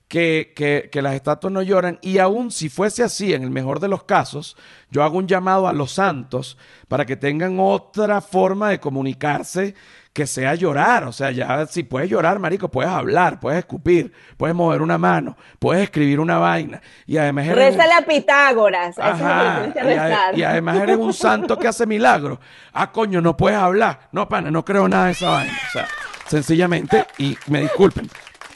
que, 0.09 0.53
que, 0.57 0.89
que 0.91 1.03
las 1.03 1.15
estatuas 1.15 1.53
no 1.53 1.63
lloran 1.63 1.99
y 2.03 2.19
aún 2.19 2.51
si 2.51 2.69
fuese 2.69 3.03
así, 3.03 3.33
en 3.33 3.43
el 3.43 3.51
mejor 3.51 3.79
de 3.79 3.89
los 3.89 4.03
casos, 4.05 4.57
yo 4.91 5.05
hago 5.05 5.19
un 5.19 5.29
llamado 5.29 5.69
a 5.69 5.73
los 5.73 5.93
santos 5.93 6.59
para 6.89 7.07
que 7.07 7.17
tengan 7.17 7.59
otra 7.61 8.21
forma 8.21 8.71
de 8.71 8.81
comunicarse 8.81 9.75
que 10.13 10.27
sea 10.27 10.57
llorar, 10.57 11.05
o 11.05 11.13
sea, 11.13 11.31
ya 11.31 11.67
si 11.67 11.85
puedes 11.85 12.11
llorar, 12.11 12.41
marico, 12.41 12.69
puedes 12.69 12.91
hablar, 12.91 13.39
puedes 13.39 13.61
escupir, 13.61 14.13
puedes 14.37 14.57
mover 14.57 14.83
una 14.83 14.99
mano, 14.99 15.37
puedes 15.61 15.85
escribir 15.85 16.19
una 16.19 16.37
vaina 16.39 16.81
y 17.07 17.17
además 17.17 17.47
eres 17.47 17.57
un- 17.75 17.79
Rézale 17.79 17.95
a 17.95 18.03
Pitágoras, 18.07 18.99
eso 18.99 19.09
es 19.09 19.19
lo 19.21 19.73
que 19.73 20.35
y, 20.37 20.41
y 20.41 20.43
además 20.43 20.79
eres 20.79 20.97
un 20.97 21.13
santo 21.15 21.57
que 21.59 21.69
hace 21.69 21.87
milagros. 21.87 22.41
Ah, 22.73 22.91
coño, 22.91 23.21
no 23.21 23.37
puedes 23.37 23.59
hablar. 23.59 24.09
No, 24.11 24.29
pana, 24.29 24.51
no 24.51 24.65
creo 24.65 24.89
nada 24.89 25.07
de 25.07 25.13
esa 25.13 25.31
vaina. 25.31 25.53
O 25.69 25.73
sea, 25.73 25.87
sencillamente, 26.27 27.07
y 27.19 27.37
me 27.47 27.61
disculpen, 27.61 28.09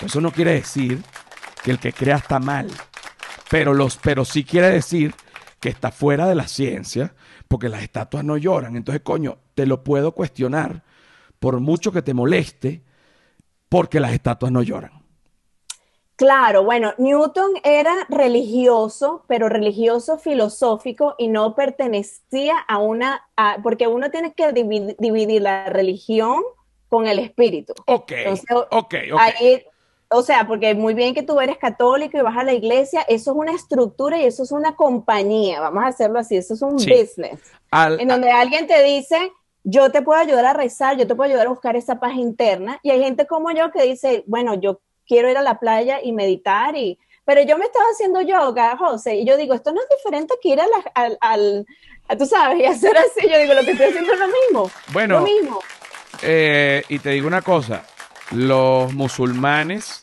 eso 0.05 0.21
no 0.21 0.33
quiere 0.33 0.55
decir 0.55 1.03
que 1.63 1.71
el 1.71 1.79
que 1.79 1.93
crea 1.93 2.17
está 2.17 2.41
mal. 2.41 2.67
Pero, 3.49 3.75
los, 3.75 3.97
pero 3.99 4.25
sí 4.25 4.43
quiere 4.45 4.71
decir 4.71 5.15
que 5.61 5.69
está 5.69 5.93
fuera 5.93 6.27
de 6.27 6.35
la 6.35 6.49
ciencia, 6.49 7.15
porque 7.47 7.69
las 7.69 7.83
estatuas 7.83 8.25
no 8.25 8.37
lloran. 8.37 8.75
Entonces, 8.77 9.03
coño, 9.05 9.39
te 9.55 9.67
lo 9.67 9.85
puedo 9.85 10.13
cuestionar 10.13 10.83
por 11.45 11.61
mucho 11.61 11.92
que 11.92 12.01
te 12.01 12.14
moleste, 12.14 12.82
porque 13.68 14.01
las 14.01 14.14
estatuas 14.14 14.51
no 14.51 14.62
lloran. 14.62 14.92
Claro, 16.16 16.64
bueno, 16.64 16.95
Newton 16.97 17.51
era 17.64 17.92
religioso, 18.09 19.24
pero 19.28 19.51
religioso 19.51 20.16
filosófico 20.16 21.16
y 21.18 21.28
no 21.28 21.55
pertenecía 21.55 22.57
a 22.66 22.78
una, 22.78 23.28
a- 23.36 23.59
porque 23.62 23.88
uno 23.88 24.11
tiene 24.11 24.32
que 24.32 24.55
divi- 24.55 24.97
dividir 24.99 25.42
la 25.42 25.66
religión 25.68 26.40
con 26.88 27.07
el 27.09 27.18
espíritu. 27.18 27.74
Ok, 27.86 28.12
Entonces, 28.16 28.47
ok, 28.70 28.95
ok. 29.12 29.20
Ahí, 29.20 29.64
o 30.09 30.22
sea, 30.22 30.47
porque 30.47 30.74
muy 30.74 30.95
bien 30.95 31.12
que 31.14 31.24
tú 31.24 31.38
eres 31.40 31.59
católico 31.59 32.16
y 32.16 32.22
vas 32.22 32.38
a 32.38 32.45
la 32.45 32.55
iglesia, 32.55 33.03
eso 33.03 33.32
es 33.32 33.36
una 33.36 33.53
estructura 33.53 34.18
y 34.18 34.24
eso 34.24 34.45
es 34.45 34.53
una 34.53 34.76
compañía, 34.76 35.61
vamos 35.61 35.84
a 35.84 35.88
hacerlo 35.88 36.20
así, 36.20 36.36
eso 36.36 36.55
es 36.55 36.62
un 36.62 36.78
Sí. 36.78 36.90
business, 36.90 37.40
Al- 37.70 38.01
en 38.01 38.09
donde 38.09 38.30
alguien 38.30 38.66
te 38.66 38.82
dice, 38.82 39.32
yo 39.65 39.91
te 39.91 40.03
puedo 40.03 40.21
ayudar 40.21 40.45
a 40.47 40.53
rezar, 40.53 40.97
yo 40.97 41.07
te 41.07 41.15
puedo 41.15 41.29
ayudar 41.31 41.47
a 41.47 41.51
buscar 41.51 41.75
esa 41.75 41.99
paz 41.99 42.15
interna, 42.15 42.79
y 42.83 42.91
hay 42.91 43.03
gente 43.03 43.27
como 43.27 43.51
yo 43.51 43.71
que 43.73 43.83
dice, 43.83 44.23
bueno, 44.27 44.55
yo 44.55 44.81
quiero 45.07 45.29
ir 45.31 45.37
a 45.39 45.43
la 45.43 45.59
playa 45.59 46.01
y 46.03 46.12
meditar, 46.12 46.77
y, 46.77 46.99
pero 47.25 47.41
yo 47.43 47.57
me 47.59 47.65
estaba 47.65 47.87
haciendo 47.93 48.21
yoga, 48.21 48.77
José, 48.77 49.17
y 49.17 49.25
yo 49.27 49.37
digo, 49.37 49.55
esto 49.55 49.73
no 49.73 49.81
es 49.81 49.89
diferente 49.97 50.35
que 50.43 50.51
ir 50.51 50.61
a 50.61 50.67
la- 50.67 50.93
al, 50.95 51.19
al- 51.21 51.67
a, 52.09 52.17
tú 52.17 52.27
sabes, 52.27 52.59
y 52.61 52.65
hacer 52.67 52.97
así, 52.97 53.27
yo 53.29 53.39
digo, 53.39 53.55
lo 53.55 53.62
que 53.65 53.71
estoy 53.73 53.87
haciendo 53.87 54.12
es 54.12 54.19
lo 54.19 54.27
mismo, 54.29 54.71
Bueno, 54.93 55.19
lo 55.21 55.25
mismo. 55.25 55.61
Eh, 56.23 56.83
y 56.89 56.99
te 57.01 57.11
digo 57.11 57.27
una 57.27 57.43
cosa, 57.43 57.85
los 58.31 58.93
musulmanes 58.95 60.03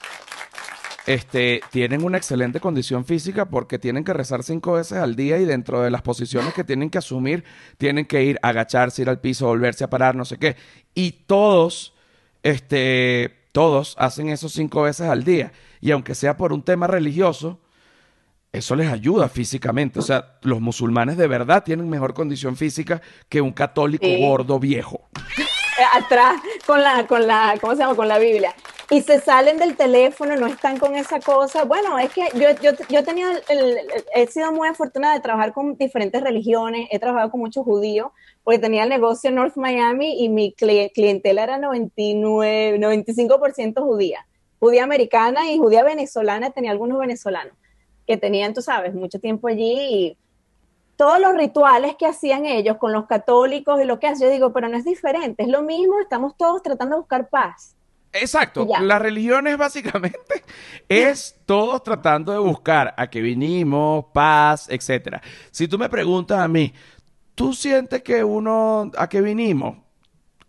este, 1.07 1.61
tienen 1.71 2.03
una 2.03 2.17
excelente 2.17 2.59
condición 2.59 3.05
física 3.05 3.45
porque 3.45 3.79
tienen 3.79 4.03
que 4.03 4.13
rezar 4.13 4.43
cinco 4.43 4.73
veces 4.73 4.97
al 4.99 5.15
día 5.15 5.37
y 5.39 5.45
dentro 5.45 5.81
de 5.81 5.89
las 5.91 6.01
posiciones 6.01 6.53
que 6.53 6.63
tienen 6.63 6.89
que 6.89 6.97
asumir, 6.99 7.43
tienen 7.77 8.05
que 8.05 8.23
ir 8.23 8.39
a 8.43 8.49
agacharse, 8.49 9.01
ir 9.01 9.09
al 9.09 9.19
piso, 9.19 9.47
volverse 9.47 9.83
a 9.83 9.89
parar, 9.89 10.15
no 10.15 10.25
sé 10.25 10.37
qué. 10.37 10.55
Y 10.93 11.11
todos, 11.25 11.93
este, 12.43 13.35
todos 13.51 13.95
hacen 13.97 14.29
eso 14.29 14.49
cinco 14.49 14.83
veces 14.83 15.07
al 15.07 15.23
día. 15.23 15.51
Y 15.79 15.91
aunque 15.91 16.15
sea 16.15 16.37
por 16.37 16.53
un 16.53 16.61
tema 16.63 16.87
religioso, 16.87 17.59
eso 18.51 18.75
les 18.75 18.91
ayuda 18.91 19.29
físicamente. 19.29 19.99
O 19.99 20.01
sea, 20.03 20.37
los 20.41 20.59
musulmanes 20.61 21.17
de 21.17 21.27
verdad 21.27 21.63
tienen 21.63 21.89
mejor 21.89 22.13
condición 22.13 22.55
física 22.55 23.01
que 23.29 23.41
un 23.41 23.51
católico 23.53 24.05
Sí. 24.05 24.17
gordo 24.21 24.59
viejo. 24.59 25.07
eh, 25.79 25.83
atrás 25.93 26.41
con 26.67 26.81
la, 26.81 27.07
con 27.07 27.25
la, 27.25 27.55
¿cómo 27.59 27.73
se 27.73 27.79
llama? 27.79 27.95
Con 27.95 28.07
la 28.07 28.19
Biblia. 28.19 28.53
Y 28.93 29.01
se 29.03 29.21
salen 29.21 29.57
del 29.57 29.77
teléfono, 29.77 30.35
no 30.35 30.47
están 30.47 30.77
con 30.77 30.95
esa 30.95 31.21
cosa. 31.21 31.63
Bueno, 31.63 31.97
es 31.97 32.11
que 32.11 32.27
yo, 32.33 32.49
yo, 32.61 32.71
yo 32.89 32.99
he 32.99 33.03
tenido, 33.03 33.31
he 34.13 34.27
sido 34.27 34.51
muy 34.51 34.67
afortunada 34.67 35.13
de 35.13 35.21
trabajar 35.21 35.53
con 35.53 35.77
diferentes 35.77 36.21
religiones, 36.21 36.89
he 36.91 36.99
trabajado 36.99 37.31
con 37.31 37.39
muchos 37.39 37.63
judíos, 37.63 38.11
porque 38.43 38.59
tenía 38.59 38.83
el 38.83 38.89
negocio 38.89 39.29
en 39.29 39.37
North 39.37 39.55
Miami 39.55 40.21
y 40.21 40.27
mi 40.27 40.53
cli- 40.59 40.91
clientela 40.93 41.43
era 41.43 41.57
99, 41.57 42.77
95% 42.79 43.81
judía, 43.81 44.27
judía 44.59 44.83
americana 44.83 45.49
y 45.49 45.57
judía 45.57 45.83
venezolana, 45.85 46.51
tenía 46.51 46.71
algunos 46.71 46.99
venezolanos. 46.99 47.53
que 48.05 48.17
tenían, 48.17 48.53
tú 48.53 48.61
sabes, 48.61 48.93
mucho 48.93 49.19
tiempo 49.21 49.47
allí 49.47 49.73
y 49.79 50.17
todos 50.97 51.19
los 51.21 51.33
rituales 51.35 51.95
que 51.97 52.05
hacían 52.07 52.45
ellos 52.45 52.77
con 52.77 52.91
los 52.93 53.05
católicos 53.07 53.79
y 53.81 53.85
lo 53.85 53.99
que 53.99 54.07
hacen, 54.07 54.27
yo 54.27 54.33
digo, 54.33 54.53
pero 54.53 54.67
no 54.69 54.77
es 54.77 54.83
diferente, 54.85 55.43
es 55.43 55.49
lo 55.49 55.61
mismo, 55.63 55.99
estamos 56.01 56.35
todos 56.37 56.61
tratando 56.61 56.95
de 56.97 57.01
buscar 57.01 57.29
paz. 57.29 57.75
Exacto, 58.13 58.67
la 58.81 58.99
religión 58.99 59.47
es 59.47 59.57
básicamente 59.59 60.43
es 60.89 61.39
todos 61.45 61.83
tratando 61.83 62.31
de 62.31 62.39
buscar 62.39 62.93
a 62.97 63.09
qué 63.09 63.21
vinimos, 63.21 64.05
paz, 64.13 64.67
etcétera. 64.69 65.21
Si 65.51 65.67
tú 65.67 65.77
me 65.77 65.89
preguntas 65.89 66.39
a 66.39 66.47
mí, 66.47 66.73
¿tú 67.35 67.53
sientes 67.53 68.03
que 68.03 68.23
uno 68.23 68.91
a 68.97 69.07
qué 69.07 69.21
vinimos? 69.21 69.77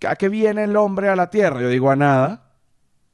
¿A 0.07 0.17
qué 0.17 0.29
viene 0.29 0.65
el 0.65 0.77
hombre 0.77 1.09
a 1.09 1.17
la 1.17 1.31
tierra? 1.31 1.61
Yo 1.61 1.69
digo 1.69 1.91
a 1.91 1.97
nada. 1.97 2.51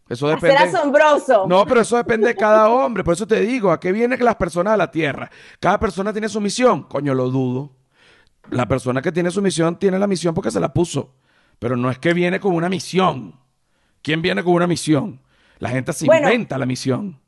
Eso 0.08 0.28
depende. 0.28 0.56
Ser 0.56 0.68
asombroso. 0.68 1.46
No, 1.46 1.66
pero 1.66 1.82
eso 1.82 1.98
depende 1.98 2.28
de 2.28 2.34
cada 2.34 2.70
hombre. 2.70 3.04
Por 3.04 3.12
eso 3.12 3.26
te 3.26 3.40
digo, 3.40 3.70
¿a 3.70 3.78
qué 3.78 3.92
vienen 3.92 4.24
las 4.24 4.36
personas 4.36 4.72
a 4.72 4.76
la 4.78 4.90
tierra? 4.90 5.30
Cada 5.60 5.78
persona 5.78 6.12
tiene 6.12 6.30
su 6.30 6.40
misión. 6.40 6.84
Coño, 6.84 7.14
lo 7.14 7.28
dudo. 7.30 7.76
La 8.50 8.66
persona 8.66 9.02
que 9.02 9.12
tiene 9.12 9.30
su 9.30 9.42
misión 9.42 9.78
tiene 9.78 9.98
la 9.98 10.06
misión 10.06 10.34
porque 10.34 10.50
se 10.50 10.60
la 10.60 10.72
puso. 10.72 11.14
Pero 11.58 11.76
no 11.76 11.90
es 11.90 11.98
que 11.98 12.14
viene 12.14 12.40
con 12.40 12.54
una 12.54 12.70
misión. 12.70 13.38
¿Quién 14.02 14.22
viene 14.22 14.42
con 14.42 14.54
una 14.54 14.66
misión? 14.66 15.20
La 15.58 15.70
gente 15.70 15.92
se 15.92 16.06
inventa 16.06 16.58
la 16.58 16.66
misión. 16.66 17.18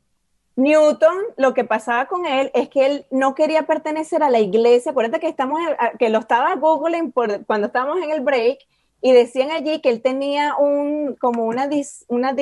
Newton, 0.55 1.17
lo 1.37 1.53
que 1.53 1.63
pasaba 1.63 2.05
con 2.05 2.25
él 2.25 2.51
es 2.53 2.69
que 2.69 2.85
él 2.85 3.05
no 3.09 3.35
quería 3.35 3.63
pertenecer 3.63 4.21
a 4.21 4.29
la 4.29 4.39
iglesia. 4.39 4.91
Acuérdate 4.91 5.19
que 5.19 5.27
estamos, 5.27 5.59
que 5.97 6.09
lo 6.09 6.19
estaba 6.19 6.55
googling 6.55 7.11
por, 7.11 7.45
cuando 7.45 7.67
estábamos 7.67 8.01
en 8.03 8.11
el 8.11 8.21
break 8.21 8.59
y 9.01 9.13
decían 9.13 9.49
allí 9.51 9.79
que 9.81 9.89
él 9.89 10.01
tenía 10.01 10.55
un 10.55 11.15
como 11.19 11.45
una 11.45 11.67
dis, 11.67 12.05
una 12.07 12.35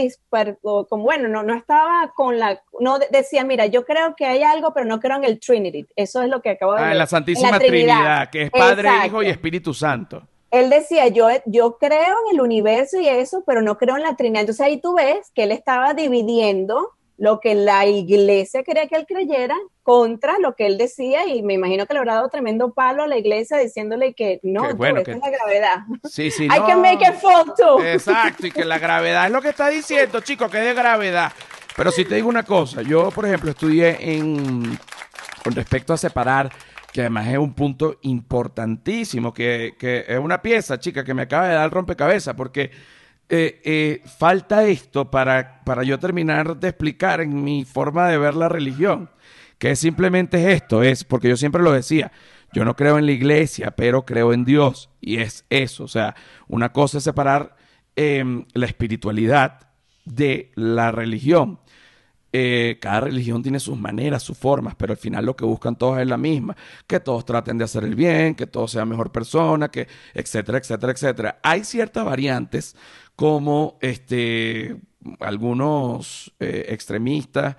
como 0.61 1.03
bueno 1.03 1.29
no 1.29 1.41
no 1.41 1.55
estaba 1.55 2.11
con 2.13 2.37
la 2.37 2.61
no 2.81 2.99
decía 2.99 3.45
mira 3.45 3.65
yo 3.67 3.85
creo 3.85 4.13
que 4.15 4.25
hay 4.25 4.43
algo 4.43 4.73
pero 4.73 4.85
no 4.85 4.99
creo 4.99 5.15
en 5.15 5.23
el 5.23 5.39
Trinity 5.39 5.87
eso 5.95 6.21
es 6.21 6.29
lo 6.29 6.41
que 6.41 6.49
acabo 6.49 6.75
de 6.75 6.81
ah, 6.81 6.93
la 6.93 7.07
Santísima 7.07 7.57
Trinidad. 7.59 8.29
que 8.29 8.43
es 8.43 8.51
Padre 8.51 8.89
Hijo 9.05 9.23
y 9.23 9.27
Espíritu 9.27 9.73
Santo 9.73 10.23
él 10.51 10.69
decía 10.69 11.07
yo 11.07 11.27
yo 11.45 11.77
creo 11.77 12.15
en 12.25 12.35
el 12.35 12.41
universo 12.41 12.99
y 12.99 13.07
eso 13.07 13.43
pero 13.45 13.61
no 13.61 13.77
creo 13.77 13.97
en 13.97 14.03
la 14.03 14.15
Trinidad 14.15 14.41
entonces 14.41 14.65
ahí 14.65 14.81
tú 14.81 14.95
ves 14.95 15.31
que 15.33 15.43
él 15.43 15.51
estaba 15.51 15.93
dividiendo 15.93 16.93
lo 17.19 17.41
que 17.41 17.53
la 17.53 17.85
iglesia 17.85 18.63
quería 18.63 18.87
que 18.87 18.95
él 18.95 19.05
creyera 19.05 19.55
contra 19.83 20.39
lo 20.39 20.55
que 20.55 20.65
él 20.65 20.77
decía 20.77 21.27
y 21.27 21.43
me 21.43 21.53
imagino 21.53 21.85
que 21.85 21.93
le 21.93 21.99
habrá 21.99 22.15
dado 22.15 22.29
tremendo 22.29 22.73
palo 22.73 23.03
a 23.03 23.07
la 23.07 23.17
iglesia 23.17 23.57
diciéndole 23.57 24.13
que 24.13 24.39
no, 24.41 24.73
bueno, 24.75 25.01
es 25.01 25.07
la 25.07 25.29
gravedad. 25.29 25.77
Sí, 26.09 26.31
sí, 26.31 26.47
Hay 26.51 26.61
que 26.63 26.75
make 26.77 27.05
a 27.05 27.13
photo. 27.13 27.83
Exacto, 27.83 28.47
y 28.47 28.51
que 28.51 28.63
la 28.63 28.79
gravedad 28.79 29.25
es 29.25 29.33
lo 29.33 29.41
que 29.41 29.49
está 29.49 29.67
diciendo, 29.67 30.21
chicos, 30.21 30.49
que 30.49 30.59
es 30.59 30.63
de 30.63 30.73
gravedad. 30.73 31.33
Pero 31.75 31.91
si 31.91 32.05
te 32.05 32.15
digo 32.15 32.29
una 32.29 32.43
cosa, 32.43 32.83
yo, 32.83 33.11
por 33.11 33.25
ejemplo, 33.25 33.51
estudié 33.51 33.97
en 33.99 34.77
con 35.43 35.53
respecto 35.53 35.93
a 35.93 35.97
separar 35.97 36.51
además 37.01 37.27
es 37.27 37.37
un 37.37 37.53
punto 37.53 37.97
importantísimo, 38.01 39.33
que, 39.33 39.75
que 39.77 40.05
es 40.07 40.19
una 40.19 40.41
pieza, 40.41 40.79
chica, 40.79 41.03
que 41.03 41.13
me 41.13 41.23
acaba 41.23 41.47
de 41.47 41.55
dar 41.55 41.71
rompecabezas, 41.71 42.35
porque 42.35 42.71
eh, 43.31 43.61
eh, 43.63 44.01
falta 44.17 44.63
esto 44.65 45.11
para, 45.11 45.63
para 45.63 45.83
yo 45.83 45.99
terminar 45.99 46.57
de 46.57 46.69
explicar 46.69 47.21
en 47.21 47.43
mi 47.43 47.63
forma 47.63 48.07
de 48.07 48.17
ver 48.17 48.33
la 48.33 48.49
religión, 48.49 49.11
que 49.59 49.75
simplemente 49.75 50.41
es 50.41 50.63
esto, 50.63 50.81
es 50.81 51.03
porque 51.03 51.29
yo 51.29 51.37
siempre 51.37 51.61
lo 51.61 51.71
decía, 51.71 52.11
yo 52.53 52.65
no 52.65 52.75
creo 52.75 52.97
en 52.97 53.05
la 53.05 53.11
iglesia, 53.11 53.75
pero 53.75 54.03
creo 54.03 54.33
en 54.33 54.45
Dios, 54.45 54.89
y 54.99 55.17
es 55.17 55.45
eso, 55.51 55.83
o 55.83 55.87
sea, 55.87 56.15
una 56.47 56.73
cosa 56.73 56.97
es 56.97 57.03
separar 57.03 57.55
em, 57.95 58.45
la 58.53 58.65
espiritualidad 58.65 59.69
de 60.05 60.51
la 60.55 60.91
religión. 60.91 61.59
Eh, 62.31 62.77
cada 62.79 63.01
religión 63.01 63.41
tiene 63.41 63.59
sus 63.59 63.77
maneras, 63.77 64.21
sus 64.21 64.37
formas, 64.37 64.75
pero 64.75 64.93
al 64.93 64.97
final 64.97 65.25
lo 65.25 65.35
que 65.35 65.45
buscan 65.45 65.75
todos 65.75 65.99
es 65.99 66.07
la 66.07 66.17
misma, 66.17 66.55
que 66.85 66.99
todos 66.99 67.25
traten 67.25 67.57
de 67.57 67.63
hacer 67.63 67.83
el 67.83 67.95
bien, 67.95 68.35
que 68.35 68.45
todos 68.45 68.71
sean 68.71 68.87
mejor 68.87 69.11
persona, 69.11 69.69
que 69.69 69.87
etcétera, 70.13 70.59
etcétera, 70.59 70.91
etcétera. 70.91 71.39
Hay 71.41 71.63
ciertas 71.63 72.05
variantes 72.05 72.75
como 73.15 73.79
este, 73.81 74.79
algunos 75.19 76.31
eh, 76.39 76.67
extremistas, 76.69 77.55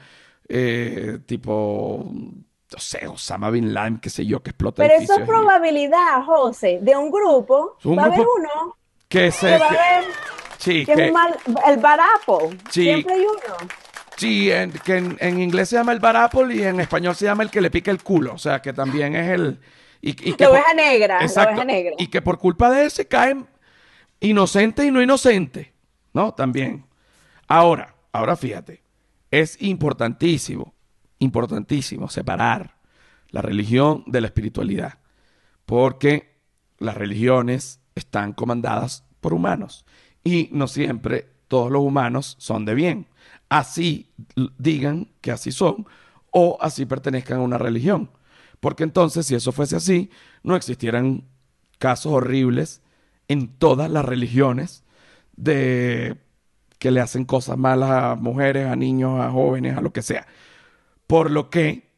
eh, 0.49 1.18
tipo, 1.27 2.09
no 2.12 2.79
sé, 2.79 3.09
Osama 3.09 3.51
Bin 3.51 3.75
Laden, 3.75 3.99
qué 3.99 4.09
sé 4.09 4.25
yo, 4.25 4.41
que 4.41 4.51
explota 4.51 4.85
Pero 4.85 4.95
eso 4.95 5.18
es 5.18 5.27
probabilidad, 5.27 6.25
José, 6.25 6.79
de 6.81 6.97
un 6.97 7.11
grupo, 7.11 7.77
va 7.87 8.05
a 8.05 8.07
haber 8.07 8.21
uno 8.21 8.77
que, 9.09 9.33
se, 9.33 9.59
va 9.59 9.66
a 9.66 9.68
haber, 9.68 10.05
sí, 10.59 10.87
que, 10.87 10.93
es 10.93 11.12
el 11.66 11.79
barapo, 11.79 12.51
siempre 12.71 13.14
hay 13.14 13.23
uno. 13.23 13.89
Sí, 14.21 14.51
en, 14.51 14.71
que 14.71 14.99
en, 14.99 15.41
inglés 15.41 15.71
se 15.71 15.77
llama 15.77 15.93
el 15.93 15.99
barapol 15.99 16.53
y 16.53 16.62
en 16.62 16.79
español 16.79 17.14
se 17.14 17.25
llama 17.25 17.43
el 17.43 17.51
que 17.51 17.62
le 17.62 17.71
pica 17.71 17.91
el 17.91 18.03
culo, 18.03 18.35
o 18.35 18.39
sea, 18.39 18.61
que 18.61 18.75
también 18.75 19.16
es 19.16 19.31
el... 19.31 19.59
Y, 20.03 20.12
que 20.12 20.45
la 20.45 20.51
oveja 20.51 20.75
negra, 20.75 21.23
exacto, 21.23 21.53
la 21.53 21.62
oveja 21.62 21.64
negra. 21.64 21.95
Y 21.99 22.09
que 22.09 22.21
por 22.21 22.39
culpa 22.39 22.71
de 22.71 22.85
ese 22.85 23.09
caen 23.09 23.47
inocente 24.21 24.85
y 24.85 24.91
no 24.91 25.01
inocente, 25.01 25.73
¿no? 26.12 26.35
También. 26.35 26.85
Ahora, 27.49 27.95
ahora 28.12 28.37
fíjate, 28.37 28.83
es 29.31 29.61
importantísimo, 29.62 30.75
importantísimo 31.18 32.11
separar 32.11 32.77
la 33.31 33.41
religión 33.41 34.05
de 34.07 34.21
la 34.21 34.27
espiritualidad, 34.27 34.99
porque 35.64 36.37
las 36.79 36.95
religiones 36.95 37.81
están 37.95 38.35
comandadas 38.35 39.05
por 39.21 39.33
humanos 39.33 39.87
y 40.23 40.51
no 40.53 40.68
siempre 40.68 41.27
todos 41.49 41.71
los 41.71 41.83
humanos 41.83 42.37
son 42.39 42.66
de 42.66 42.75
bien. 42.75 43.07
Así 43.51 44.14
digan 44.59 45.09
que 45.20 45.32
así 45.32 45.53
son 45.53 45.86
o 46.30 46.57
así 46.61 46.86
pertenezcan 46.86 47.38
a 47.38 47.42
una 47.42 47.59
religión. 47.59 48.11
Porque 48.61 48.84
entonces, 48.84 49.26
si 49.26 49.34
eso 49.34 49.53
fuese 49.53 49.76
así, 49.76 50.11
no 50.42 50.57
existieran 50.57 51.24
casos 51.78 52.12
horribles 52.12 52.82
en 53.28 53.48
todas 53.48 53.90
las 53.90 54.05
religiones 54.05 54.84
de 55.36 56.16
que 56.78 56.90
le 56.90 57.01
hacen 57.01 57.24
cosas 57.24 57.59
malas 57.59 57.90
a 57.90 58.14
mujeres, 58.14 58.66
a 58.66 58.76
niños, 58.76 59.20
a 59.20 59.30
jóvenes, 59.30 59.76
a 59.76 59.80
lo 59.80 59.92
que 59.92 60.03
sea. 60.03 60.26
Por 61.07 61.30
lo 61.30 61.51
que 61.51 61.90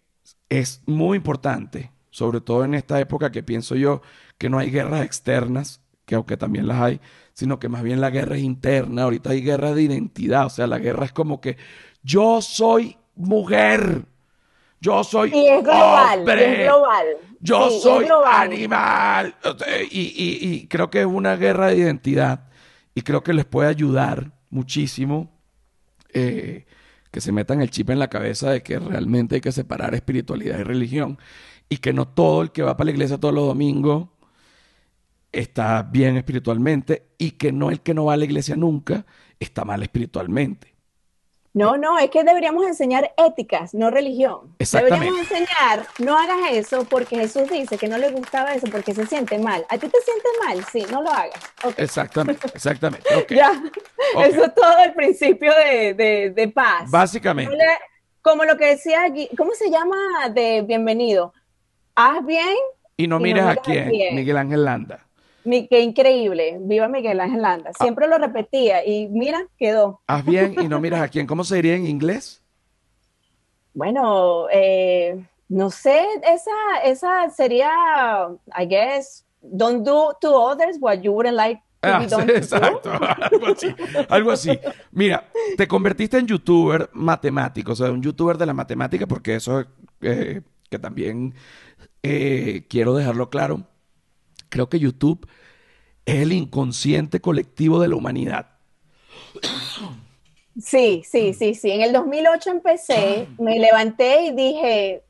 es 0.49 0.83
muy 0.87 1.17
importante, 1.17 1.93
sobre 2.11 2.41
todo 2.41 2.65
en 2.65 2.75
esta 2.75 2.99
época 3.01 3.31
que 3.31 3.43
pienso 3.43 3.75
yo 3.75 4.03
que 4.39 4.49
no 4.49 4.59
hay 4.59 4.71
guerras 4.71 5.05
externas, 5.05 5.83
que 6.07 6.15
aunque 6.15 6.37
también 6.37 6.67
las 6.67 6.81
hay, 6.81 7.01
sino 7.33 7.59
que 7.59 7.69
más 7.69 7.83
bien 7.83 8.01
la 8.01 8.11
guerra 8.11 8.37
es 8.37 8.43
interna. 8.43 9.05
Ahorita 9.05 9.31
hay 9.31 9.43
guerra 9.43 9.73
de 9.75 9.83
identidad, 9.83 10.47
o 10.47 10.51
sea, 10.51 10.67
la 10.67 10.79
guerra 10.79 11.07
es 11.07 11.13
como 11.13 11.41
que 11.41 11.57
yo 12.03 12.43
soy 12.43 12.97
mujer, 13.15 14.05
yo 14.81 15.05
soy 15.05 15.31
y 15.35 15.47
es 15.47 15.63
global, 15.63 16.19
hombre. 16.19 16.63
Es 16.63 16.69
global. 16.69 17.07
Yo 17.41 17.71
soy 17.71 18.07
animal. 18.27 19.35
Y, 19.91 20.67
creo 20.69 20.91
que 20.91 21.01
es 21.01 21.07
una 21.07 21.37
guerra 21.37 21.69
de 21.69 21.79
identidad. 21.79 22.49
Y 22.95 23.03
creo 23.03 23.23
que 23.23 23.33
les 23.33 23.45
puede 23.45 23.69
ayudar 23.69 24.33
muchísimo 24.51 25.33
eh, 26.13 26.67
que 27.11 27.21
se 27.21 27.33
metan 27.33 27.63
el 27.63 27.71
chip 27.71 27.91
en 27.91 27.99
la 27.99 28.09
cabeza 28.09 28.51
de 28.51 28.63
que 28.63 28.79
realmente 28.79 29.37
hay 29.37 29.41
que 29.41 29.53
separar 29.53 29.95
espiritualidad 29.95 30.59
y 30.59 30.63
religión. 30.63 31.19
Y 31.69 31.79
que 31.79 31.93
no 31.93 32.07
todo 32.07 32.43
el 32.43 32.53
que 32.53 32.63
va 32.63 32.77
para 32.77 32.87
la 32.87 32.91
iglesia 32.93 33.19
todos 33.19 33.35
los 33.35 33.47
domingos 33.47 34.09
está 35.33 35.83
bien 35.83 36.17
espiritualmente. 36.17 37.09
Y 37.19 37.33
que 37.33 37.53
no 37.53 37.71
el 37.71 37.81
que 37.81 37.95
no 37.95 38.05
va 38.05 38.15
a 38.15 38.17
la 38.17 38.25
iglesia 38.25 38.55
nunca 38.57 39.05
está 39.41 39.65
mal 39.65 39.83
espiritualmente. 39.83 40.73
No, 41.55 41.77
no, 41.77 41.99
es 41.99 42.09
que 42.09 42.25
deberíamos 42.25 42.67
enseñar 42.67 43.13
éticas, 43.19 43.75
no 43.75 43.91
religión. 43.91 44.57
Deberíamos 44.59 45.19
enseñar, 45.19 45.87
no 45.99 46.17
hagas 46.17 46.53
eso 46.53 46.85
porque 46.85 47.17
Jesús 47.17 47.51
dice 47.51 47.77
que 47.77 47.89
no 47.89 47.99
le 47.99 48.11
gustaba 48.11 48.55
eso 48.55 48.69
porque 48.73 48.95
se 48.95 49.07
siente 49.07 49.39
mal. 49.39 49.67
¿A 49.69 49.77
ti 49.77 49.87
te 49.87 49.99
sientes 50.01 50.33
mal? 50.47 50.65
Sí, 50.73 50.87
no 50.91 51.03
lo 51.03 51.11
hagas. 51.11 51.35
Exactamente, 51.77 52.47
exactamente. 52.55 53.07
ya, 53.29 53.53
eso 54.25 54.45
es 54.45 54.55
todo 54.55 54.79
el 54.83 54.95
principio 54.95 55.53
de, 55.53 56.53
paz. 56.55 56.91
Básicamente. 56.91 57.53
Como 58.23 58.45
le, 58.45 58.55
como 58.55 58.67
decía 58.67 59.05
aquí, 59.05 59.29
¿cómo 59.37 59.53
se 59.53 59.71
llama 59.71 60.31
de 60.35 60.63
bienvenido? 60.63 61.35
Haz 61.95 62.25
bien. 62.25 62.57
Y 62.97 63.07
no 63.07 63.21
mires 63.21 63.45
a 63.45 63.57
quién, 63.57 63.91
Miguel 64.15 64.39
Ángel 64.39 64.65
Landa 64.65 65.07
qué 65.45 65.81
increíble. 65.81 66.59
Viva 66.61 66.89
Miguel 66.89 67.21
Ángel 67.21 67.43
Landa. 67.43 67.71
Ah. 67.71 67.83
Siempre 67.83 68.07
lo 68.09 68.19
repetía 68.19 68.87
y 68.87 69.09
mira, 69.09 69.47
quedó. 69.59 70.01
Haz 70.07 70.25
bien 70.25 70.55
y 70.61 70.69
no 70.69 70.81
miras 70.81 71.01
a 71.01 71.09
quién. 71.09 71.27
¿Cómo 71.27 71.45
se 71.45 71.57
diría 71.57 71.75
en 71.75 71.87
inglés? 71.87 72.43
Bueno, 73.75 74.47
eh, 74.53 75.25
no 75.49 75.71
sé, 75.71 76.05
esa, 76.29 76.83
esa 76.85 77.31
sería, 77.31 77.71
I 78.59 78.67
guess, 78.67 79.25
don't 79.41 79.87
do 79.87 80.17
to 80.21 80.35
others 80.35 80.77
what 80.81 81.01
you 81.01 81.13
wouldn't 81.13 81.37
like 81.37 81.61
Ah, 81.85 82.01
exacto, 82.05 82.93
algo 83.33 83.47
así, 83.49 83.75
algo 84.09 84.31
así. 84.31 84.51
Mira, 84.93 85.29
te 85.57 85.67
convertiste 85.67 86.17
en 86.17 86.29
youtuber 86.29 86.89
matemático, 86.93 87.73
o 87.73 87.75
sea, 87.75 87.91
un 87.91 88.01
youtuber 88.01 88.39
de 88.39 88.47
la 88.47 88.55
matemática, 88.55 89.09
porque 89.09 89.35
eso 89.35 89.65
eh, 90.01 90.43
que 90.71 90.79
también 90.79 91.35
eh, 92.05 92.67
quiero 92.69 92.95
dejarlo 92.95 93.31
claro 93.31 93.67
Creo 94.53 94.69
que 94.69 94.79
YouTube 94.79 95.27
es 96.05 96.17
el 96.17 96.31
inconsciente 96.31 97.21
colectivo 97.21 97.81
de 97.81 97.89
la 97.89 97.97
humanidad. 97.97 98.51
Sí, 100.61 101.03
sí, 101.07 101.33
sí, 101.33 101.55
sí. 101.55 101.71
En 101.71 101.81
el 101.81 101.95
2008 101.95 102.51
empecé, 102.51 103.29
me 103.39 103.59
levanté 103.59 104.25
y 104.25 104.33
dije, 104.33 105.03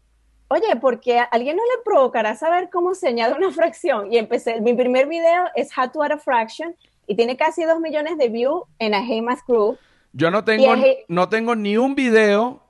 oye, 0.47 0.77
porque 0.81 1.19
a 1.19 1.25
alguien 1.25 1.57
no 1.57 1.63
le 1.65 1.83
provocará 1.85 2.37
saber 2.37 2.71
cómo 2.71 2.95
se 2.95 3.09
añade 3.09 3.35
una 3.35 3.51
fracción. 3.51 4.13
Y 4.13 4.19
empecé, 4.19 4.61
mi 4.61 4.75
primer 4.75 5.09
video 5.09 5.47
es 5.57 5.77
How 5.77 5.91
to 5.91 6.05
Add 6.05 6.13
a 6.13 6.19
Fraction 6.19 6.77
y 7.09 7.17
tiene 7.17 7.37
casi 7.37 7.65
dos 7.65 7.81
millones 7.81 8.19
de 8.19 8.29
views 8.29 8.63
en 8.79 8.95
a 8.95 9.05
Hey 9.05 9.23
Math 9.23 9.41
Group. 9.49 9.77
Yo 10.13 10.31
no 10.31 10.45
tengo, 10.45 10.73
no 11.09 11.29
tengo 11.29 11.57
ni 11.57 11.77
un 11.77 11.97
video 11.97 12.63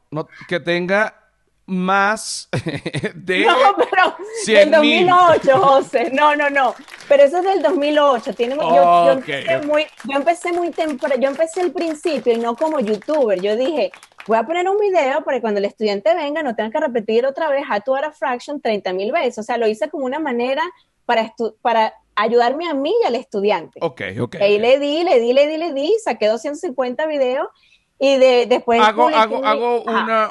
que 0.49 0.59
tenga 0.59 1.22
más 1.67 2.49
de 3.15 3.45
No, 3.47 3.77
pero 3.91 4.17
del 4.47 4.71
2008, 4.71 5.59
José. 5.59 6.11
No, 6.13 6.35
no, 6.37 6.51
no. 6.51 6.75
Pero 7.09 7.23
eso 7.23 7.39
es 7.39 7.45
del 7.45 7.63
2008. 7.63 8.35
Tiene, 8.35 8.57
yo, 8.57 9.11
empecé 9.11 9.59
muy, 9.59 9.87
yo 10.05 10.17
empecé 10.17 10.53
muy 10.53 10.71
temprano, 10.71 11.15
yo 11.21 11.29
empecé 11.29 11.61
al 11.61 11.73
principio 11.73 12.33
y 12.33 12.39
no 12.39 12.57
como 12.57 12.81
youtuber. 12.81 13.41
Yo 13.41 13.57
dije, 13.57 13.93
voy 14.27 14.39
a 14.39 14.45
poner 14.45 14.69
un 14.69 14.79
video 14.79 15.23
para 15.25 15.37
que 15.37 15.41
cuando 15.43 15.59
el 15.59 15.65
estudiante 15.65 16.15
venga 16.15 16.43
no 16.43 16.55
tenga 16.55 16.71
que 16.71 16.81
repetir 16.81 17.27
otra 17.27 17.49
vez 17.49 17.65
a 17.71 17.81
tu 17.81 17.95
a 17.95 18.13
fraction 18.13 18.61
30 18.61 18.93
mil 18.93 19.13
veces. 19.13 19.39
O 19.39 19.43
sea, 19.43 19.57
lo 19.57 19.69
hice 19.69 19.89
como 19.89 20.05
una 20.05 20.19
manera 20.19 20.63
para, 21.07 21.35
para 21.61 21.95
ayudarme 22.15 22.69
a 22.69 22.75
mí 22.75 22.95
y 23.03 23.07
al 23.07 23.15
estudiante. 23.15 23.79
Ok, 23.83 24.03
ok. 24.21 24.37
Y 24.49 24.59
le 24.59 24.79
di, 24.79 25.05
le 25.05 25.21
di, 25.21 25.33
le 25.33 25.47
di, 25.47 25.57
le 25.57 25.73
di, 25.73 25.95
saqué 26.03 26.29
250 26.29 27.07
videos 27.07 27.49
y 28.05 28.19
de, 28.19 28.47
después... 28.47 28.81
Hago, 28.81 29.07
hago, 29.11 29.47
hago 29.47 29.85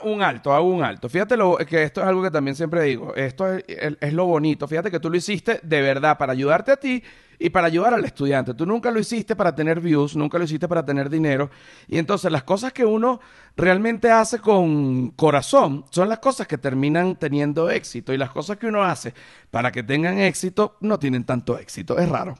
un 0.03 0.21
alto, 0.21 0.51
hago 0.51 0.67
un 0.67 0.83
alto. 0.83 1.07
Fíjate 1.07 1.37
lo, 1.37 1.55
que 1.55 1.83
esto 1.83 2.01
es 2.01 2.07
algo 2.07 2.21
que 2.21 2.29
también 2.29 2.53
siempre 2.53 2.83
digo. 2.83 3.15
Esto 3.15 3.47
es, 3.47 3.63
es, 3.65 4.11
lo 4.11 4.25
bonito. 4.25 4.67
Fíjate 4.67 4.91
que 4.91 4.99
tú 4.99 5.09
lo 5.09 5.15
hiciste 5.15 5.61
de 5.63 5.81
verdad 5.81 6.17
para 6.17 6.33
ayudarte 6.33 6.73
a 6.73 6.75
ti 6.75 7.01
y 7.39 7.49
para 7.49 7.67
ayudar 7.67 7.93
al 7.93 8.03
estudiante. 8.03 8.53
Tú 8.55 8.65
nunca 8.65 8.91
lo 8.91 8.99
hiciste 8.99 9.37
para 9.37 9.55
tener 9.55 9.79
views, 9.79 10.17
nunca 10.17 10.37
lo 10.37 10.43
hiciste 10.43 10.67
para 10.67 10.83
tener 10.83 11.09
dinero. 11.09 11.49
Y 11.87 11.97
entonces 11.97 12.29
las 12.29 12.43
cosas 12.43 12.73
que 12.73 12.83
uno 12.83 13.21
realmente 13.55 14.11
hace 14.11 14.39
con 14.39 15.11
corazón 15.11 15.85
son 15.91 16.09
las 16.09 16.19
cosas 16.19 16.47
que 16.47 16.57
terminan 16.57 17.15
teniendo 17.15 17.69
éxito. 17.69 18.11
Y 18.11 18.17
las 18.17 18.31
cosas 18.31 18.57
que 18.57 18.67
uno 18.67 18.83
hace 18.83 19.13
para 19.49 19.71
que 19.71 19.81
tengan 19.81 20.19
éxito 20.19 20.75
no 20.81 20.99
tienen 20.99 21.23
tanto 21.23 21.57
éxito. 21.57 21.97
Es 21.97 22.09
raro. 22.09 22.35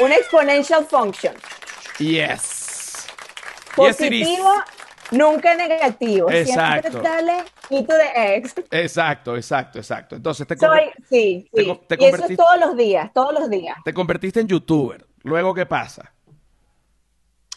Un 0.00 0.10
exponential 0.10 0.84
function. 0.84 1.34
Yes. 2.00 2.57
Positivo, 3.78 4.50
nunca 5.10 5.54
negativo. 5.54 6.30
Exacto. 6.30 6.90
Siempre 6.90 7.10
dale 7.10 7.44
y 7.70 7.82
to 7.82 7.94
the 7.94 8.36
X. 8.36 8.54
Exacto, 8.70 9.36
exacto, 9.36 9.78
exacto. 9.78 10.16
Entonces 10.16 10.46
te 10.46 10.56
Soy, 10.56 10.80
sí, 11.08 11.48
sí. 11.54 11.78
y 11.98 12.04
eso 12.04 12.24
es 12.26 12.36
todos 12.36 12.58
los 12.60 12.76
días, 12.76 13.12
todos 13.12 13.32
los 13.32 13.50
días. 13.50 13.76
Te 13.84 13.94
convertiste 13.94 14.40
en 14.40 14.48
youtuber. 14.48 15.06
Luego, 15.22 15.54
¿qué 15.54 15.66
pasa? 15.66 16.12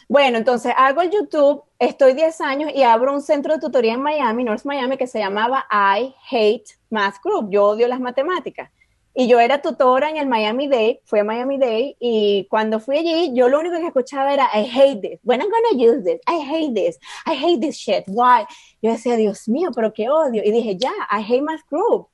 Bueno, 0.08 0.36
entonces 0.36 0.74
hago 0.76 1.00
el 1.00 1.10
YouTube, 1.10 1.64
estoy 1.78 2.12
10 2.12 2.40
años 2.42 2.70
y 2.74 2.82
abro 2.82 3.14
un 3.14 3.22
centro 3.22 3.54
de 3.54 3.60
tutoría 3.60 3.94
en 3.94 4.02
Miami, 4.02 4.44
North 4.44 4.64
Miami, 4.64 4.98
que 4.98 5.06
se 5.06 5.18
llamaba 5.18 5.64
I 5.70 6.14
Hate 6.30 6.66
Math 6.90 7.16
Group. 7.24 7.50
Yo 7.50 7.64
odio 7.64 7.88
las 7.88 7.98
matemáticas. 7.98 8.70
Y 9.14 9.28
yo 9.28 9.40
era 9.40 9.60
tutora 9.60 10.08
en 10.08 10.16
el 10.16 10.26
Miami 10.26 10.68
Day, 10.68 11.00
fui 11.04 11.20
a 11.20 11.24
Miami 11.24 11.58
Day, 11.58 11.96
y 12.00 12.46
cuando 12.48 12.80
fui 12.80 12.96
allí, 12.96 13.32
yo 13.34 13.48
lo 13.48 13.60
único 13.60 13.76
que 13.76 13.88
escuchaba 13.88 14.32
era, 14.32 14.48
I 14.54 14.64
hate 14.64 15.02
this, 15.02 15.20
when 15.22 15.40
I'm 15.42 15.50
gonna 15.50 15.74
use 15.74 16.02
this, 16.02 16.18
I 16.26 16.40
hate 16.40 16.74
this, 16.74 16.98
I 17.26 17.34
hate 17.34 17.60
this 17.60 17.76
shit, 17.76 18.04
why? 18.06 18.46
Yo 18.80 18.90
decía, 18.90 19.16
Dios 19.16 19.48
mío, 19.48 19.70
pero 19.74 19.92
qué 19.92 20.08
odio. 20.08 20.42
Y 20.42 20.50
dije, 20.50 20.76
ya, 20.78 20.92
I 21.10 21.20
hate 21.20 21.42
math 21.42 21.60
group. 21.70 22.08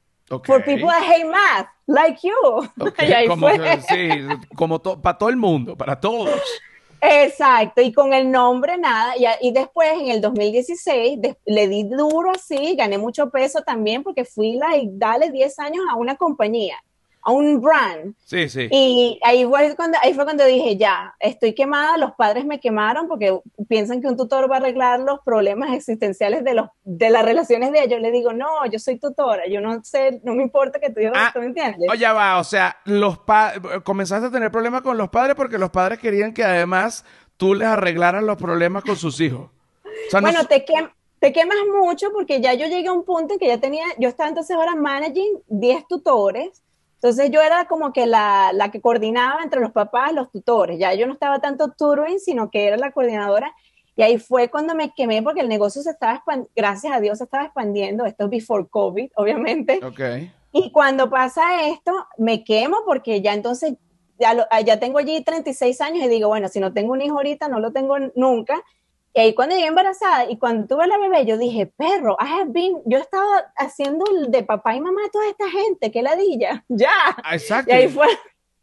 For 0.44 0.62
people 0.62 0.88
that 0.88 1.04
hate 1.04 1.24
math, 1.24 1.68
like 1.86 2.18
you. 2.22 2.68
como, 3.28 3.48
sí, 3.88 4.10
como 4.56 4.78
para 4.78 5.16
todo 5.16 5.28
el 5.28 5.36
mundo, 5.36 5.76
para 5.76 5.98
todos. 5.98 6.28
Exacto, 7.00 7.80
y 7.80 7.92
con 7.92 8.12
el 8.12 8.28
nombre 8.28 8.76
nada, 8.76 9.14
y, 9.16 9.24
y 9.46 9.52
después 9.52 9.88
en 9.92 10.08
el 10.08 10.20
2016 10.20 11.20
le 11.46 11.68
di 11.68 11.84
duro 11.84 12.32
así, 12.32 12.74
gané 12.74 12.98
mucho 12.98 13.30
peso 13.30 13.62
también 13.62 14.02
porque 14.02 14.24
fui 14.24 14.58
y 14.58 14.88
dale 14.90 15.30
10 15.30 15.58
años 15.60 15.84
a 15.88 15.94
una 15.94 16.16
compañía 16.16 16.76
a 17.28 17.30
un 17.30 17.60
brand. 17.60 18.14
Sí, 18.24 18.48
sí. 18.48 18.68
Y 18.70 19.20
ahí 19.22 19.44
fue, 19.44 19.76
cuando, 19.76 19.98
ahí 20.02 20.14
fue 20.14 20.24
cuando 20.24 20.46
dije, 20.46 20.78
ya, 20.78 21.14
estoy 21.20 21.54
quemada, 21.54 21.98
los 21.98 22.12
padres 22.12 22.46
me 22.46 22.58
quemaron 22.58 23.06
porque 23.06 23.38
piensan 23.68 24.00
que 24.00 24.06
un 24.06 24.16
tutor 24.16 24.50
va 24.50 24.56
a 24.56 24.58
arreglar 24.60 25.00
los 25.00 25.20
problemas 25.20 25.74
existenciales 25.74 26.42
de, 26.42 26.54
los, 26.54 26.68
de 26.84 27.10
las 27.10 27.22
relaciones 27.22 27.70
de 27.70 27.82
ellos. 27.84 28.00
Le 28.00 28.12
digo, 28.12 28.32
no, 28.32 28.64
yo 28.72 28.78
soy 28.78 28.98
tutora, 28.98 29.46
yo 29.46 29.60
no 29.60 29.84
sé, 29.84 30.22
no 30.24 30.34
me 30.34 30.42
importa 30.42 30.80
que 30.80 30.88
tú 30.88 31.00
digas 31.00 31.12
ah, 31.14 31.30
¿tú 31.34 31.40
me 31.40 31.46
entiendes? 31.46 31.86
Oye, 31.90 32.06
va, 32.08 32.38
o 32.38 32.44
sea, 32.44 32.78
los 32.86 33.18
comenzaste 33.84 34.28
a 34.28 34.30
tener 34.30 34.50
problemas 34.50 34.80
con 34.80 34.96
los 34.96 35.10
padres 35.10 35.34
porque 35.36 35.58
los 35.58 35.68
padres 35.68 35.98
querían 35.98 36.32
que 36.32 36.44
además 36.44 37.04
tú 37.36 37.54
les 37.54 37.68
arreglaras 37.68 38.22
los 38.22 38.38
problemas 38.38 38.84
con 38.84 38.96
sus 38.96 39.20
hijos. 39.20 39.50
bueno, 40.12 40.46
te, 40.46 40.64
te 41.18 41.32
quemas 41.34 41.58
mucho 41.78 42.10
porque 42.10 42.40
ya 42.40 42.54
yo 42.54 42.68
llegué 42.68 42.88
a 42.88 42.92
un 42.94 43.04
punto 43.04 43.34
en 43.34 43.38
que 43.38 43.48
ya 43.48 43.60
tenía, 43.60 43.84
yo 43.98 44.08
estaba 44.08 44.30
entonces 44.30 44.56
ahora 44.56 44.74
managing 44.74 45.42
10 45.48 45.88
tutores 45.88 46.62
entonces 47.00 47.30
yo 47.30 47.40
era 47.40 47.66
como 47.66 47.92
que 47.92 48.06
la, 48.06 48.50
la, 48.52 48.72
que 48.72 48.80
coordinaba 48.80 49.44
entre 49.44 49.60
los 49.60 49.70
papás, 49.70 50.12
los 50.12 50.32
tutores. 50.32 50.80
Ya 50.80 50.92
yo 50.94 51.06
no 51.06 51.12
estaba 51.12 51.38
tanto 51.38 51.68
tutoring, 51.68 52.18
sino 52.18 52.50
que 52.50 52.66
era 52.66 52.76
la 52.76 52.90
coordinadora. 52.90 53.54
Y 53.94 54.02
ahí 54.02 54.18
fue 54.18 54.48
cuando 54.48 54.74
me 54.74 54.92
quemé 54.92 55.22
porque 55.22 55.40
el 55.40 55.48
negocio 55.48 55.80
se 55.80 55.90
estaba, 55.90 56.24
gracias 56.56 56.92
a 56.92 57.00
Dios, 57.00 57.18
se 57.18 57.24
estaba 57.24 57.44
expandiendo. 57.44 58.04
Esto 58.04 58.24
es 58.24 58.30
before 58.30 58.66
COVID, 58.68 59.12
obviamente. 59.14 59.78
Okay. 59.84 60.32
Y 60.52 60.72
cuando 60.72 61.08
pasa 61.08 61.68
esto, 61.68 61.92
me 62.16 62.42
quemo 62.42 62.78
porque 62.84 63.20
ya 63.20 63.32
entonces, 63.32 63.74
ya, 64.18 64.34
ya 64.64 64.80
tengo 64.80 64.98
allí 64.98 65.22
36 65.22 65.80
años 65.80 66.04
y 66.04 66.08
digo, 66.08 66.26
bueno, 66.26 66.48
si 66.48 66.58
no 66.58 66.72
tengo 66.72 66.94
un 66.94 67.02
hijo 67.02 67.16
ahorita, 67.16 67.46
no 67.46 67.60
lo 67.60 67.70
tengo 67.70 67.96
nunca. 68.16 68.60
Y 69.14 69.20
ahí 69.20 69.34
cuando 69.34 69.54
llegué 69.54 69.68
embarazada 69.68 70.30
y 70.30 70.36
cuando 70.38 70.66
tuve 70.66 70.86
la 70.86 70.98
bebé, 70.98 71.24
yo 71.24 71.38
dije, 71.38 71.66
perro, 71.66 72.16
I 72.20 72.40
have 72.40 72.50
been, 72.50 72.82
yo 72.84 72.98
estaba 72.98 73.52
haciendo 73.56 74.04
de 74.28 74.42
papá 74.42 74.74
y 74.74 74.80
mamá 74.80 75.00
a 75.06 75.10
toda 75.10 75.28
esta 75.28 75.50
gente, 75.50 75.90
qué 75.90 76.02
ladilla, 76.02 76.64
ya. 76.68 76.90
Ah, 77.24 77.34
exacto. 77.34 77.72
Y 77.72 77.74
ahí 77.74 77.88
fue. 77.88 78.06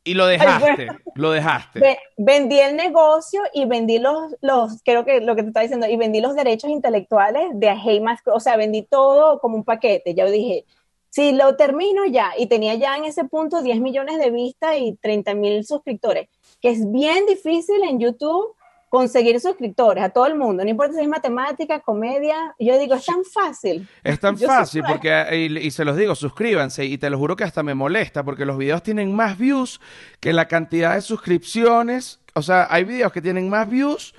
Y 0.08 0.14
lo 0.14 0.28
dejaste, 0.28 0.88
lo 1.16 1.32
dejaste. 1.32 1.98
vendí 2.16 2.60
el 2.60 2.76
negocio 2.76 3.42
y 3.54 3.66
vendí 3.66 3.98
los, 3.98 4.36
los, 4.40 4.84
creo 4.84 5.04
que 5.04 5.20
lo 5.20 5.36
que 5.36 5.42
te 5.42 5.48
estaba 5.48 5.64
diciendo, 5.64 5.88
y 5.88 5.98
vendí 5.98 6.22
los 6.22 6.36
derechos 6.36 6.70
intelectuales 6.70 7.48
de 7.54 7.76
Hey 7.76 8.04
o 8.26 8.40
sea, 8.40 8.56
vendí 8.56 8.84
todo 8.84 9.40
como 9.40 9.56
un 9.56 9.64
paquete. 9.64 10.14
Yo 10.14 10.30
dije, 10.30 10.66
si 11.10 11.32
lo 11.32 11.56
termino 11.56 12.06
ya, 12.06 12.34
y 12.38 12.46
tenía 12.46 12.76
ya 12.76 12.96
en 12.98 13.06
ese 13.06 13.24
punto 13.24 13.64
10 13.64 13.82
millones 13.82 14.20
de 14.20 14.30
vistas 14.30 14.76
y 14.78 14.96
30 15.02 15.34
mil 15.34 15.66
suscriptores, 15.66 16.30
que 16.62 16.70
es 16.70 16.92
bien 16.92 17.26
difícil 17.26 17.82
en 17.84 18.00
YouTube 18.00 18.54
conseguir 18.96 19.42
suscriptores 19.42 20.02
a 20.02 20.10
todo 20.10 20.26
el 20.26 20.36
mundo, 20.36 20.64
no 20.64 20.70
importa 20.70 20.94
si 20.94 21.02
es 21.02 21.08
matemática, 21.10 21.82
comedia, 21.82 22.56
yo 22.58 22.80
digo, 22.80 22.96
es 22.96 23.06
tan 23.06 23.26
fácil. 23.26 23.86
Es 24.06 24.22
tan 24.22 24.38
fácil 24.38 24.84
porque, 24.88 25.50
y, 25.62 25.70
se 25.72 25.84
los 25.84 25.98
digo, 25.98 26.16
suscríbanse 26.16 26.86
y 26.86 26.98
te 26.98 27.10
lo 27.10 27.18
juro 27.18 27.36
que 27.36 27.44
hasta 27.44 27.62
me 27.62 27.76
molesta 27.76 28.24
porque 28.24 28.46
los 28.46 28.58
videos 28.58 28.84
tienen 28.84 29.14
más 29.14 29.38
views 29.38 29.82
que 30.22 30.32
la 30.32 30.48
cantidad 30.48 30.96
de 30.96 31.02
suscripciones, 31.02 32.22
o 32.36 32.42
sea, 32.42 32.68
hay 32.70 32.86
videos 32.86 33.12
que 33.12 33.22
tienen 33.22 33.50
más 33.50 33.70
views 33.70 34.16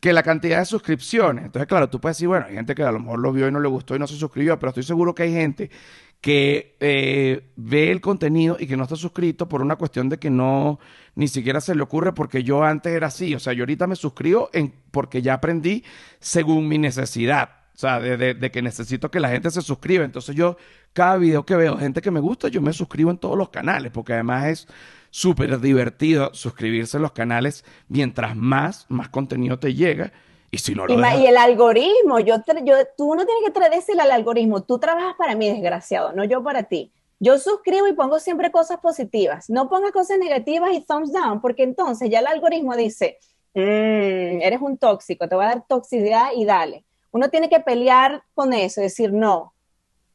que 0.00 0.12
la 0.12 0.24
cantidad 0.24 0.58
de 0.58 0.64
suscripciones. 0.64 1.44
Entonces, 1.44 1.68
claro, 1.68 1.88
tú 1.88 2.00
puedes 2.00 2.16
decir, 2.16 2.26
bueno, 2.26 2.46
hay 2.48 2.54
gente 2.56 2.74
que 2.74 2.82
a 2.82 2.90
lo 2.90 2.98
mejor 2.98 3.20
lo 3.20 3.32
vio 3.32 3.46
y 3.46 3.52
no 3.52 3.60
le 3.60 3.68
gustó 3.68 3.94
y 3.94 4.00
no 4.00 4.08
se 4.08 4.16
suscribió, 4.16 4.58
pero 4.58 4.70
estoy 4.70 4.82
seguro 4.82 5.14
que 5.14 5.22
hay 5.22 5.32
gente 5.32 5.70
que 6.20 6.76
eh, 6.80 7.52
ve 7.56 7.90
el 7.90 8.00
contenido 8.00 8.56
y 8.58 8.66
que 8.66 8.76
no 8.76 8.82
está 8.82 8.96
suscrito 8.96 9.48
por 9.48 9.62
una 9.62 9.76
cuestión 9.76 10.08
de 10.08 10.18
que 10.18 10.30
no 10.30 10.78
ni 11.14 11.28
siquiera 11.28 11.60
se 11.60 11.74
le 11.74 11.82
ocurre 11.82 12.12
porque 12.12 12.42
yo 12.42 12.62
antes 12.62 12.92
era 12.92 13.08
así. 13.08 13.34
O 13.34 13.38
sea, 13.38 13.52
yo 13.52 13.62
ahorita 13.62 13.86
me 13.86 13.96
suscribo 13.96 14.50
en, 14.52 14.74
porque 14.90 15.22
ya 15.22 15.34
aprendí 15.34 15.84
según 16.18 16.68
mi 16.68 16.78
necesidad. 16.78 17.50
O 17.74 17.78
sea, 17.78 18.00
de, 18.00 18.34
de, 18.34 18.50
que 18.50 18.62
necesito 18.62 19.10
que 19.10 19.20
la 19.20 19.28
gente 19.28 19.50
se 19.50 19.60
suscriba. 19.60 20.04
Entonces 20.04 20.34
yo, 20.34 20.56
cada 20.94 21.18
video 21.18 21.44
que 21.44 21.56
veo, 21.56 21.76
gente 21.76 22.00
que 22.00 22.10
me 22.10 22.20
gusta, 22.20 22.48
yo 22.48 22.62
me 22.62 22.72
suscribo 22.72 23.10
en 23.10 23.18
todos 23.18 23.36
los 23.36 23.50
canales, 23.50 23.92
porque 23.92 24.14
además 24.14 24.46
es 24.46 24.68
súper 25.10 25.60
divertido 25.60 26.30
suscribirse 26.32 26.96
a 26.96 27.00
los 27.00 27.12
canales. 27.12 27.64
Mientras 27.88 28.34
más, 28.34 28.86
más 28.88 29.10
contenido 29.10 29.58
te 29.58 29.74
llega. 29.74 30.12
Y 30.56 30.58
si 30.58 30.74
no 30.74 30.86
lo 30.86 30.94
y, 30.94 31.22
y 31.22 31.26
el 31.26 31.36
algoritmo, 31.36 32.18
yo, 32.20 32.36
yo, 32.64 32.76
tú 32.96 33.14
no 33.14 33.26
tienes 33.26 33.44
que 33.44 33.50
traducirle 33.50 34.00
al 34.00 34.10
algoritmo, 34.10 34.62
tú 34.62 34.78
trabajas 34.78 35.14
para 35.18 35.34
mí, 35.34 35.50
desgraciado, 35.50 36.12
no 36.12 36.24
yo 36.24 36.42
para 36.42 36.62
ti. 36.62 36.92
Yo 37.18 37.38
suscribo 37.38 37.86
y 37.86 37.92
pongo 37.92 38.18
siempre 38.18 38.50
cosas 38.50 38.78
positivas. 38.78 39.50
No 39.50 39.68
pongas 39.68 39.92
cosas 39.92 40.18
negativas 40.18 40.70
y 40.72 40.80
thumbs 40.80 41.12
down, 41.12 41.42
porque 41.42 41.62
entonces 41.62 42.08
ya 42.08 42.20
el 42.20 42.26
algoritmo 42.26 42.74
dice, 42.74 43.18
mm, 43.54 44.40
eres 44.40 44.60
un 44.62 44.78
tóxico, 44.78 45.28
te 45.28 45.36
va 45.36 45.44
a 45.44 45.48
dar 45.48 45.64
toxicidad 45.66 46.30
y 46.34 46.46
dale. 46.46 46.84
Uno 47.10 47.28
tiene 47.28 47.50
que 47.50 47.60
pelear 47.60 48.22
con 48.34 48.54
eso, 48.54 48.80
decir, 48.80 49.12
no, 49.12 49.52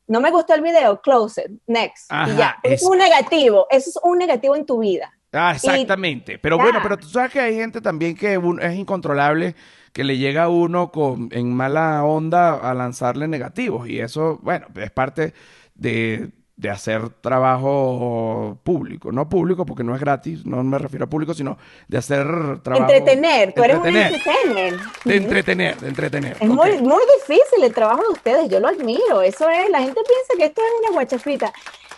no 0.08 0.22
me 0.22 0.32
gustó 0.32 0.56
el 0.56 0.62
video, 0.62 1.02
close 1.02 1.42
it, 1.42 1.52
next. 1.68 2.12
y 2.12 2.36
ya. 2.36 2.58
Es... 2.64 2.82
un 2.82 2.98
negativo, 2.98 3.68
eso 3.70 3.92
es 3.92 4.00
un 4.04 4.18
negativo 4.18 4.56
en 4.56 4.66
tu 4.66 4.80
vida. 4.80 5.12
Ah, 5.32 5.54
exactamente. 5.56 6.38
pero 6.40 6.58
bueno, 6.58 6.80
pero 6.84 6.98
tú 6.98 7.08
sabes 7.08 7.32
que 7.32 7.40
hay 7.40 7.56
gente 7.56 7.80
también 7.80 8.16
que 8.16 8.40
es 8.62 8.76
incontrolable, 8.76 9.56
que 9.94 10.04
le 10.04 10.18
llega 10.18 10.44
a 10.44 10.50
uno 10.50 10.92
con, 10.92 11.30
en 11.32 11.54
mala 11.54 12.04
onda 12.04 12.56
a 12.56 12.74
lanzarle 12.74 13.28
negativos. 13.28 13.88
Y 13.88 14.00
eso, 14.00 14.40
bueno, 14.42 14.68
es 14.76 14.92
parte 14.92 15.34
de, 15.76 16.32
de 16.62 16.70
hacer 16.70 17.10
trabajo 17.22 18.60
público, 18.64 19.12
no 19.12 19.28
público 19.28 19.66
porque 19.66 19.84
no 19.84 19.96
es 19.96 20.00
gratis, 20.00 20.46
no 20.46 20.64
me 20.64 20.78
refiero 20.78 21.06
a 21.06 21.10
público, 21.10 21.34
sino 21.34 21.58
de 21.88 21.98
hacer 21.98 22.60
trabajo... 22.62 22.92
Entretener, 22.92 23.54
tú 23.54 23.64
eres 23.64 23.78
un 23.78 23.88
Entretener. 23.88 24.80
De 25.04 25.16
entretener, 25.16 25.78
de 25.80 25.88
entretener. 25.88 26.38
Es 26.40 26.48
muy, 26.48 26.78
muy 26.82 27.02
difícil 27.20 27.64
el 27.64 27.74
trabajo 27.74 28.04
de 28.04 28.10
ustedes, 28.10 28.50
yo 28.50 28.60
lo 28.60 28.68
admiro. 28.68 29.22
Eso 29.22 29.50
es, 29.50 29.70
la 29.72 29.80
gente 29.80 30.00
piensa 30.08 30.34
que 30.38 30.46
esto 30.46 30.62
es 30.62 30.88
una 30.88 30.94
guachafita. 30.94 31.52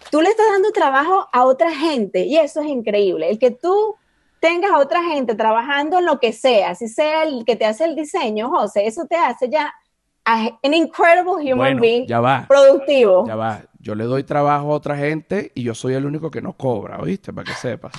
Tú 0.09 0.21
le 0.21 0.29
estás 0.29 0.45
dando 0.51 0.71
trabajo 0.71 1.27
a 1.33 1.43
otra 1.43 1.75
gente 1.75 2.23
y 2.25 2.37
eso 2.37 2.61
es 2.61 2.67
increíble. 2.67 3.29
El 3.29 3.39
que 3.39 3.51
tú 3.51 3.97
tengas 4.43 4.71
a 4.71 4.77
otra 4.79 5.01
gente 5.03 5.35
trabajando 5.35 5.99
en 5.99 6.05
lo 6.05 6.19
que 6.19 6.33
sea, 6.33 6.75
si 6.75 6.89
sea 6.89 7.23
el 7.23 7.45
que 7.45 7.55
te 7.55 7.65
hace 7.65 7.85
el 7.85 7.95
diseño, 7.95 8.49
José, 8.49 8.85
eso 8.85 9.05
te 9.09 9.15
hace 9.15 9.49
ya 9.49 9.73
a- 10.25 10.49
an 10.61 10.73
incredible 10.73 11.35
human 11.41 11.57
Bueno, 11.57 11.81
being 11.81 12.05
ya 12.07 12.19
va. 12.19 12.45
productivo. 12.47 13.25
Ya 13.25 13.35
va, 13.37 13.61
yo 13.79 13.95
le 13.95 14.03
doy 14.03 14.23
trabajo 14.25 14.73
a 14.73 14.75
otra 14.75 14.97
gente 14.97 15.53
y 15.55 15.63
yo 15.63 15.73
soy 15.73 15.93
el 15.93 16.05
único 16.05 16.29
que 16.29 16.41
no 16.41 16.51
cobra, 16.53 16.97
¿oíste? 16.99 17.31
Para 17.31 17.45
que 17.45 17.53
sepas. 17.53 17.93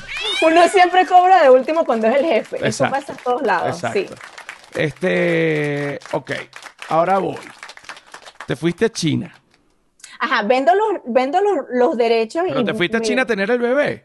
Uno 0.46 0.68
siempre 0.68 1.06
cobra 1.06 1.42
de 1.42 1.48
último 1.48 1.84
cuando 1.86 2.08
es 2.08 2.16
el 2.16 2.26
jefe. 2.26 2.56
Eso 2.56 2.66
Exacto. 2.84 2.94
pasa 2.94 3.12
en 3.12 3.18
todos 3.24 3.42
lados. 3.42 3.78
Sí. 3.78 3.86
Exacto. 4.00 4.14
Este, 4.74 5.98
ok, 6.12 6.30
ahora 6.90 7.18
voy. 7.18 7.38
Te 8.46 8.54
fuiste 8.56 8.84
a 8.84 8.88
China, 8.90 9.32
Ajá, 10.20 10.42
vendo 10.42 10.72
los, 10.74 11.00
vendo 11.06 11.40
los, 11.40 11.56
los 11.72 11.96
derechos. 11.96 12.44
pero 12.46 12.60
y 12.60 12.64
te 12.64 12.74
fuiste 12.74 12.98
a 12.98 13.00
China 13.00 13.22
a 13.22 13.26
tener 13.26 13.50
el 13.50 13.58
bebé. 13.58 14.04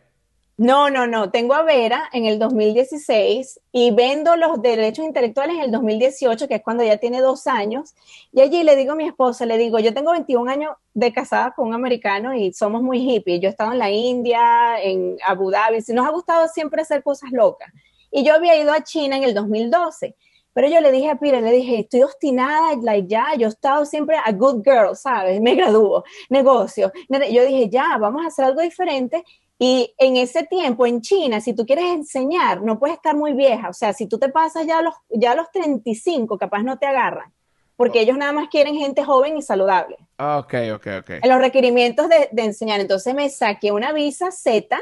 No, 0.60 0.90
no, 0.90 1.08
no. 1.08 1.32
Tengo 1.32 1.54
a 1.54 1.64
Vera 1.64 2.10
en 2.12 2.26
el 2.26 2.38
2016 2.38 3.62
y 3.72 3.92
vendo 3.92 4.36
los 4.36 4.62
derechos 4.62 5.06
intelectuales 5.06 5.56
en 5.56 5.62
el 5.62 5.72
2018, 5.72 6.50
que 6.50 6.56
es 6.56 6.62
cuando 6.62 6.84
ya 6.84 6.98
tiene 6.98 7.22
dos 7.22 7.48
años. 7.48 7.96
Y 8.34 8.42
allí 8.42 8.64
le 8.64 8.76
digo 8.76 8.92
a 8.92 8.96
mi 8.96 9.08
esposa, 9.08 9.46
le 9.46 9.58
digo, 9.58 9.80
yo 9.80 9.94
tengo 9.94 10.12
21 10.12 10.52
años 10.52 10.76
de 10.94 11.14
casada 11.14 11.54
con 11.56 11.70
un 11.70 11.76
americano 11.76 12.36
y 12.36 12.52
somos 12.52 12.82
muy 12.82 13.00
hippies. 13.00 13.40
Yo 13.40 13.48
he 13.48 13.52
estado 13.52 13.72
en 13.72 13.80
la 13.80 13.90
India, 13.90 14.42
en 14.84 15.16
Abu 15.26 15.50
Dhabi. 15.50 15.78
Nos 15.94 16.06
ha 16.06 16.10
gustado 16.10 16.46
siempre 16.50 16.82
hacer 16.82 17.04
cosas 17.04 17.32
locas. 17.32 17.72
Y 18.12 18.26
yo 18.26 18.34
había 18.34 18.62
ido 18.62 18.74
a 18.74 18.84
China 18.84 19.16
en 19.16 19.24
el 19.24 19.34
2012. 19.34 20.14
Pero 20.52 20.68
yo 20.68 20.82
le 20.82 20.92
dije 20.92 21.10
a 21.10 21.16
Pira, 21.18 21.40
le 21.40 21.54
dije, 21.54 21.80
estoy 21.80 22.04
obstinada, 22.04 22.76
like, 22.84 23.08
ya, 23.08 23.28
yo 23.38 23.48
he 23.48 23.50
estado 23.50 23.86
siempre 23.86 24.18
a 24.18 24.34
good 24.34 24.62
girl, 24.66 24.94
¿sabes? 24.94 25.40
Me 25.40 25.56
gradúo, 25.56 26.04
negocio. 26.30 26.92
Yo 27.08 27.46
dije, 27.46 27.70
ya, 27.70 27.98
vamos 27.98 28.26
a 28.26 28.28
hacer 28.28 28.44
algo 28.44 28.62
diferente. 28.62 29.24
Y 29.62 29.94
en 29.98 30.16
ese 30.16 30.44
tiempo, 30.44 30.86
en 30.86 31.02
China, 31.02 31.42
si 31.42 31.54
tú 31.54 31.66
quieres 31.66 31.86
enseñar, 31.92 32.62
no 32.62 32.80
puedes 32.80 32.96
estar 32.96 33.16
muy 33.16 33.34
vieja. 33.34 33.68
O 33.70 33.74
sea, 33.74 33.92
si 33.92 34.08
tú 34.08 34.18
te 34.18 34.30
pasas 34.30 34.66
ya 34.66 34.80
a 34.80 34.82
los, 34.82 34.96
ya 35.10 35.34
a 35.34 35.36
los 35.36 35.52
35, 35.52 36.38
capaz 36.38 36.64
no 36.64 36.80
te 36.80 36.86
agarran. 36.86 37.34
Porque 37.76 38.00
ellos 38.00 38.18
nada 38.18 38.32
más 38.32 38.48
quieren 38.48 38.76
gente 38.76 39.04
joven 39.04 39.38
y 39.38 39.42
saludable. 39.42 39.98
Ah, 40.18 40.38
Ok, 40.40 40.54
ok, 40.76 40.88
ok. 41.02 41.10
En 41.22 41.30
los 41.30 41.40
requerimientos 41.40 42.08
de, 42.08 42.30
de 42.32 42.44
enseñar. 42.44 42.80
Entonces 42.80 43.14
me 43.14 43.30
saqué 43.30 43.74
una 43.74 43.92
visa 43.92 44.32
Z 44.32 44.78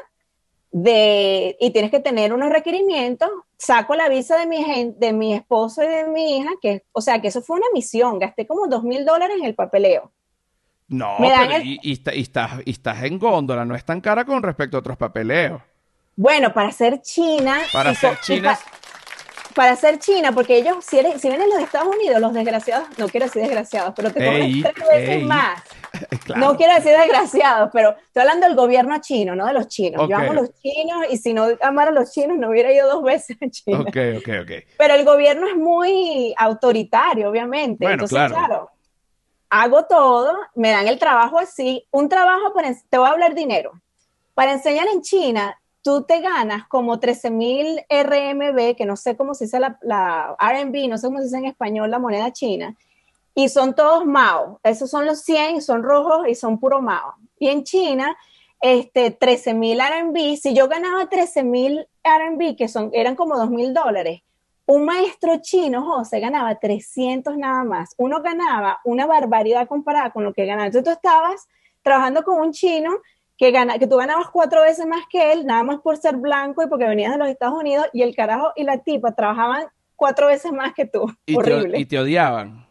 de, 0.72 1.58
y 1.60 1.72
tienes 1.72 1.90
que 1.90 2.00
tener 2.00 2.32
unos 2.32 2.50
requerimientos. 2.50 3.30
Saco 3.58 3.96
la 3.96 4.10
visa 4.10 4.38
de 4.38 4.46
mi, 4.46 4.94
de 4.96 5.14
mi 5.14 5.34
esposo 5.34 5.84
y 5.84 5.88
de 5.88 6.08
mi 6.08 6.38
hija, 6.38 6.52
que, 6.62 6.84
o 6.92 7.02
sea, 7.02 7.20
que 7.20 7.30
eso 7.30 7.42
fue 7.42 7.58
una 7.58 7.68
misión. 7.74 8.20
Gasté 8.20 8.46
como 8.46 8.68
dos 8.68 8.84
mil 8.84 9.06
dólares 9.06 9.38
en 9.40 9.46
el 9.46 9.56
papeleo. 9.56 10.12
No, 10.90 11.16
pero 11.20 11.56
el- 11.56 11.66
y, 11.66 11.80
y 11.84 11.94
está- 11.94 12.16
y 12.16 12.22
estás, 12.22 12.52
y 12.66 12.72
estás 12.72 13.04
en 13.04 13.20
góndola, 13.20 13.66
no 13.66 13.76
es 13.76 13.84
tan 13.84 14.00
cara 14.02 14.24
con 14.26 14.42
respecto 14.42 14.78
a 14.78 14.80
otros 14.80 14.98
papeleos. 14.98 15.62
Bueno, 16.16 16.54
para 16.54 16.72
ser 16.72 17.02
China. 17.02 17.60
Para 17.74 17.94
ser 17.94 18.20
China 18.22 18.54
pa- 18.54 18.78
para 19.54 19.76
ser 19.76 19.98
China, 19.98 20.32
porque 20.34 20.56
ellos, 20.58 20.86
si, 20.86 21.00
eres- 21.00 21.20
si 21.20 21.30
vienen 21.30 21.50
los 21.50 21.60
Estados 21.60 21.88
Unidos, 21.94 22.22
los 22.22 22.32
desgraciados, 22.32 22.88
no 23.00 23.08
quiero 23.08 23.26
decir 23.26 23.42
desgraciados, 23.42 23.92
pero 23.96 24.12
te 24.12 24.20
cobran 24.24 24.42
Ey, 24.44 24.62
tres 24.62 24.88
veces 24.88 25.10
ey. 25.10 25.24
más. 25.26 25.64
claro. 26.26 26.42
No 26.42 26.58
quiero 26.58 26.76
decir 26.76 26.92
desgraciados, 26.96 27.70
pero 27.74 27.96
estoy 28.06 28.22
hablando 28.22 28.46
del 28.48 28.56
gobierno 28.56 29.00
chino, 29.02 29.36
no 29.36 29.48
de 29.48 29.54
los 29.54 29.68
chinos. 29.68 30.08
Yo 30.08 30.16
amo 30.16 30.32
a 30.32 30.36
los 30.36 30.54
chinos 30.62 31.06
y 31.10 31.18
si 31.18 31.34
no 31.34 31.48
amara 31.62 31.90
a 31.90 31.94
los 31.94 32.12
chinos 32.12 32.38
no 32.38 32.50
hubiera 32.50 32.72
ido 32.72 32.88
dos 32.88 33.04
veces 33.04 33.36
a 33.42 33.50
China. 33.50 33.80
Ok, 33.82 33.98
ok, 34.20 34.30
ok. 34.44 34.52
Pero 34.78 34.94
el 34.94 35.04
gobierno 35.06 35.48
es 35.48 35.56
muy 35.56 36.36
autoritario, 36.38 37.28
obviamente. 37.30 37.84
Bueno, 37.84 38.04
Entonces, 38.04 38.16
claro. 38.16 38.36
claro. 38.36 38.72
Hago 39.50 39.86
todo, 39.86 40.34
me 40.56 40.72
dan 40.72 40.88
el 40.88 41.00
trabajo 41.00 41.40
así. 41.40 41.86
Un 41.92 42.10
trabajo, 42.10 42.54
para, 42.54 42.74
te 42.90 42.98
voy 42.98 43.08
a 43.08 43.12
hablar 43.12 43.36
dinero. 43.36 43.72
Para 44.34 44.54
enseñar 44.54 44.88
en 44.88 45.02
China, 45.02 45.60
tú 45.82 46.04
te 46.04 46.20
ganas 46.20 46.68
como 46.68 47.00
13 47.00 47.30
mil 47.32 47.80
RMB, 47.90 48.76
que 48.76 48.86
no 48.86 48.98
sé 48.98 49.16
cómo 49.16 49.34
se 49.34 49.46
dice 49.46 49.60
la, 49.60 50.36
RMB, 50.38 50.90
no 50.90 50.98
sé 50.98 51.08
cómo 51.08 51.20
se 51.20 51.26
dice 51.26 51.38
en 51.38 51.46
español 51.46 51.90
la 51.90 51.98
moneda 51.98 52.34
china, 52.34 52.76
y 53.34 53.50
son 53.50 53.74
todos 53.74 54.06
Mao. 54.06 54.60
Esos 54.64 54.90
son 54.90 55.06
los 55.06 55.22
100, 55.22 55.62
son 55.62 55.84
rojos 55.84 56.28
y 56.28 56.36
son 56.36 56.60
puro 56.60 56.82
Mao. 56.82 57.16
Y 57.40 57.48
en 57.48 57.64
China, 57.64 58.18
este, 58.60 59.12
13 59.12 59.54
mil 59.54 59.80
RMB, 59.80 60.36
si 60.36 60.54
yo 60.54 60.68
ganaba 60.68 61.08
13 61.08 61.44
mil 61.44 61.88
RMB, 62.04 62.56
que 62.58 62.68
son, 62.68 62.90
eran 62.94 63.16
como 63.16 63.38
2 63.38 63.50
mil 63.50 63.74
dólares, 63.74 64.24
un 64.68 64.86
maestro 64.86 65.38
chino, 65.42 65.84
José, 65.84 66.20
ganaba 66.20 66.60
300 66.60 67.38
nada 67.38 67.64
más. 67.64 67.96
Uno 67.98 68.22
ganaba 68.22 68.80
una 68.84 69.06
barbaridad 69.06 69.68
comparada 69.68 70.12
con 70.12 70.24
lo 70.24 70.34
que 70.34 70.46
ganaba. 70.46 70.68
Entonces 70.68 70.84
tú 70.84 70.92
estabas 70.92 71.48
trabajando 71.82 72.24
con 72.24 72.40
un 72.40 72.52
chino 72.52 72.92
que, 73.38 73.52
gana, 73.52 73.80
que 73.80 73.88
tú 73.88 73.96
ganabas 73.96 74.30
cuatro 74.30 74.62
veces 74.62 74.86
más 74.86 75.06
que 75.10 75.32
él, 75.32 75.46
nada 75.46 75.64
más 75.64 75.80
por 75.80 75.96
ser 75.98 76.18
blanco 76.18 76.64
y 76.64 76.68
porque 76.68 76.86
venías 76.86 77.14
de 77.14 77.18
los 77.18 77.30
Estados 77.30 77.58
Unidos, 77.58 77.88
y 77.94 78.02
el 78.02 78.14
carajo 78.14 78.52
y 78.56 78.64
la 78.64 78.80
tipa 78.80 79.14
trabajaban 79.14 79.68
cuatro 79.96 80.28
veces 80.28 80.52
más 80.52 80.74
que 80.74 80.86
tú. 80.86 81.06
Y 81.26 81.34
te, 81.34 81.40
Horrible. 81.40 81.80
y 81.80 81.86
te 81.86 82.00
odiaban. 82.00 82.68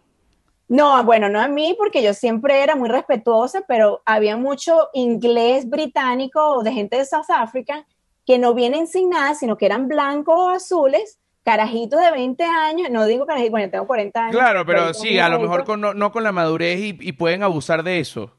No, 0.69 1.03
bueno, 1.05 1.29
no 1.31 1.41
a 1.41 1.49
mí, 1.49 1.75
porque 1.79 2.03
yo 2.03 2.13
siempre 2.13 2.63
era 2.63 2.77
muy 2.77 2.91
respetuosa, 2.91 3.63
pero 3.67 4.03
había 4.05 4.37
mucho 4.37 4.91
inglés 4.93 5.71
británico 5.71 6.45
o 6.45 6.63
de 6.63 6.73
gente 6.73 6.99
de 6.99 7.07
South 7.07 7.31
Africa 7.31 7.87
que 8.27 8.39
no 8.39 8.53
vienen 8.53 8.87
sin 8.87 9.09
nada, 9.09 9.35
sino 9.35 9.57
que 9.57 9.65
eran 9.65 9.89
blancos 9.89 10.37
o 10.37 10.51
azules, 10.51 11.21
carajitos 11.47 12.01
de 12.01 12.11
20 12.11 12.43
años, 12.43 12.91
no 12.91 13.07
digo 13.07 13.25
carajitos, 13.25 13.53
bueno, 13.53 13.71
tengo 13.71 13.87
40 13.87 14.21
años. 14.21 14.37
Claro, 14.37 14.67
pero 14.67 14.93
sí, 14.93 15.21
a 15.21 15.29
lo 15.29 15.39
mejor 15.39 15.65
con, 15.65 15.81
no, 15.81 15.95
no 15.95 16.11
con 16.11 16.25
la 16.25 16.33
madurez 16.33 16.81
y, 16.81 16.99
y 17.01 17.13
pueden 17.13 17.45
abusar 17.45 17.85
de 17.85 18.01
eso. 18.01 18.33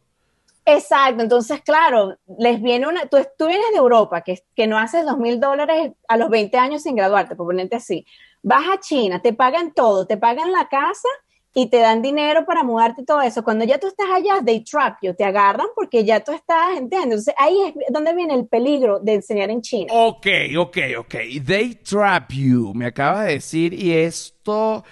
Exacto, 0.65 1.23
entonces, 1.23 1.61
claro, 1.61 2.17
les 2.37 2.61
viene 2.61 2.85
una, 2.85 3.05
tú, 3.05 3.17
tú 3.37 3.47
vienes 3.47 3.71
de 3.71 3.77
Europa, 3.77 4.23
que, 4.23 4.43
que 4.53 4.67
no 4.67 4.77
haces 4.77 5.05
dos 5.05 5.17
mil 5.19 5.39
dólares 5.39 5.93
a 6.09 6.17
los 6.17 6.29
20 6.29 6.57
años 6.57 6.83
sin 6.83 6.97
graduarte, 6.97 7.37
por 7.37 7.47
ponerte 7.47 7.77
así. 7.77 8.05
Vas 8.43 8.65
a 8.73 8.77
China, 8.81 9.21
te 9.21 9.31
pagan 9.31 9.73
todo, 9.73 10.05
te 10.05 10.17
pagan 10.17 10.51
la 10.51 10.67
casa 10.67 11.07
y 11.53 11.69
te 11.69 11.77
dan 11.79 12.01
dinero 12.01 12.45
para 12.45 12.63
mudarte 12.63 13.01
y 13.01 13.05
todo 13.05 13.21
eso. 13.21 13.43
Cuando 13.43 13.65
ya 13.65 13.79
tú 13.79 13.87
estás 13.87 14.07
allá, 14.13 14.41
they 14.45 14.63
trap 14.63 14.97
you, 15.01 15.13
te 15.15 15.23
agarran 15.23 15.67
porque 15.75 16.05
ya 16.05 16.19
tú 16.23 16.31
estás, 16.31 16.77
¿entiendes? 16.77 17.03
Entonces, 17.03 17.33
ahí 17.37 17.57
es 17.65 17.73
donde 17.91 18.13
viene 18.13 18.35
el 18.35 18.47
peligro 18.47 18.99
de 18.99 19.15
enseñar 19.15 19.49
en 19.49 19.61
China. 19.61 19.91
Ok, 19.93 20.27
ok, 20.57 20.77
ok. 20.99 21.15
They 21.45 21.75
trap 21.75 22.31
you, 22.31 22.73
me 22.75 22.85
acabas 22.87 23.25
de 23.25 23.33
decir, 23.33 23.73
y 23.73 23.91
esto 23.93 24.83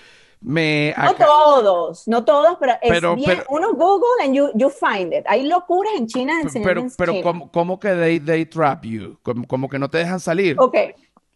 me... 0.42 0.94
No 0.98 1.14
todos, 1.16 2.08
no 2.08 2.24
todos, 2.26 2.58
pero 2.60 2.74
es 2.82 2.90
Pero- 2.90 3.16
bien, 3.16 3.30
pero- 3.30 3.46
uno 3.50 3.74
Google 3.74 4.24
and 4.24 4.34
you, 4.36 4.50
you 4.56 4.70
find 4.70 5.14
it. 5.14 5.24
Hay 5.28 5.44
locuras 5.48 5.94
en 5.98 6.08
China 6.08 6.36
de 6.38 6.42
enseñar 6.44 6.68
pero, 6.68 6.82
en 6.82 6.92
pero 6.98 7.12
China. 7.14 7.24
¿cómo, 7.24 7.52
cómo 7.52 7.80
que 7.80 7.90
they, 7.94 8.20
they 8.20 8.46
trap 8.46 8.84
you? 8.86 9.18
Como, 9.24 9.46
como 9.48 9.70
que 9.70 9.78
no 9.80 9.90
te 9.90 10.00
dejan 10.00 10.20
salir. 10.20 10.56
Ok. 10.60 10.76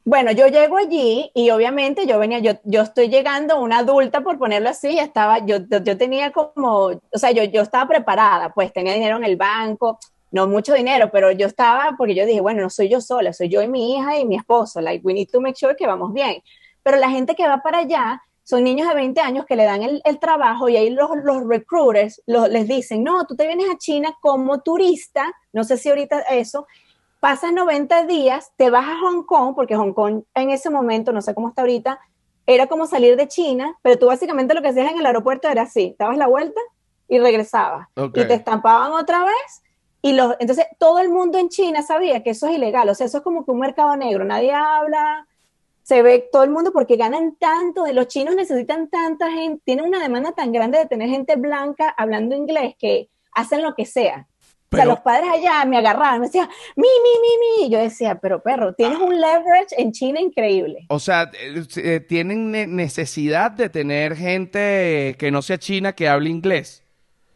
Bueno, 0.05 0.31
yo 0.31 0.47
llego 0.47 0.77
allí 0.77 1.29
y 1.35 1.49
obviamente 1.51 2.07
yo 2.07 2.17
venía, 2.17 2.39
yo, 2.39 2.53
yo 2.63 2.81
estoy 2.81 3.09
llegando 3.09 3.59
una 3.61 3.79
adulta, 3.79 4.21
por 4.21 4.39
ponerlo 4.39 4.69
así, 4.69 4.97
estaba, 4.97 5.45
yo, 5.45 5.57
yo, 5.69 5.83
yo 5.83 5.97
tenía 5.97 6.31
como, 6.31 6.85
o 6.87 7.17
sea, 7.17 7.31
yo, 7.31 7.43
yo 7.43 7.61
estaba 7.61 7.87
preparada, 7.87 8.49
pues 8.53 8.73
tenía 8.73 8.93
dinero 8.93 9.17
en 9.17 9.23
el 9.25 9.35
banco, 9.35 9.99
no 10.31 10.47
mucho 10.47 10.73
dinero, 10.73 11.09
pero 11.11 11.31
yo 11.31 11.45
estaba, 11.47 11.95
porque 11.97 12.15
yo 12.15 12.25
dije, 12.25 12.41
bueno, 12.41 12.61
no 12.61 12.69
soy 12.69 12.89
yo 12.89 13.01
sola, 13.01 13.33
soy 13.33 13.49
yo 13.49 13.61
y 13.61 13.67
mi 13.67 13.95
hija 13.95 14.17
y 14.17 14.25
mi 14.25 14.35
esposo, 14.37 14.81
like, 14.81 15.05
we 15.05 15.13
need 15.13 15.29
to 15.29 15.41
make 15.41 15.57
sure 15.59 15.75
que 15.75 15.85
vamos 15.85 16.11
bien. 16.13 16.41
Pero 16.81 16.97
la 16.97 17.09
gente 17.09 17.35
que 17.35 17.47
va 17.47 17.61
para 17.61 17.79
allá 17.79 18.21
son 18.43 18.63
niños 18.63 18.87
de 18.87 18.95
20 18.95 19.21
años 19.21 19.45
que 19.45 19.55
le 19.55 19.65
dan 19.65 19.83
el, 19.83 20.01
el 20.05 20.19
trabajo 20.19 20.69
y 20.69 20.77
ahí 20.77 20.89
los, 20.89 21.09
los 21.23 21.47
recruiters 21.47 22.21
los- 22.25 22.49
les 22.49 22.67
dicen, 22.67 23.03
no, 23.03 23.25
tú 23.27 23.35
te 23.35 23.45
vienes 23.45 23.69
a 23.69 23.77
China 23.77 24.15
como 24.21 24.61
turista, 24.61 25.31
no 25.53 25.63
sé 25.63 25.77
si 25.77 25.89
ahorita 25.89 26.21
eso, 26.31 26.65
pasas 27.19 27.51
90 27.53 28.05
días, 28.05 28.51
te 28.55 28.69
vas 28.69 28.87
a 28.87 28.99
Hong 28.99 29.23
Kong, 29.23 29.55
porque 29.55 29.75
Hong 29.75 29.93
Kong 29.93 30.23
en 30.33 30.49
ese 30.49 30.69
momento, 30.69 31.11
no 31.11 31.21
sé 31.21 31.33
cómo 31.33 31.49
está 31.49 31.61
ahorita, 31.61 31.99
era 32.45 32.67
como 32.67 32.87
salir 32.87 33.15
de 33.15 33.27
China, 33.27 33.77
pero 33.81 33.99
tú 33.99 34.07
básicamente 34.07 34.53
lo 34.53 34.61
que 34.61 34.69
hacías 34.69 34.91
en 34.91 34.99
el 34.99 35.05
aeropuerto 35.05 35.47
era 35.47 35.63
así, 35.63 35.95
dabas 35.99 36.17
la 36.17 36.27
vuelta 36.27 36.59
y 37.07 37.19
regresabas. 37.19 37.87
Y 37.95 38.09
te 38.11 38.33
estampaban 38.33 38.91
otra 38.91 39.23
vez. 39.23 39.63
Y 40.01 40.13
los, 40.13 40.35
entonces 40.39 40.65
todo 40.77 40.99
el 40.99 41.09
mundo 41.09 41.37
en 41.37 41.49
China 41.49 41.81
sabía 41.81 42.23
que 42.23 42.29
eso 42.29 42.47
es 42.47 42.55
ilegal, 42.55 42.87
o 42.87 42.95
sea, 42.95 43.05
eso 43.05 43.17
es 43.17 43.23
como 43.23 43.43
que 43.43 43.51
un 43.51 43.59
mercado 43.59 43.95
negro, 43.97 44.23
nadie 44.23 44.53
habla, 44.53 45.27
se 45.83 46.01
ve 46.01 46.29
todo 46.31 46.43
el 46.43 46.51
mundo 46.51 46.71
porque 46.71 46.95
ganan 46.95 47.35
tanto, 47.35 47.85
los 47.87 48.07
chinos 48.07 48.35
necesitan 48.35 48.89
tanta 48.89 49.29
gente, 49.29 49.61
tienen 49.65 49.85
una 49.85 49.99
demanda 49.99 50.31
tan 50.31 50.53
grande 50.53 50.77
de 50.77 50.85
tener 50.85 51.09
gente 51.09 51.35
blanca 51.35 51.89
hablando 51.97 52.35
inglés 52.35 52.75
que 52.79 53.09
hacen 53.33 53.61
lo 53.61 53.75
que 53.75 53.85
sea. 53.85 54.28
O 54.71 54.75
sea, 54.75 54.85
los 54.85 54.99
padres 54.99 55.29
allá 55.31 55.65
me 55.65 55.77
agarraban, 55.77 56.19
me 56.21 56.27
decían, 56.27 56.47
mi, 56.75 56.87
mi, 57.03 57.19
mi, 57.21 57.61
mi. 57.61 57.67
Y 57.67 57.69
yo 57.71 57.79
decía, 57.79 58.19
pero 58.19 58.41
perro, 58.41 58.73
tienes 58.73 58.99
un 58.99 59.19
leverage 59.19 59.75
en 59.77 59.91
China 59.91 60.19
increíble. 60.19 60.85
O 60.89 60.99
sea, 60.99 61.31
eh, 61.33 61.63
eh, 61.77 61.99
tienen 61.99 62.51
ne- 62.51 62.67
necesidad 62.67 63.51
de 63.51 63.69
tener 63.69 64.15
gente 64.15 65.15
que 65.17 65.31
no 65.31 65.41
sea 65.41 65.57
china 65.57 65.93
que 65.93 66.07
hable 66.07 66.29
inglés. 66.29 66.83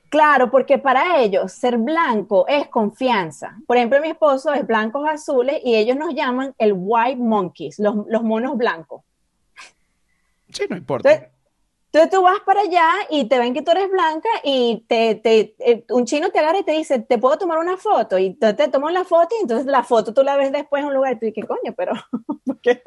Claro, 0.10 0.52
porque 0.52 0.78
para 0.78 1.22
ellos 1.22 1.52
ser 1.52 1.80
blanco 1.80 2.46
es 2.48 2.68
confianza. 2.68 3.58
Por 3.66 3.78
ejemplo, 3.78 4.00
mi 4.00 4.10
esposo 4.10 4.54
es 4.54 4.68
blancos 4.68 5.10
azules 5.10 5.60
y 5.64 5.76
ellos 5.76 5.98
nos 5.98 6.14
llaman 6.14 6.54
el 6.60 6.74
white 6.76 7.20
monkeys, 7.20 7.80
los, 7.80 7.96
los 8.08 8.22
monos 8.22 8.56
blancos. 8.56 9.02
Sí, 10.52 10.66
no 10.70 10.78
importa. 10.78 11.12
Entonces, 11.12 11.33
entonces 11.94 12.10
tú 12.10 12.24
vas 12.24 12.40
para 12.44 12.62
allá 12.62 12.88
y 13.12 13.26
te 13.26 13.38
ven 13.38 13.54
que 13.54 13.62
tú 13.62 13.70
eres 13.70 13.88
blanca 13.88 14.28
y 14.44 14.84
te, 14.88 15.14
te, 15.14 15.56
eh, 15.60 15.86
un 15.92 16.06
chino 16.06 16.32
te 16.32 16.40
agarra 16.40 16.58
y 16.58 16.64
te 16.64 16.72
dice, 16.72 16.98
¿te 16.98 17.20
puedo 17.20 17.38
tomar 17.38 17.60
una 17.60 17.78
foto? 17.78 18.18
Y 18.18 18.26
entonces 18.26 18.58
te 18.58 18.68
toman 18.68 18.96
la 18.96 19.04
foto 19.04 19.36
y 19.38 19.44
entonces 19.44 19.68
la 19.68 19.84
foto 19.84 20.12
tú 20.12 20.24
la 20.24 20.36
ves 20.36 20.52
después 20.52 20.82
en 20.82 20.88
un 20.88 20.96
lugar 20.96 21.14
y 21.14 21.20
tú 21.20 21.26
dices, 21.28 21.36
¿qué 21.36 21.48
coño? 21.48 21.76
Pero, 21.78 21.94
¿por 22.46 22.60
qué? 22.62 22.82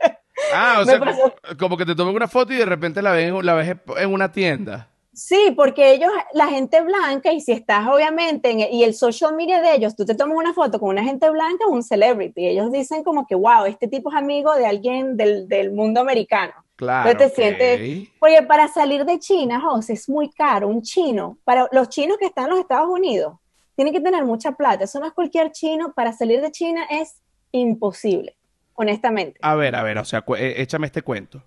Ah, 0.53 0.79
o 0.81 0.85
sea, 0.85 0.99
como, 0.99 1.13
como 1.57 1.77
que 1.77 1.87
te 1.87 1.95
toman 1.95 2.17
una 2.17 2.27
foto 2.27 2.53
y 2.53 2.57
de 2.57 2.67
repente 2.67 3.01
la 3.01 3.13
ves, 3.13 3.33
la 3.45 3.55
ves 3.55 3.77
en 3.97 4.13
una 4.13 4.33
tienda. 4.33 4.91
Sí, 5.13 5.55
porque 5.57 5.93
ellos, 5.93 6.11
la 6.33 6.49
gente 6.49 6.81
blanca, 6.81 7.33
y 7.33 7.41
si 7.41 7.53
estás 7.53 7.87
obviamente 7.87 8.51
en 8.51 8.59
y 8.59 8.83
el 8.83 8.93
social 8.93 9.37
media 9.37 9.63
de 9.63 9.77
ellos, 9.77 9.95
tú 9.95 10.05
te 10.05 10.17
tomas 10.17 10.37
una 10.37 10.53
foto 10.53 10.81
con 10.81 10.89
una 10.89 11.05
gente 11.05 11.31
blanca, 11.31 11.69
un 11.69 11.85
celebrity. 11.85 12.49
Ellos 12.49 12.73
dicen 12.73 13.05
como 13.05 13.25
que, 13.25 13.37
wow, 13.37 13.67
este 13.67 13.87
tipo 13.87 14.11
es 14.11 14.17
amigo 14.17 14.53
de 14.57 14.67
alguien 14.67 15.17
del, 15.17 15.47
del 15.49 15.71
mundo 15.71 16.01
americano. 16.01 16.66
Claro. 16.77 17.11
Entonces 17.11 17.35
te 17.35 17.49
ok. 17.49 17.57
sientes- 17.59 18.09
Porque 18.21 18.43
para 18.43 18.69
salir 18.69 19.05
de 19.05 19.19
China, 19.19 19.61
José, 19.61 19.95
es 19.95 20.09
muy 20.09 20.31
caro. 20.31 20.69
Un 20.69 20.83
chino, 20.83 21.39
para 21.45 21.69
los 21.73 21.89
chinos 21.89 22.19
que 22.19 22.27
están 22.27 22.45
en 22.45 22.51
los 22.51 22.61
Estados 22.61 22.89
Unidos, 22.89 23.35
tienen 23.75 23.93
que 23.95 24.01
tener 24.01 24.25
mucha 24.25 24.53
plata. 24.53 24.85
Eso 24.85 25.01
no 25.01 25.07
es 25.07 25.13
cualquier 25.13 25.51
chino. 25.53 25.93
Para 25.95 26.13
salir 26.13 26.41
de 26.41 26.51
China 26.53 26.85
es 26.91 27.21
imposible, 27.53 28.37
honestamente. 28.75 29.39
A 29.43 29.55
ver, 29.55 29.75
a 29.75 29.83
ver, 29.83 29.97
o 29.99 30.05
sea, 30.05 30.25
eh, 30.39 30.55
échame 30.59 30.87
este 30.87 31.03
cuento. 31.03 31.43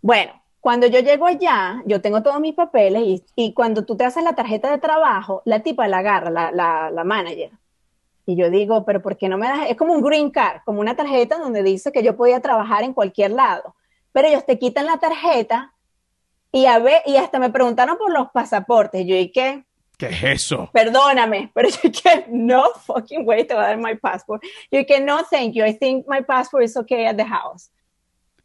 Bueno, 0.00 0.40
cuando 0.60 0.86
yo 0.86 1.00
llego 1.00 1.26
allá, 1.26 1.82
yo 1.86 2.00
tengo 2.00 2.22
todos 2.22 2.40
mis 2.40 2.54
papeles 2.54 3.02
y, 3.02 3.24
y 3.34 3.52
cuando 3.54 3.84
tú 3.84 3.96
te 3.96 4.04
haces 4.04 4.22
la 4.22 4.34
tarjeta 4.34 4.70
de 4.70 4.78
trabajo, 4.78 5.42
la 5.44 5.60
tipa 5.60 5.88
la 5.88 5.98
agarra, 5.98 6.30
la, 6.30 6.50
la, 6.52 6.90
la 6.90 7.04
manager. 7.04 7.50
Y 8.26 8.36
yo 8.36 8.50
digo, 8.50 8.84
pero 8.84 9.00
¿por 9.00 9.16
qué 9.16 9.28
no 9.28 9.38
me 9.38 9.46
das? 9.46 9.70
Es 9.70 9.76
como 9.76 9.92
un 9.92 10.02
green 10.02 10.30
card, 10.30 10.62
como 10.64 10.80
una 10.80 10.96
tarjeta 10.96 11.38
donde 11.38 11.62
dice 11.62 11.92
que 11.92 12.02
yo 12.02 12.16
podía 12.16 12.40
trabajar 12.40 12.82
en 12.82 12.92
cualquier 12.92 13.30
lado. 13.30 13.76
Pero 14.12 14.26
ellos 14.26 14.44
te 14.44 14.58
quitan 14.58 14.86
la 14.86 14.98
tarjeta 14.98 15.72
y, 16.50 16.66
a 16.66 16.78
ver, 16.78 17.02
y 17.06 17.16
hasta 17.16 17.38
me 17.38 17.50
preguntaron 17.50 17.96
por 17.96 18.12
los 18.12 18.30
pasaportes. 18.30 19.06
Yo 19.06 19.14
dije, 19.14 19.64
¿Qué 19.96 20.06
es 20.06 20.22
eso? 20.24 20.68
perdóname, 20.72 21.50
pero 21.54 21.68
yo 21.68 21.78
dije, 21.84 22.26
no 22.28 22.64
fucking 22.84 23.26
way, 23.26 23.44
te 23.44 23.54
voy 23.54 23.62
a 23.62 23.68
dar 23.68 23.78
my 23.78 23.96
passport. 23.96 24.42
Yo 24.70 24.80
dije, 24.80 25.00
no, 25.00 25.22
thank 25.30 25.52
you, 25.52 25.64
I 25.64 25.72
think 25.72 26.06
my 26.08 26.22
passport 26.22 26.64
is 26.64 26.76
okay 26.76 27.06
at 27.06 27.16
the 27.16 27.24
house. 27.24 27.70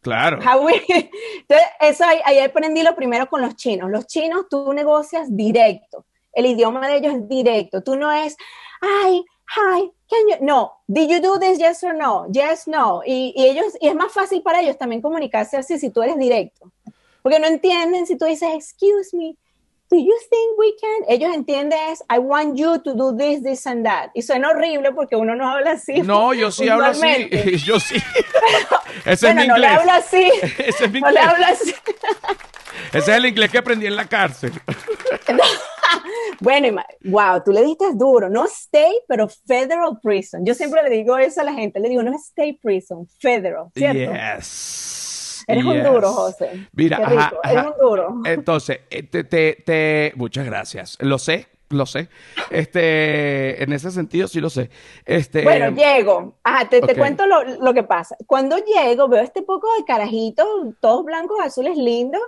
Claro. 0.02 0.40
Entonces, 0.42 1.68
eso 1.80 2.04
ahí, 2.06 2.20
ahí 2.26 2.40
aprendí 2.40 2.84
lo 2.84 2.96
primero 2.96 3.28
con 3.28 3.42
los 3.42 3.56
chinos. 3.56 3.90
Los 3.90 4.08
chinos 4.08 4.46
tú 4.50 4.74
negocias 4.74 5.28
directo. 5.36 6.06
El 6.34 6.48
idioma 6.48 6.88
de 6.88 6.98
ellos 6.98 7.14
es 7.14 7.30
directo. 7.30 7.84
Tú 7.84 7.96
no 7.96 8.12
es, 8.12 8.36
ay, 8.82 9.24
hi, 9.56 9.82
can 10.10 10.28
you, 10.30 10.36
no, 10.42 10.72
did 10.88 11.10
you 11.10 11.20
do 11.22 11.38
this, 11.40 11.60
yes 11.60 11.84
or 11.84 11.94
no, 11.94 12.28
yes, 12.32 12.68
no. 12.68 13.02
Y, 13.06 13.34
y 13.36 13.46
ellos, 13.48 13.74
y 13.82 13.88
es 13.90 13.96
más 13.96 14.12
fácil 14.12 14.42
para 14.42 14.62
ellos 14.62 14.78
también 14.78 15.02
comunicarse 15.02 15.58
así 15.58 15.78
si 15.80 15.90
tú 15.90 16.02
eres 16.02 16.18
directo. 16.18 16.72
Porque 17.22 17.40
no 17.40 17.48
entienden 17.48 18.06
si 18.08 18.18
tú 18.18 18.26
dices, 18.26 18.50
excuse 18.56 19.16
me, 19.16 19.36
do 19.90 19.98
you 19.98 20.14
think 20.30 20.58
we 20.58 20.74
can? 20.80 21.06
Ellos 21.14 21.36
entienden 21.36 21.78
es, 21.92 22.02
I 22.10 22.18
want 22.20 22.58
you 22.58 22.80
to 22.80 22.94
do 22.96 23.16
this, 23.16 23.44
this 23.44 23.68
and 23.68 23.86
that. 23.86 24.10
Y 24.16 24.22
suena 24.22 24.50
horrible 24.52 24.92
porque 24.94 25.16
uno 25.18 25.36
no 25.36 25.50
habla 25.50 25.72
así. 25.72 26.02
No, 26.02 26.34
yo 26.34 26.50
sí 26.50 26.68
hablo 26.70 26.86
así. 26.86 27.30
Yo 27.66 27.80
sí. 27.80 27.96
Ese 29.06 29.26
Bueno, 29.28 29.42
es 29.42 29.48
mi 29.48 29.48
no 29.50 29.58
le 29.58 29.68
inglés. 29.68 29.80
hablo 29.80 29.92
así. 29.92 30.32
Ese 30.58 30.86
es 30.86 30.92
mi 30.92 31.02
No 31.02 31.12
le 31.12 31.20
inglés. 31.20 31.34
hablo 31.34 31.46
así. 31.46 31.76
Ese 32.88 32.98
es 33.00 33.18
el 33.18 33.26
inglés 33.26 33.52
que 33.52 33.58
aprendí 33.58 33.86
en 33.86 33.96
la 33.98 34.06
cárcel. 34.08 34.54
Bueno, 36.40 36.82
wow, 37.04 37.42
tú 37.44 37.52
le 37.52 37.64
diste 37.64 37.86
duro, 37.94 38.30
no 38.30 38.46
state, 38.46 39.04
pero 39.08 39.28
federal 39.28 40.00
prison. 40.02 40.44
Yo 40.46 40.54
siempre 40.56 40.82
le 40.84 40.90
digo 40.90 41.18
eso 41.18 41.42
a 41.42 41.44
la 41.44 41.54
gente, 41.54 41.80
le 41.80 41.90
digo, 41.90 42.02
no 42.04 42.14
es 42.14 42.22
state 42.30 42.58
prison, 42.62 43.08
federal, 43.20 43.66
¿cierto? 43.76 44.12
Yes. 44.12 45.44
Eres 45.48 45.64
un 45.66 45.74
yes. 45.74 45.84
duro, 45.84 46.12
José. 46.14 46.68
Mira, 46.74 46.98
Qué 46.98 47.04
ajá, 47.04 47.30
rico, 47.30 47.42
eres 47.44 47.58
ajá. 47.58 47.70
un 47.72 47.78
duro. 47.80 48.22
Entonces, 48.26 48.80
eh, 48.90 49.04
te, 49.04 49.24
te, 49.24 49.54
te- 49.66 50.14
muchas 50.16 50.46
gracias. 50.46 50.98
Lo 51.02 51.18
sé, 51.18 51.48
lo 51.70 51.86
sé. 51.86 52.10
Este, 52.50 53.64
en 53.64 53.74
ese 53.74 53.92
sentido 53.92 54.28
sí 54.28 54.40
lo 54.40 54.50
sé. 54.50 54.70
Este, 55.06 55.44
Bueno, 55.44 55.72
llego. 55.72 56.36
Ajá, 56.44 56.70
te, 56.70 56.82
te 56.82 56.94
ok. 56.94 56.98
cuento 56.98 57.26
lo, 57.28 57.44
lo 57.44 57.74
que 57.74 57.84
pasa. 57.84 58.16
Cuando 58.28 58.58
llego, 58.58 59.08
veo 59.08 59.22
este 59.22 59.42
poco 59.42 59.68
de 59.78 59.86
carajitos, 59.86 60.46
todos 60.80 61.04
blancos, 61.06 61.38
azules, 61.42 61.76
lindos, 61.78 62.22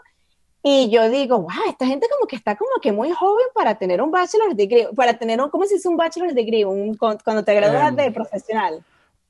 y 0.66 0.90
yo 0.90 1.10
digo, 1.10 1.40
wow, 1.40 1.50
esta 1.70 1.86
gente 1.86 2.08
como 2.10 2.26
que 2.28 2.38
está 2.38 2.56
como 2.56 2.72
que 2.82 2.92
muy 2.94 3.12
joven 3.12 3.46
para 3.54 3.76
tener 3.78 4.02
un 4.02 4.10
bachelor 4.12 4.56
degree, 4.56 4.88
para 4.96 5.14
tener 5.14 5.42
un, 5.42 5.50
¿cómo 5.50 5.66
se 5.66 5.76
dice 5.76 5.90
un 5.90 5.98
bachelor 5.98 6.34
degree? 6.34 6.64
Un, 6.64 6.96
cuando 6.96 7.44
te 7.44 7.54
gradúas 7.54 7.90
Em, 7.90 7.96
de 7.98 8.12
profesional. 8.12 8.84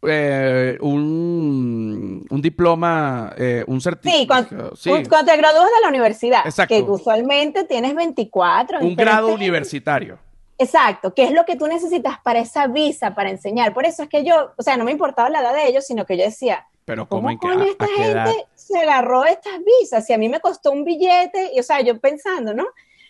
eh, 0.05 0.77
un, 0.81 2.25
un 2.29 2.41
diploma, 2.41 3.33
eh, 3.37 3.63
un 3.67 3.79
Sí, 3.79 3.83
certificado. 3.85 4.47
cuando, 4.47 4.75
sí, 4.75 4.91
un- 4.91 5.05
cuando 5.05 5.31
te 5.31 5.37
gradúas 5.37 5.65
de 5.65 5.81
la 5.81 5.87
universidad, 5.89 6.41
Exacto. 6.45 6.75
que 6.75 6.81
usualmente 6.83 7.63
tienes 7.63 7.95
24. 7.95 8.79
un 8.81 8.95
grado 8.95 9.27
20. 9.27 9.43
universitario. 9.43 10.17
Exacto, 10.57 11.13
que 11.13 11.23
es 11.23 11.31
lo 11.31 11.45
que 11.45 11.55
tú 11.55 11.67
necesitas 11.67 12.19
para 12.23 12.39
esa 12.39 12.67
visa, 12.67 13.15
para 13.15 13.29
enseñar. 13.31 13.73
Por 13.73 13.85
eso 13.85 14.03
es 14.03 14.09
que 14.09 14.23
yo, 14.23 14.51
o 14.55 14.61
sea, 14.61 14.77
no 14.77 14.83
me 14.85 14.91
importaba 14.91 15.29
la 15.29 15.41
edad 15.41 15.53
de 15.53 15.67
ellos, 15.67 15.85
sino 15.85 16.05
que 16.05 16.15
yo 16.17 16.23
decía, 16.25 16.67
Pero 16.85 17.07
¿cómo 17.07 17.29
¿cómo 17.37 17.59
a- 17.59 17.65
esta 17.65 17.85
edad? 17.97 18.25
gente 18.27 18.45
se 18.55 18.79
agarró 18.79 19.25
estas 19.25 19.59
visas? 19.63 20.05
Si 20.05 20.13
a 20.13 20.17
mí 20.17 20.29
me 20.29 20.39
costó 20.39 20.71
un 20.71 20.83
billete, 20.83 21.51
y, 21.53 21.59
o 21.59 21.63
sea, 21.63 21.81
yo 21.81 21.99
pensando, 21.99 22.53
¿no? 22.53 22.65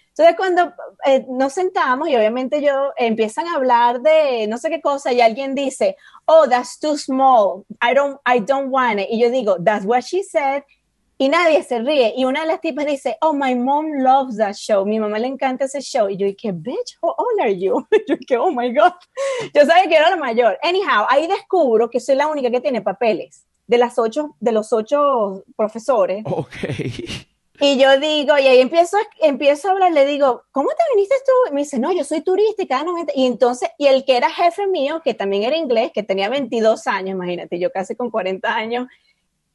Entonces 0.09 0.35
cuando 0.37 0.73
eh, 1.05 1.25
nos 1.27 1.53
sentamos 1.53 2.07
y 2.07 2.15
obviamente 2.15 2.61
yo 2.61 2.91
empiezan 2.97 3.47
a 3.47 3.55
hablar 3.55 3.99
de 3.99 4.45
no 4.47 4.59
sé 4.59 4.69
qué 4.69 4.79
cosa 4.79 5.11
y 5.11 5.21
alguien 5.21 5.55
dice, 5.55 5.95
oh, 6.25 6.47
that's 6.47 6.79
too 6.79 6.95
small, 6.97 7.65
I 7.81 7.95
don't, 7.95 8.19
I 8.27 8.39
don't 8.39 8.67
want 8.71 8.99
it. 8.99 9.07
Y 9.09 9.19
yo 9.19 9.31
digo, 9.31 9.57
that's 9.63 9.85
what 9.85 10.01
she 10.01 10.21
said. 10.23 10.61
Y 11.17 11.29
nadie 11.29 11.63
se 11.63 11.79
ríe. 11.79 12.13
Y 12.15 12.25
una 12.25 12.41
de 12.41 12.47
las 12.47 12.61
tipas 12.61 12.85
dice, 12.85 13.17
oh, 13.21 13.33
my 13.33 13.55
mom 13.55 13.87
loves 14.03 14.37
that 14.37 14.53
show. 14.55 14.85
Mi 14.85 14.99
mamá 14.99 15.17
le 15.19 15.27
encanta 15.27 15.65
ese 15.65 15.79
show. 15.81 16.09
Y 16.09 16.17
yo 16.17 16.27
dije, 16.27 16.51
bitch, 16.51 16.97
how 17.01 17.15
old 17.17 17.39
are 17.39 17.57
you? 17.57 17.83
Yo 18.07 18.15
dije, 18.17 18.37
oh 18.37 18.51
my 18.51 18.71
God. 18.73 18.93
Yo 19.53 19.65
sabía 19.65 19.87
que 19.87 19.95
era 19.95 20.09
la 20.09 20.15
mayor. 20.17 20.59
Anyhow, 20.61 21.05
ahí 21.09 21.27
descubro 21.27 21.89
que 21.89 21.99
soy 21.99 22.15
la 22.15 22.27
única 22.27 22.51
que 22.51 22.59
tiene 22.61 22.81
papeles. 22.81 23.45
De 23.67 23.77
las 23.77 23.97
ocho, 23.97 24.35
de 24.39 24.51
los 24.51 24.73
ocho 24.73 25.43
profesores. 25.55 26.23
Ok. 26.25 26.53
Y 27.61 27.77
yo 27.77 27.99
digo, 27.99 28.37
y 28.37 28.47
ahí 28.47 28.59
empiezo, 28.59 28.97
a- 28.97 29.25
empiezo 29.25 29.67
a 29.67 29.71
hablar, 29.71 29.91
le 29.93 30.05
digo, 30.05 30.43
¿cómo 30.51 30.69
te 30.69 30.83
viniste 30.95 31.15
tú? 31.25 31.31
Y 31.51 31.53
me 31.53 31.61
dice, 31.61 31.79
no, 31.79 31.91
yo 31.93 32.03
soy 32.03 32.21
turista 32.21 32.63
y 32.63 32.67
cada 32.67 32.83
90. 32.83 33.13
Y 33.15 33.25
entonces, 33.27 33.69
y 33.77 33.85
el 33.87 34.03
que 34.05 34.17
era 34.17 34.29
jefe 34.29 34.67
mío, 34.67 35.01
que 35.03 35.13
también 35.13 35.43
era 35.43 35.55
inglés, 35.55 35.91
que 35.93 36.03
tenía 36.03 36.29
22 36.29 36.87
años, 36.87 37.11
imagínate, 37.11 37.59
yo 37.59 37.71
casi 37.71 37.95
con 37.95 38.09
40 38.09 38.53
años, 38.53 38.87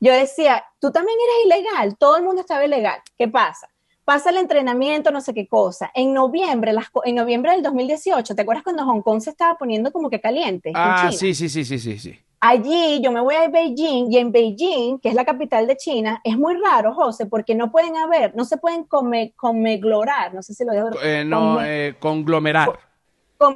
yo 0.01 0.13
decía, 0.13 0.65
tú 0.79 0.93
también 0.93 1.19
eres 1.21 1.61
ilegal, 1.61 1.97
todo 1.99 2.17
el 2.17 2.23
mundo 2.23 2.41
estaba 2.41 2.65
ilegal. 2.65 3.01
¿Qué 3.19 3.27
pasa? 3.29 3.69
Pasa 4.05 4.31
el 4.31 4.39
entrenamiento, 4.39 5.11
no 5.11 5.21
sé 5.21 5.35
qué 5.35 5.47
cosa. 5.49 5.91
En 5.93 6.15
noviembre, 6.15 6.73
las, 6.73 6.87
en 7.05 7.17
noviembre 7.17 7.51
del 7.53 7.63
2018, 7.63 8.35
¿te 8.37 8.43
acuerdas 8.43 8.63
cuando 8.65 8.85
Hong 8.87 9.03
Kong 9.03 9.21
se 9.21 9.31
estaba 9.31 9.59
poniendo 9.59 9.91
como 9.93 10.09
que 10.09 10.21
caliente? 10.21 10.71
en 10.71 10.77
Ah, 10.77 11.11
sí, 11.13 11.35
sí, 11.35 11.49
sí, 11.49 11.65
sí, 11.65 11.79
sí, 11.79 11.99
sí. 11.99 12.19
Allí 12.41 13.01
yo 13.03 13.11
me 13.11 13.21
voy 13.21 13.35
a 13.35 13.49
Beijing 13.49 14.13
y 14.13 14.19
en 14.19 14.31
Beijing, 14.31 14.99
que 15.01 15.09
es 15.09 15.15
la 15.15 15.25
capital 15.25 15.67
de 15.67 15.77
China, 15.77 16.21
es 16.23 16.39
muy 16.39 16.57
raro, 16.57 16.95
José, 16.95 17.27
porque 17.27 17.55
no 17.57 17.73
pueden 17.73 17.97
haber, 17.97 18.35
no 18.37 18.45
se 18.45 18.59
pueden 18.59 18.85
come, 18.85 19.33
comeglorar, 19.37 20.33
no 20.35 20.43
sé 20.43 20.55
si 20.55 20.65
lo 20.65 20.73
digo. 20.73 20.89
Eh, 21.03 21.25
no, 21.25 21.55
come- 21.55 21.89
eh, 21.89 21.97
conglomerar. 21.99 22.79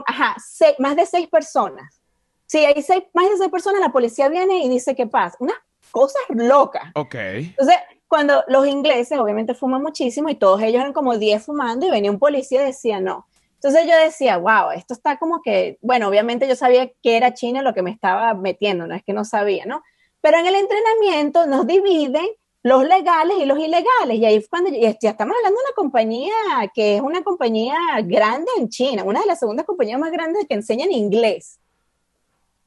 ajá, 0.07 0.35
se- 0.45 0.75
más 0.79 0.97
de 0.97 1.07
seis 1.07 1.29
personas. 1.29 2.01
Si 2.47 2.59
hay 2.65 2.83
seis, 2.83 3.05
más 3.15 3.31
de 3.31 3.37
seis 3.39 3.51
personas, 3.51 3.81
la 3.81 3.91
policía 3.93 4.29
viene 4.29 4.65
y 4.65 4.69
dice 4.69 4.95
qué 4.97 5.07
pasa. 5.07 5.37
Unas 5.41 5.57
cosas 5.91 6.23
locas. 6.29 6.91
Ok. 6.95 7.15
Entonces, 7.15 7.77
cuando 8.09 8.45
los 8.49 8.67
ingleses 8.67 9.19
obviamente 9.19 9.55
fuman 9.55 9.81
muchísimo 9.83 10.29
y 10.29 10.35
todos 10.35 10.61
ellos 10.61 10.81
eran 10.81 10.93
como 10.93 11.17
10 11.17 11.45
fumando 11.47 11.87
y 11.87 11.91
venía 11.91 12.11
un 12.11 12.19
policía 12.19 12.63
y 12.63 12.67
decía 12.67 13.01
no. 13.01 13.27
Entonces 13.63 13.89
yo 13.89 13.97
decía, 13.97 14.39
wow, 14.39 14.73
esto 14.75 14.93
está 14.93 15.19
como 15.19 15.41
que, 15.41 15.79
bueno, 15.83 16.09
obviamente 16.09 16.49
yo 16.49 16.57
sabía 16.57 16.91
que 17.01 17.17
era 17.17 17.33
China 17.33 17.63
lo 17.63 17.73
que 17.73 17.83
me 17.83 17.93
estaba 17.93 18.35
metiendo, 18.35 18.89
no 18.89 18.95
es 18.97 19.05
que 19.05 19.13
no 19.13 19.25
sabía, 19.25 19.67
¿no? 19.67 19.85
Pero 20.21 20.39
en 20.39 20.47
el 20.47 20.57
entrenamiento 20.57 21.47
nos 21.47 21.65
dividen 21.65 22.27
los 22.65 22.85
legales 22.85 23.37
y 23.39 23.45
los 23.45 23.57
ilegales. 23.61 24.19
Y 24.19 24.25
ahí 24.25 24.41
fue 24.41 24.49
cuando, 24.49 24.71
ya 24.71 25.11
estamos 25.11 25.37
hablando 25.37 25.61
de 25.61 25.65
una 25.65 25.75
compañía 25.77 26.35
que 26.75 26.97
es 26.97 27.03
una 27.03 27.23
compañía 27.23 27.77
grande 28.03 28.51
en 28.59 28.69
China, 28.69 29.05
una 29.05 29.21
de 29.21 29.27
las 29.27 29.39
segundas 29.39 29.65
compañías 29.65 30.01
más 30.01 30.11
grandes 30.11 30.45
que 30.49 30.55
enseñan 30.55 30.91
inglés. 30.91 31.61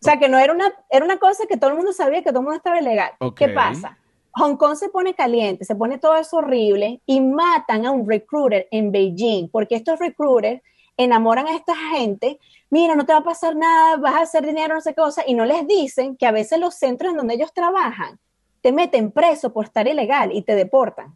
O 0.01 0.05
sea, 0.05 0.17
que 0.17 0.29
no 0.29 0.39
era 0.39 0.53
una, 0.53 0.73
era 0.89 1.03
una 1.03 1.17
cosa 1.17 1.43
que 1.45 1.57
todo 1.57 1.71
el 1.71 1.75
mundo 1.75 1.91
sabía 1.91 2.23
que 2.23 2.29
todo 2.29 2.39
el 2.39 2.45
mundo 2.45 2.57
estaba 2.57 2.79
ilegal. 2.79 3.11
¿Qué 3.35 3.49
pasa? 3.49 3.97
Hong 4.31 4.55
Kong 4.55 4.75
se 4.75 4.87
pone 4.87 5.13
caliente, 5.13 5.65
se 5.65 5.75
pone 5.75 5.97
todo 5.97 6.15
eso 6.15 6.37
horrible 6.37 7.01
y 7.05 7.19
matan 7.19 7.85
a 7.85 7.91
un 7.91 8.07
recruiter 8.07 8.69
en 8.71 8.93
Beijing, 8.93 9.49
porque 9.49 9.75
estos 9.75 9.99
recruiters 9.99 10.61
enamoran 10.97 11.47
a 11.47 11.55
esta 11.55 11.75
gente, 11.75 12.39
mira, 12.69 12.95
no 12.95 13.05
te 13.05 13.13
va 13.13 13.19
a 13.19 13.23
pasar 13.23 13.55
nada, 13.55 13.97
vas 13.97 14.15
a 14.15 14.21
hacer 14.21 14.45
dinero, 14.45 14.75
no 14.75 14.81
sé 14.81 14.91
qué 14.91 15.01
cosa, 15.01 15.23
y 15.25 15.33
no 15.33 15.45
les 15.45 15.67
dicen 15.67 16.15
que 16.15 16.25
a 16.25 16.31
veces 16.31 16.59
los 16.59 16.75
centros 16.75 17.11
en 17.11 17.17
donde 17.17 17.35
ellos 17.35 17.53
trabajan 17.53 18.19
te 18.61 18.71
meten 18.71 19.11
preso 19.11 19.53
por 19.53 19.65
estar 19.65 19.87
ilegal 19.87 20.31
y 20.33 20.41
te 20.41 20.55
deportan. 20.55 21.15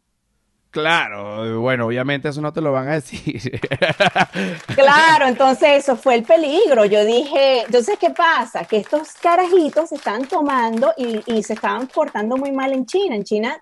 Claro, 0.69 1.59
bueno, 1.59 1.87
obviamente 1.87 2.29
eso 2.29 2.41
no 2.41 2.53
te 2.53 2.61
lo 2.61 2.71
van 2.71 2.89
a 2.89 2.93
decir. 2.93 3.59
Claro, 4.75 5.27
entonces 5.27 5.69
eso 5.71 5.97
fue 5.97 6.15
el 6.15 6.23
peligro. 6.23 6.85
Yo 6.85 7.03
dije, 7.03 7.63
entonces, 7.65 7.97
¿qué 7.99 8.11
pasa? 8.11 8.65
Que 8.65 8.77
estos 8.77 9.13
carajitos 9.13 9.89
se 9.89 9.95
están 9.95 10.27
tomando 10.27 10.93
y, 10.95 11.21
y 11.25 11.43
se 11.43 11.53
estaban 11.53 11.87
portando 11.87 12.37
muy 12.37 12.51
mal 12.51 12.71
en 12.71 12.85
China. 12.85 13.15
En 13.15 13.23
China 13.23 13.61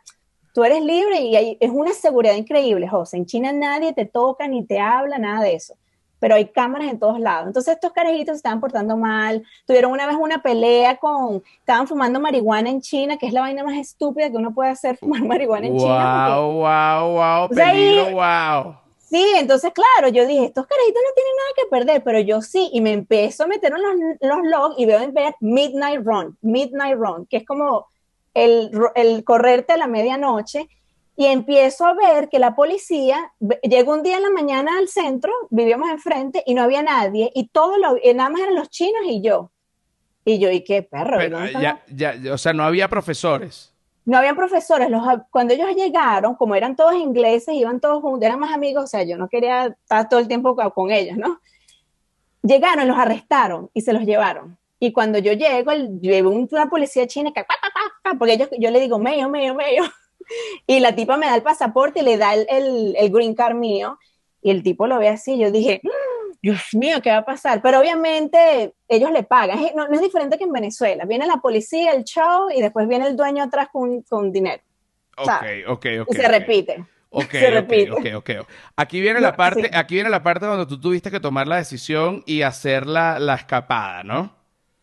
tú 0.53 0.63
eres 0.63 0.83
libre 0.83 1.21
y 1.21 1.35
hay, 1.35 1.57
es 1.59 1.71
una 1.71 1.93
seguridad 1.93 2.35
increíble, 2.35 2.87
José. 2.87 3.17
En 3.17 3.25
China 3.25 3.53
nadie 3.53 3.93
te 3.93 4.05
toca 4.05 4.47
ni 4.47 4.65
te 4.65 4.79
habla, 4.79 5.17
nada 5.17 5.43
de 5.43 5.55
eso 5.55 5.75
pero 6.19 6.35
hay 6.35 6.47
cámaras 6.47 6.89
en 6.89 6.99
todos 6.99 7.19
lados. 7.19 7.47
Entonces 7.47 7.75
estos 7.75 7.91
carajitos 7.91 8.33
se 8.33 8.37
estaban 8.37 8.59
portando 8.59 8.97
mal, 8.97 9.43
tuvieron 9.65 9.91
una 9.91 10.07
vez 10.07 10.15
una 10.19 10.41
pelea 10.41 10.97
con, 10.97 11.43
estaban 11.59 11.87
fumando 11.87 12.19
marihuana 12.19 12.69
en 12.69 12.81
China, 12.81 13.17
que 13.17 13.27
es 13.27 13.33
la 13.33 13.41
vaina 13.41 13.63
más 13.63 13.77
estúpida 13.77 14.29
que 14.29 14.37
uno 14.37 14.53
puede 14.53 14.71
hacer, 14.71 14.97
fumar 14.99 15.23
marihuana 15.23 15.67
en 15.67 15.77
China. 15.77 16.37
Wow, 16.37 16.51
wow, 16.53 17.11
wow, 17.11 17.49
peligro, 17.49 18.11
wow. 18.11 18.75
Sí, 19.09 19.25
entonces 19.37 19.71
claro, 19.71 20.09
yo 20.09 20.27
dije, 20.27 20.45
estos 20.45 20.67
carajitos 20.67 21.01
no 21.01 21.13
tienen 21.15 21.33
nada 21.37 21.49
que 21.55 21.69
perder, 21.69 22.03
pero 22.03 22.19
yo 22.19 22.41
sí, 22.41 22.69
y 22.73 22.81
me 22.81 22.91
empiezo 22.91 23.43
a 23.43 23.47
meter 23.47 23.71
en 23.73 23.81
los, 23.81 24.17
los 24.19 24.45
logs 24.45 24.75
y 24.77 24.85
veo 24.85 24.99
en 24.99 25.13
ver 25.13 25.33
Midnight 25.39 26.01
Run, 26.03 26.37
Midnight 26.41 26.97
Run, 26.97 27.25
que 27.25 27.37
es 27.37 27.45
como 27.45 27.87
el, 28.33 28.69
el 28.95 29.23
correrte 29.23 29.73
a 29.73 29.77
la 29.77 29.87
medianoche, 29.87 30.67
y 31.19 31.25
empiezo 31.25 31.87
a 31.87 31.95
ver 31.95 32.29
que 32.29 32.37
la 32.37 32.55
policía 32.55 33.33
llegó 33.63 33.93
un 33.93 34.03
día 34.03 34.17
en 34.17 34.23
la 34.23 34.29
mañana 34.29 34.77
al 34.77 34.87
centro, 34.87 35.33
vivíamos 35.49 35.89
enfrente 35.89 36.43
y 36.45 36.53
no 36.53 36.61
había 36.61 36.83
nadie 36.83 37.31
y 37.33 37.47
todo 37.47 37.75
lo, 37.79 37.97
nada 38.13 38.29
más 38.29 38.41
eran 38.41 38.55
los 38.55 38.69
chinos 38.69 39.01
y 39.03 39.21
yo. 39.21 39.51
Y 40.23 40.37
yo, 40.37 40.51
¿y 40.51 40.63
qué 40.63 40.83
perro? 40.83 41.19
ya, 41.59 41.81
ya, 41.87 42.15
o 42.31 42.37
sea, 42.37 42.53
no 42.53 42.63
había 42.63 42.87
profesores. 42.87 43.73
No 44.05 44.17
había 44.19 44.35
profesores. 44.35 44.91
Los, 44.91 45.01
cuando 45.31 45.55
ellos 45.55 45.75
llegaron, 45.75 46.35
como 46.35 46.53
eran 46.53 46.75
todos 46.75 46.93
ingleses, 46.93 47.55
iban 47.55 47.79
todos 47.79 48.01
juntos, 48.01 48.23
eran 48.23 48.39
más 48.39 48.53
amigos, 48.53 48.83
o 48.83 48.87
sea, 48.87 49.03
yo 49.03 49.17
no 49.17 49.27
quería 49.27 49.65
estar 49.65 50.07
todo 50.07 50.19
el 50.19 50.27
tiempo 50.27 50.55
con 50.55 50.91
ellos, 50.91 51.17
¿no? 51.17 51.39
Llegaron, 52.43 52.87
los 52.87 52.97
arrestaron 52.97 53.71
y 53.73 53.81
se 53.81 53.91
los 53.91 54.03
llevaron. 54.03 54.55
Y 54.79 54.93
cuando 54.93 55.17
yo 55.17 55.33
llego, 55.33 55.71
llevo 55.99 56.29
una 56.29 56.69
policía 56.69 57.07
china 57.07 57.31
que, 57.33 57.43
porque 58.19 58.33
ellos, 58.33 58.49
yo 58.59 58.69
le 58.69 58.79
digo, 58.79 58.99
medio, 58.99 59.29
medio, 59.29 59.55
medio. 59.55 59.83
Y 60.67 60.79
la 60.79 60.95
tipa 60.95 61.17
me 61.17 61.27
da 61.27 61.35
el 61.35 61.43
pasaporte 61.43 62.01
y 62.01 62.03
le 62.03 62.17
da 62.17 62.33
el, 62.33 62.95
el, 62.97 63.11
green 63.11 63.35
card 63.35 63.55
mío. 63.55 63.97
Y 64.41 64.51
el 64.51 64.63
tipo 64.63 64.87
lo 64.87 64.99
ve 64.99 65.09
así. 65.09 65.37
Yo 65.37 65.51
dije, 65.51 65.81
mm, 65.83 66.37
Dios 66.41 66.61
mío, 66.73 67.01
¿qué 67.01 67.09
va 67.09 67.17
a 67.17 67.25
pasar? 67.25 67.61
Pero 67.61 67.79
obviamente 67.79 68.73
ellos 68.87 69.11
le 69.11 69.23
pagan. 69.23 69.59
No, 69.75 69.85
es 69.91 70.01
diferente 70.01 70.37
que 70.37 70.43
en 70.43 70.51
Venezuela. 70.51 71.05
Viene 71.05 71.27
la 71.27 71.37
policía, 71.37 71.91
el 71.93 72.03
show, 72.03 72.49
y 72.53 72.61
después 72.61 72.87
viene 72.87 73.07
el 73.07 73.15
dueño 73.15 73.43
atrás 73.43 73.69
con, 73.71 74.01
con 74.03 74.31
dinero. 74.31 74.61
Ok, 75.17 75.29
ok, 75.67 75.85
ok. 76.01 76.07
Y 76.11 76.15
se 76.15 76.27
repite. 76.27 76.85
Ok, 77.09 77.31
se 77.31 77.49
repite. 77.49 77.91
okay, 77.91 78.13
okay, 78.13 78.37
Aquí 78.75 79.01
viene 79.01 79.19
la 79.19 79.35
parte, 79.35 79.71
aquí 79.73 79.95
viene 79.95 80.09
la 80.09 80.21
parte 80.21 80.45
donde 80.45 80.65
tú 80.65 80.79
tuviste 80.79 81.09
que 81.09 81.19
tomar 81.19 81.47
la 81.47 81.55
decisión 81.55 82.21
y 82.25 82.41
hacer 82.41 82.85
la, 82.85 83.17
la 83.17 83.35
escapada, 83.35 84.03
¿no? 84.03 84.35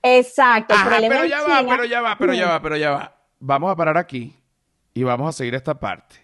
Exacto. 0.03 0.75
pero 1.09 1.25
ya 1.27 1.43
va, 1.43 1.65
pero 1.69 1.85
ya 1.85 2.01
va, 2.01 2.17
pero 2.19 2.35
ya 2.35 2.47
va, 2.49 2.63
pero 2.63 2.77
ya 2.77 2.91
va. 2.91 3.17
Vamos 3.39 3.71
a 3.71 3.77
parar 3.77 3.99
aquí 3.99 4.35
y 4.95 5.03
vamos 5.03 5.29
a 5.29 5.33
seguir 5.33 5.55
esta 5.55 5.79
parte 5.79 6.17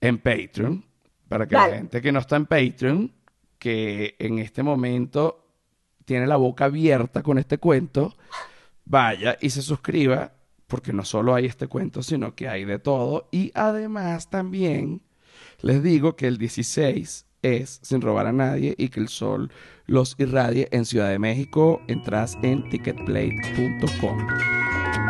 en 0.00 0.18
Patreon, 0.18 0.84
para 1.28 1.48
que 1.48 1.54
la 1.54 1.70
gente 1.70 2.02
que 2.02 2.12
no 2.12 2.20
está 2.20 2.36
en 2.36 2.46
Patreon, 2.46 3.12
que 3.58 4.16
en 4.18 4.38
este 4.38 4.62
momento 4.62 5.46
tiene 6.04 6.26
la 6.26 6.36
boca 6.36 6.66
abierta 6.66 7.22
con 7.22 7.38
este 7.38 7.58
cuento, 7.58 8.14
vaya 8.84 9.38
y 9.40 9.48
se 9.50 9.62
suscriba, 9.62 10.32
porque 10.66 10.92
no 10.92 11.04
solo 11.04 11.34
hay 11.34 11.46
este 11.46 11.66
cuento, 11.66 12.02
sino 12.02 12.34
que 12.34 12.48
hay 12.48 12.64
de 12.66 12.78
todo. 12.78 13.28
Y 13.32 13.50
además 13.54 14.28
también 14.28 15.02
les 15.60 15.82
digo 15.82 16.16
que 16.16 16.26
el 16.26 16.36
16 16.36 17.26
es 17.42 17.80
sin 17.82 18.00
robar 18.00 18.26
a 18.26 18.32
nadie 18.32 18.74
y 18.76 18.88
que 18.88 19.00
el 19.00 19.08
sol 19.08 19.50
los 19.86 20.16
irradie 20.18 20.68
en 20.72 20.84
Ciudad 20.84 21.10
de 21.10 21.18
México. 21.18 21.80
Entras 21.88 22.36
en 22.42 22.68
ticketplate.com. 22.68 24.26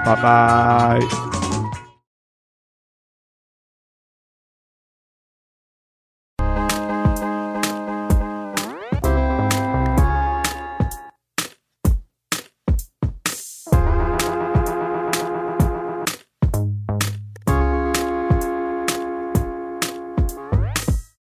Bye 0.04 0.16
bye. 0.22 1.43